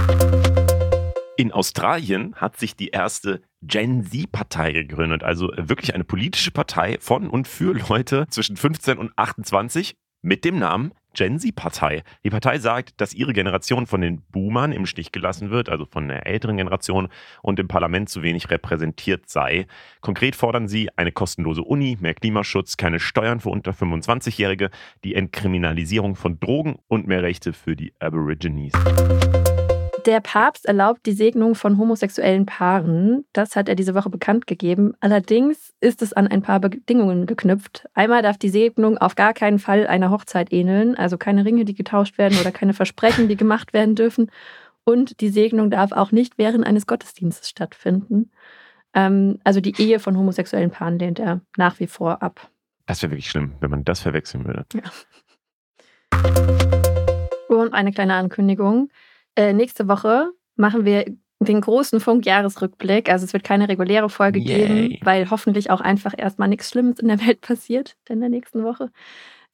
In 1.35 1.51
Australien 1.51 2.35
hat 2.35 2.57
sich 2.57 2.75
die 2.75 2.89
erste 2.89 3.41
Gen 3.63 4.03
Z-Partei 4.03 4.71
gegründet, 4.71 5.23
also 5.23 5.51
wirklich 5.55 5.95
eine 5.95 6.03
politische 6.03 6.51
Partei 6.51 6.97
von 6.99 7.29
und 7.29 7.47
für 7.47 7.73
Leute 7.89 8.27
zwischen 8.29 8.55
15 8.55 8.99
und 8.99 9.11
28 9.15 9.95
mit 10.21 10.45
dem 10.45 10.59
Namen 10.59 10.93
Gen 11.13 11.39
Z-Partei. 11.39 12.03
Die 12.23 12.29
Partei 12.29 12.59
sagt, 12.59 12.99
dass 12.99 13.13
ihre 13.13 13.33
Generation 13.33 13.87
von 13.87 14.01
den 14.01 14.21
Boomern 14.31 14.71
im 14.71 14.85
Stich 14.85 15.11
gelassen 15.11 15.49
wird, 15.49 15.69
also 15.69 15.85
von 15.85 16.07
der 16.07 16.25
älteren 16.27 16.57
Generation, 16.57 17.09
und 17.41 17.59
im 17.59 17.67
Parlament 17.67 18.09
zu 18.09 18.21
wenig 18.23 18.49
repräsentiert 18.49 19.29
sei. 19.29 19.67
Konkret 20.01 20.35
fordern 20.35 20.67
sie 20.67 20.89
eine 20.95 21.11
kostenlose 21.11 21.61
Uni, 21.61 21.97
mehr 21.99 22.13
Klimaschutz, 22.13 22.77
keine 22.77 22.99
Steuern 22.99 23.39
für 23.39 23.49
unter 23.49 23.71
25-Jährige, 23.71 24.69
die 25.03 25.15
Entkriminalisierung 25.15 26.15
von 26.15 26.39
Drogen 26.39 26.79
und 26.87 27.07
mehr 27.07 27.23
Rechte 27.23 27.53
für 27.53 27.75
die 27.75 27.93
Aborigines. 27.99 28.73
Der 30.05 30.19
Papst 30.19 30.65
erlaubt 30.65 31.05
die 31.05 31.13
Segnung 31.13 31.55
von 31.55 31.77
homosexuellen 31.77 32.45
Paaren. 32.45 33.23
Das 33.31 33.55
hat 33.55 33.69
er 33.69 33.75
diese 33.75 33.95
Woche 33.95 34.09
bekannt 34.09 34.47
gegeben. 34.47 34.95
Allerdings 34.99 35.73
ist 35.79 36.01
es 36.01 36.11
an 36.11 36.27
ein 36.27 36.41
paar 36.41 36.59
Bedingungen 36.59 37.25
geknüpft. 37.25 37.87
Einmal 37.93 38.21
darf 38.21 38.37
die 38.37 38.49
Segnung 38.49 38.97
auf 38.97 39.15
gar 39.15 39.33
keinen 39.33 39.59
Fall 39.59 39.87
einer 39.87 40.09
Hochzeit 40.09 40.51
ähneln, 40.51 40.95
also 40.95 41.17
keine 41.17 41.45
Ringe, 41.45 41.63
die 41.63 41.73
getauscht 41.73 42.17
werden 42.17 42.37
oder 42.37 42.51
keine 42.51 42.73
Versprechen, 42.73 43.29
die 43.29 43.37
gemacht 43.37 43.71
werden 43.71 43.95
dürfen. 43.95 44.29
Und 44.83 45.21
die 45.21 45.29
Segnung 45.29 45.71
darf 45.71 45.93
auch 45.93 46.11
nicht 46.11 46.37
während 46.37 46.65
eines 46.65 46.85
Gottesdienstes 46.85 47.49
stattfinden. 47.49 48.29
Ähm, 48.93 49.39
also 49.45 49.61
die 49.61 49.81
Ehe 49.81 49.99
von 49.99 50.17
homosexuellen 50.17 50.71
Paaren 50.71 50.99
lehnt 50.99 51.19
er 51.19 51.39
nach 51.55 51.79
wie 51.79 51.87
vor 51.87 52.21
ab. 52.21 52.49
Das 52.87 53.01
wäre 53.01 53.13
wirklich 53.13 53.29
schlimm, 53.29 53.53
wenn 53.61 53.69
man 53.69 53.85
das 53.85 54.01
verwechseln 54.01 54.43
würde. 54.45 54.65
Ja. 54.73 54.81
Und 57.47 57.73
eine 57.73 57.93
kleine 57.93 58.15
Ankündigung. 58.15 58.89
Äh, 59.35 59.53
nächste 59.53 59.87
Woche 59.87 60.31
machen 60.55 60.85
wir 60.85 61.05
den 61.39 61.61
großen 61.61 61.99
Funk-Jahresrückblick. 61.99 63.09
Also 63.09 63.25
es 63.25 63.33
wird 63.33 63.43
keine 63.43 63.67
reguläre 63.67 64.09
Folge 64.09 64.39
Yay. 64.39 64.67
geben, 64.67 64.97
weil 65.03 65.29
hoffentlich 65.29 65.71
auch 65.71 65.81
einfach 65.81 66.13
erstmal 66.17 66.47
nichts 66.47 66.69
Schlimmes 66.69 66.99
in 66.99 67.07
der 67.07 67.25
Welt 67.25 67.41
passiert 67.41 67.97
in 68.07 68.19
der 68.19 68.29
nächsten 68.29 68.63
Woche. 68.63 68.91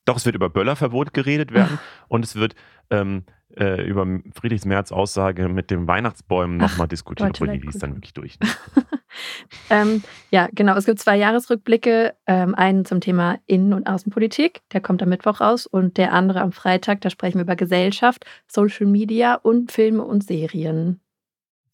Doch, 0.06 0.18
es 0.18 0.26
wird 0.26 0.36
über 0.36 0.50
Böllerverbot 0.50 1.14
geredet 1.14 1.54
werden 1.54 1.80
und 2.08 2.24
es 2.26 2.36
wird 2.36 2.56
ähm, 2.90 3.26
äh, 3.58 3.86
über 3.88 4.06
Friedrichs 4.34 4.66
Merz 4.66 4.92
Aussage 4.92 5.50
mit 5.50 5.72
den 5.72 5.88
Weihnachtsbäumen 5.88 6.58
nochmal 6.58 6.88
diskutiert, 6.88 7.32
obwohl 7.32 7.58
die 7.58 7.68
ist 7.68 7.82
dann 7.84 7.96
wirklich 7.96 8.14
durch. 8.14 8.38
Ähm, 9.70 10.04
ja, 10.32 10.50
genau. 10.52 10.76
Es 10.76 10.86
gibt 10.86 11.00
zwei 11.00 11.16
Jahresrückblicke. 11.16 12.16
Ähm, 12.28 12.56
einen 12.56 12.86
zum 12.86 13.02
Thema 13.02 13.38
Innen- 13.46 13.74
und 13.74 13.88
Außenpolitik, 13.88 14.62
der 14.74 14.82
kommt 14.82 15.04
am 15.04 15.10
Mittwoch 15.10 15.42
raus, 15.42 15.68
und 15.68 15.98
der 15.98 16.14
andere 16.14 16.42
am 16.42 16.52
Freitag. 16.52 17.02
Da 17.02 17.10
sprechen 17.10 17.36
wir 17.36 17.44
über 17.44 17.56
Gesellschaft, 17.56 18.26
Social 18.48 18.88
Media 18.88 19.36
und 19.36 19.72
Filme 19.72 20.04
und 20.04 20.24
Serien. 20.24 21.02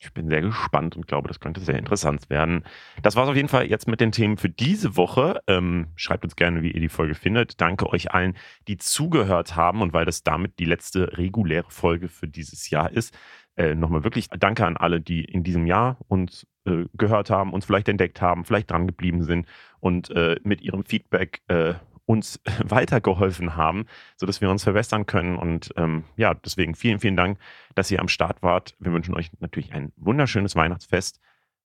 Ich 0.05 0.13
bin 0.13 0.29
sehr 0.29 0.41
gespannt 0.41 0.95
und 0.95 1.07
glaube, 1.07 1.27
das 1.27 1.39
könnte 1.39 1.61
sehr 1.61 1.79
interessant 1.79 2.29
werden. 2.29 2.63
Das 3.01 3.15
war 3.15 3.23
es 3.23 3.29
auf 3.29 3.35
jeden 3.35 3.47
Fall 3.47 3.65
jetzt 3.65 3.87
mit 3.87 4.01
den 4.01 4.11
Themen 4.11 4.37
für 4.37 4.49
diese 4.49 4.97
Woche. 4.97 5.41
Ähm, 5.47 5.87
schreibt 5.95 6.23
uns 6.23 6.35
gerne, 6.35 6.61
wie 6.61 6.71
ihr 6.71 6.81
die 6.81 6.89
Folge 6.89 7.15
findet. 7.15 7.59
Danke 7.61 7.89
euch 7.89 8.11
allen, 8.11 8.35
die 8.67 8.77
zugehört 8.77 9.55
haben 9.55 9.81
und 9.81 9.93
weil 9.93 10.05
das 10.05 10.23
damit 10.23 10.59
die 10.59 10.65
letzte 10.65 11.17
reguläre 11.17 11.69
Folge 11.69 12.09
für 12.09 12.27
dieses 12.27 12.69
Jahr 12.69 12.91
ist. 12.91 13.17
Äh, 13.57 13.75
Nochmal 13.75 14.03
wirklich 14.03 14.29
Danke 14.29 14.65
an 14.65 14.77
alle, 14.77 15.01
die 15.01 15.23
in 15.23 15.43
diesem 15.43 15.65
Jahr 15.65 15.97
uns 16.07 16.45
äh, 16.65 16.85
gehört 16.93 17.29
haben, 17.29 17.53
uns 17.53 17.65
vielleicht 17.65 17.89
entdeckt 17.89 18.21
haben, 18.21 18.45
vielleicht 18.45 18.71
dran 18.71 18.87
geblieben 18.87 19.23
sind 19.23 19.47
und 19.79 20.09
äh, 20.11 20.37
mit 20.43 20.61
ihrem 20.61 20.83
Feedback 20.83 21.41
äh, 21.47 21.75
uns 22.05 22.39
weitergeholfen 22.63 23.55
haben, 23.55 23.85
sodass 24.17 24.41
wir 24.41 24.49
uns 24.49 24.63
verbessern 24.63 25.05
können. 25.05 25.37
Und 25.37 25.71
ähm, 25.77 26.03
ja, 26.17 26.33
deswegen 26.33 26.75
vielen, 26.75 26.99
vielen 26.99 27.15
Dank, 27.15 27.39
dass 27.75 27.91
ihr 27.91 27.99
am 27.99 28.07
Start 28.07 28.41
wart. 28.41 28.75
Wir 28.79 28.91
wünschen 28.91 29.15
euch 29.15 29.31
natürlich 29.39 29.73
ein 29.73 29.91
wunderschönes 29.95 30.55
Weihnachtsfest 30.55 31.19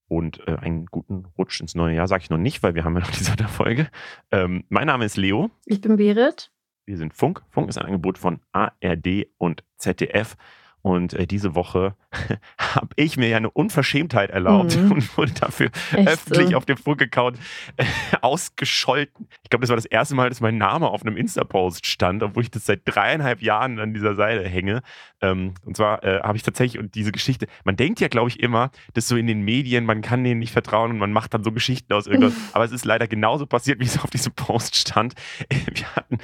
und 0.09 0.47
äh, 0.49 0.57
einen 0.57 0.87
guten 0.87 1.27
Rutsch 1.39 1.61
ins 1.61 1.75
neue 1.75 1.95
Jahr. 1.95 2.09
Sage 2.09 2.25
ich 2.25 2.31
noch 2.31 2.39
nicht, 2.39 2.63
weil 2.63 2.75
wir 2.75 2.85
haben 2.85 2.95
ja 2.95 3.01
noch 3.01 3.11
diese 3.11 3.37
Folge. 3.49 3.89
Ähm, 4.31 4.65
mein 4.69 4.87
Name 4.87 5.05
ist 5.05 5.17
Leo. 5.17 5.51
Ich 5.67 5.81
bin 5.81 5.97
Berit. 5.97 6.51
Wir 6.85 6.97
sind 6.97 7.15
Funk. 7.15 7.43
Funk 7.51 7.69
ist 7.69 7.79
ein 7.79 7.87
Angebot 7.87 8.19
von 8.19 8.41
ARD 8.53 9.29
und 9.39 9.63
ZDF. 9.77 10.37
Und 10.83 11.13
äh, 11.13 11.27
diese 11.27 11.55
Woche 11.55 11.95
habe 12.59 12.89
ich 12.97 13.17
mir 13.17 13.29
ja 13.29 13.37
eine 13.37 13.51
Unverschämtheit 13.51 14.31
erlaubt 14.31 14.77
mhm. 14.77 14.93
und 14.93 15.19
wurde 15.19 15.33
dafür 15.33 15.71
Echt 15.93 16.09
öffentlich 16.09 16.51
so? 16.51 16.57
auf 16.57 16.65
dem 16.65 16.79
Funk-Account 16.79 17.39
äh, 17.77 17.85
ausgescholten. 18.23 19.29
Ich 19.43 19.51
glaube, 19.51 19.61
das 19.61 19.69
war 19.69 19.77
das 19.77 19.85
erste 19.85 20.15
Mal, 20.15 20.31
dass 20.31 20.41
mein 20.41 20.57
Name 20.57 20.89
auf 20.89 21.03
einem 21.05 21.17
Insta-Post 21.17 21.87
stand, 21.87 22.23
obwohl 22.23 22.45
ich 22.45 22.51
das 22.51 22.65
seit 22.65 22.81
dreieinhalb 22.85 23.43
Jahren 23.43 23.79
an 23.79 23.93
dieser 23.93 24.15
Seite 24.15 24.49
hänge. 24.49 24.81
Ähm, 25.21 25.55
und 25.67 25.77
zwar 25.77 26.03
äh, 26.03 26.21
habe 26.23 26.37
ich 26.37 26.43
tatsächlich, 26.43 26.81
und 26.81 26.95
diese 26.95 27.13
Geschichte, 27.13 27.47
man 27.65 27.77
denkt 27.77 28.01
ja, 28.01 28.09
glaube 28.09 28.31
ich, 28.31 28.41
immer, 28.41 28.71
dass 28.95 29.07
so 29.07 29.17
in 29.17 29.27
den 29.27 29.43
Medien, 29.43 29.85
man 29.85 30.01
kann 30.01 30.25
denen 30.25 30.41
nicht 30.41 30.53
vertrauen 30.53 30.93
und 30.93 30.99
man 30.99 31.13
macht 31.13 31.35
dann 31.35 31.45
so 31.45 31.53
Geschichten 31.53 31.93
aus 31.93 32.07
irgendwas. 32.07 32.35
Aber 32.53 32.65
es 32.65 32.73
ist 32.73 32.87
leider 32.87 33.07
genauso 33.07 33.47
passiert, 33.47 33.81
wie 33.81 33.85
es 33.85 34.03
auf 34.03 34.11
diesem 34.11 34.33
Post 34.33 34.77
stand. 34.77 35.15
Wir 35.51 35.95
hatten, 35.95 36.19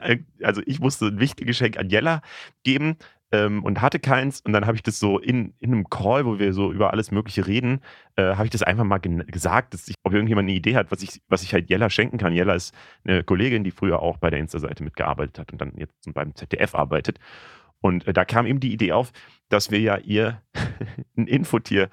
äh, 0.00 0.18
also 0.42 0.62
ich 0.64 0.80
musste 0.80 1.06
ein 1.06 1.20
wichtiges 1.20 1.50
Geschenk 1.50 1.78
an 1.78 1.90
Jella 1.90 2.22
geben 2.62 2.96
ähm, 3.32 3.64
und 3.64 3.80
hatte 3.80 3.98
keins. 3.98 4.40
Und 4.40 4.52
dann 4.52 4.66
habe 4.66 4.76
ich 4.76 4.82
das 4.82 4.98
so 4.98 5.18
in, 5.18 5.54
in 5.58 5.72
einem 5.72 5.88
Call, 5.88 6.24
wo 6.26 6.38
wir 6.38 6.52
so 6.52 6.72
über 6.72 6.92
alles 6.92 7.10
Mögliche 7.10 7.46
reden, 7.46 7.80
äh, 8.16 8.34
habe 8.34 8.44
ich 8.44 8.50
das 8.50 8.62
einfach 8.62 8.84
mal 8.84 8.98
gesagt, 8.98 9.74
dass 9.74 9.88
ich, 9.88 9.94
ob 10.04 10.12
irgendjemand 10.12 10.48
eine 10.48 10.56
Idee 10.56 10.76
hat, 10.76 10.90
was 10.90 11.02
ich, 11.02 11.20
was 11.28 11.42
ich 11.42 11.52
halt 11.52 11.70
Jella 11.70 11.90
schenken 11.90 12.18
kann. 12.18 12.32
Jella 12.32 12.54
ist 12.54 12.74
eine 13.04 13.22
Kollegin, 13.22 13.64
die 13.64 13.70
früher 13.70 14.00
auch 14.00 14.18
bei 14.18 14.30
der 14.30 14.40
Insta-Seite 14.40 14.82
mitgearbeitet 14.82 15.38
hat 15.38 15.52
und 15.52 15.60
dann 15.60 15.72
jetzt 15.76 16.12
beim 16.12 16.34
ZDF 16.34 16.74
arbeitet. 16.74 17.18
Und 17.80 18.06
äh, 18.06 18.12
da 18.12 18.24
kam 18.24 18.46
eben 18.46 18.60
die 18.60 18.72
Idee 18.72 18.92
auf, 18.92 19.12
dass 19.48 19.70
wir 19.70 19.80
ja 19.80 19.96
ihr 19.98 20.42
ein 21.16 21.26
Infotier, 21.26 21.88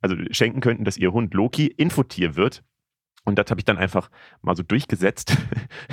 also 0.00 0.16
schenken 0.30 0.60
könnten, 0.60 0.84
dass 0.84 0.96
ihr 0.96 1.12
Hund 1.12 1.32
Loki 1.34 1.66
Infotier 1.66 2.36
wird. 2.36 2.62
Und 3.24 3.38
das 3.38 3.50
habe 3.50 3.60
ich 3.60 3.64
dann 3.64 3.78
einfach 3.78 4.10
mal 4.40 4.56
so 4.56 4.62
durchgesetzt, 4.62 5.36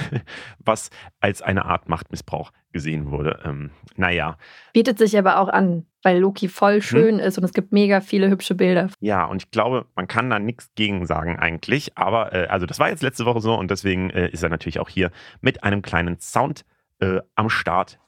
was 0.59 0.89
als 1.19 1.41
eine 1.41 1.65
Art 1.65 1.87
Machtmissbrauch 1.87 2.51
gesehen 2.71 3.11
wurde. 3.11 3.39
Ähm, 3.45 3.71
naja. 3.95 4.37
Bietet 4.73 4.97
sich 4.97 5.17
aber 5.17 5.39
auch 5.39 5.47
an, 5.47 5.85
weil 6.01 6.19
Loki 6.19 6.47
voll 6.47 6.75
hm? 6.75 6.81
schön 6.81 7.19
hm? 7.19 7.25
ist 7.25 7.37
und 7.37 7.43
es 7.43 7.53
gibt 7.53 7.71
mega 7.71 8.01
viele 8.01 8.29
hübsche 8.29 8.55
Bilder. 8.55 8.89
Ja, 8.99 9.25
und 9.25 9.43
ich 9.43 9.51
glaube, 9.51 9.85
man 9.95 10.07
kann 10.07 10.29
da 10.29 10.39
nichts 10.39 10.71
gegen 10.75 11.05
sagen 11.05 11.37
eigentlich. 11.37 11.97
Aber 11.97 12.33
äh, 12.33 12.47
also 12.47 12.65
das 12.65 12.79
war 12.79 12.89
jetzt 12.89 13.03
letzte 13.03 13.25
Woche 13.25 13.41
so 13.41 13.55
und 13.55 13.69
deswegen 13.69 14.09
äh, 14.09 14.29
ist 14.29 14.43
er 14.43 14.49
natürlich 14.49 14.79
auch 14.79 14.89
hier 14.89 15.11
mit 15.41 15.63
einem 15.63 15.81
kleinen 15.81 16.19
Sound 16.19 16.65
äh, 16.99 17.19
am 17.35 17.49
Start. 17.49 17.99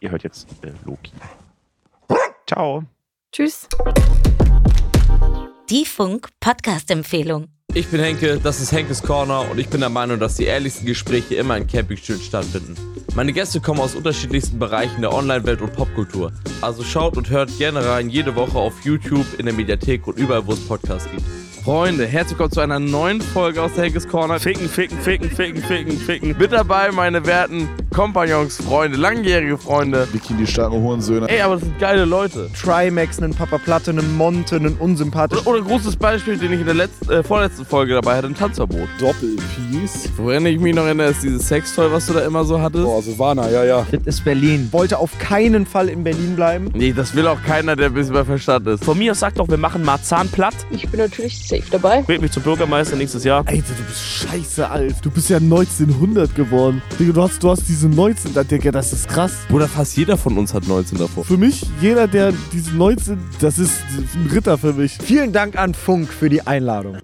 Ihr 0.00 0.10
hört 0.10 0.24
jetzt 0.24 0.64
äh, 0.64 0.72
Loki. 0.84 1.12
Ciao. 2.46 2.84
Tschüss. 3.32 3.68
Die 5.70 5.84
Funk 5.84 6.28
Podcast 6.40 6.90
Empfehlung. 6.90 7.57
Ich 7.78 7.86
bin 7.86 8.00
Henke, 8.00 8.40
das 8.42 8.60
ist 8.60 8.72
Henkes 8.72 9.04
Corner 9.04 9.48
und 9.48 9.60
ich 9.60 9.68
bin 9.68 9.78
der 9.78 9.88
Meinung, 9.88 10.18
dass 10.18 10.34
die 10.34 10.46
ehrlichsten 10.46 10.84
Gespräche 10.84 11.36
immer 11.36 11.56
in 11.56 11.68
Campingstühlen 11.68 12.20
stattfinden. 12.20 12.74
Meine 13.14 13.32
Gäste 13.32 13.60
kommen 13.60 13.78
aus 13.78 13.94
unterschiedlichsten 13.94 14.58
Bereichen 14.58 15.00
der 15.00 15.14
Online-Welt 15.14 15.62
und 15.62 15.74
Popkultur. 15.74 16.32
Also 16.60 16.82
schaut 16.82 17.16
und 17.16 17.30
hört 17.30 17.56
gerne 17.56 17.86
rein 17.86 18.10
jede 18.10 18.34
Woche 18.34 18.58
auf 18.58 18.74
YouTube, 18.82 19.26
in 19.38 19.46
der 19.46 19.54
Mediathek 19.54 20.08
und 20.08 20.18
überall, 20.18 20.44
wo 20.44 20.54
es 20.54 20.66
Podcasts 20.66 21.08
gibt. 21.08 21.22
Freunde, 21.64 22.06
herzlich 22.06 22.38
willkommen 22.38 22.52
zu 22.52 22.60
einer 22.60 22.78
neuen 22.78 23.20
Folge 23.20 23.62
aus 23.62 23.74
der 23.74 23.84
Henkes 23.84 24.08
Corner. 24.08 24.40
Ficken, 24.40 24.68
ficken, 24.68 24.98
ficken, 25.00 25.30
ficken, 25.30 25.62
ficken, 25.62 25.98
ficken. 25.98 26.36
Mit 26.38 26.52
dabei 26.52 26.90
meine 26.92 27.26
werten 27.26 27.68
Kompagnons, 27.92 28.56
Freunde, 28.56 28.96
langjährige 28.96 29.58
Freunde. 29.58 30.06
Bikini 30.12 30.46
starken 30.46 30.80
Hurensöhne. 30.80 31.28
Ey, 31.28 31.40
aber 31.40 31.54
das 31.54 31.64
sind 31.64 31.78
geile 31.78 32.04
Leute. 32.04 32.48
Trimax, 32.58 33.20
einen 33.20 33.34
Papa 33.34 33.58
Platte, 33.58 33.90
einen 33.90 34.16
Monte, 34.16 34.56
einen 34.56 34.76
unsympathischen. 34.76 35.46
Oder, 35.46 35.58
oder 35.58 35.64
ein 35.64 35.68
großes 35.68 35.96
Beispiel, 35.96 36.38
den 36.38 36.52
ich 36.52 36.60
in 36.60 36.66
der 36.66 36.74
letzten, 36.74 37.10
äh, 37.10 37.22
vorletzten 37.22 37.66
Folge 37.66 37.94
dabei 37.94 38.16
hatte, 38.16 38.28
ein 38.28 38.34
Tanzverbot. 38.34 38.88
Doppelpiece. 39.00 40.10
Woran 40.16 40.46
ich 40.46 40.60
mich 40.60 40.74
noch 40.74 40.84
erinnere, 40.84 41.10
ist 41.10 41.22
dieses 41.22 41.48
Sextoy, 41.48 41.90
was 41.92 42.06
du 42.06 42.14
da 42.14 42.20
immer 42.20 42.44
so 42.44 42.60
hattest. 42.60 42.84
Boah, 42.84 43.02
Silvana, 43.02 43.50
ja, 43.50 43.64
ja. 43.64 43.86
Das 43.90 44.02
ist 44.06 44.24
Berlin. 44.24 44.68
Wollte 44.70 44.98
auf 44.98 45.18
keinen 45.18 45.66
Fall 45.66 45.88
in 45.88 46.04
Berlin 46.04 46.36
bleiben. 46.36 46.70
Nee, 46.74 46.92
das 46.92 47.14
will 47.14 47.26
auch 47.26 47.42
keiner, 47.42 47.76
der 47.76 47.86
ein 47.86 47.94
bisschen 47.94 48.14
bei 48.14 48.24
Verstand 48.24 48.66
ist. 48.68 48.84
Von 48.84 48.98
mir 48.98 49.12
aus 49.12 49.20
sagt 49.20 49.38
doch, 49.38 49.48
wir 49.48 49.58
machen 49.58 49.84
Marzahn 49.84 50.28
platt. 50.28 50.54
Ich 50.70 50.88
bin 50.88 51.00
natürlich 51.00 51.36
safe 51.58 51.70
dabei. 51.70 52.06
Wählt 52.06 52.20
mich 52.20 52.32
zum 52.32 52.42
Bürgermeister 52.42 52.96
nächstes 52.96 53.24
Jahr. 53.24 53.44
Alter, 53.46 53.74
du 53.76 53.84
bist 53.84 54.02
scheiße 54.02 54.68
alt. 54.68 54.96
Du 55.02 55.10
bist 55.10 55.28
ja 55.30 55.38
1900 55.38 56.34
geworden. 56.34 56.82
Digga, 56.98 57.12
du 57.12 57.22
hast, 57.22 57.42
du 57.42 57.50
hast 57.50 57.68
diese 57.68 57.88
19, 57.88 58.34
da, 58.34 58.44
Digga, 58.44 58.70
das 58.70 58.92
ist 58.92 59.08
krass. 59.08 59.32
Bruder, 59.48 59.68
fast 59.68 59.96
jeder 59.96 60.16
von 60.16 60.38
uns 60.38 60.54
hat 60.54 60.66
19 60.66 60.98
davor. 60.98 61.24
Für 61.24 61.36
mich, 61.36 61.66
jeder, 61.80 62.06
der 62.06 62.32
diese 62.52 62.74
19, 62.74 63.18
das 63.40 63.58
ist 63.58 63.82
ein 64.14 64.30
Ritter 64.32 64.58
für 64.58 64.72
mich. 64.72 64.98
Vielen 65.02 65.32
Dank 65.32 65.56
an 65.56 65.74
Funk 65.74 66.12
für 66.12 66.28
die 66.28 66.46
Einladung. 66.46 66.98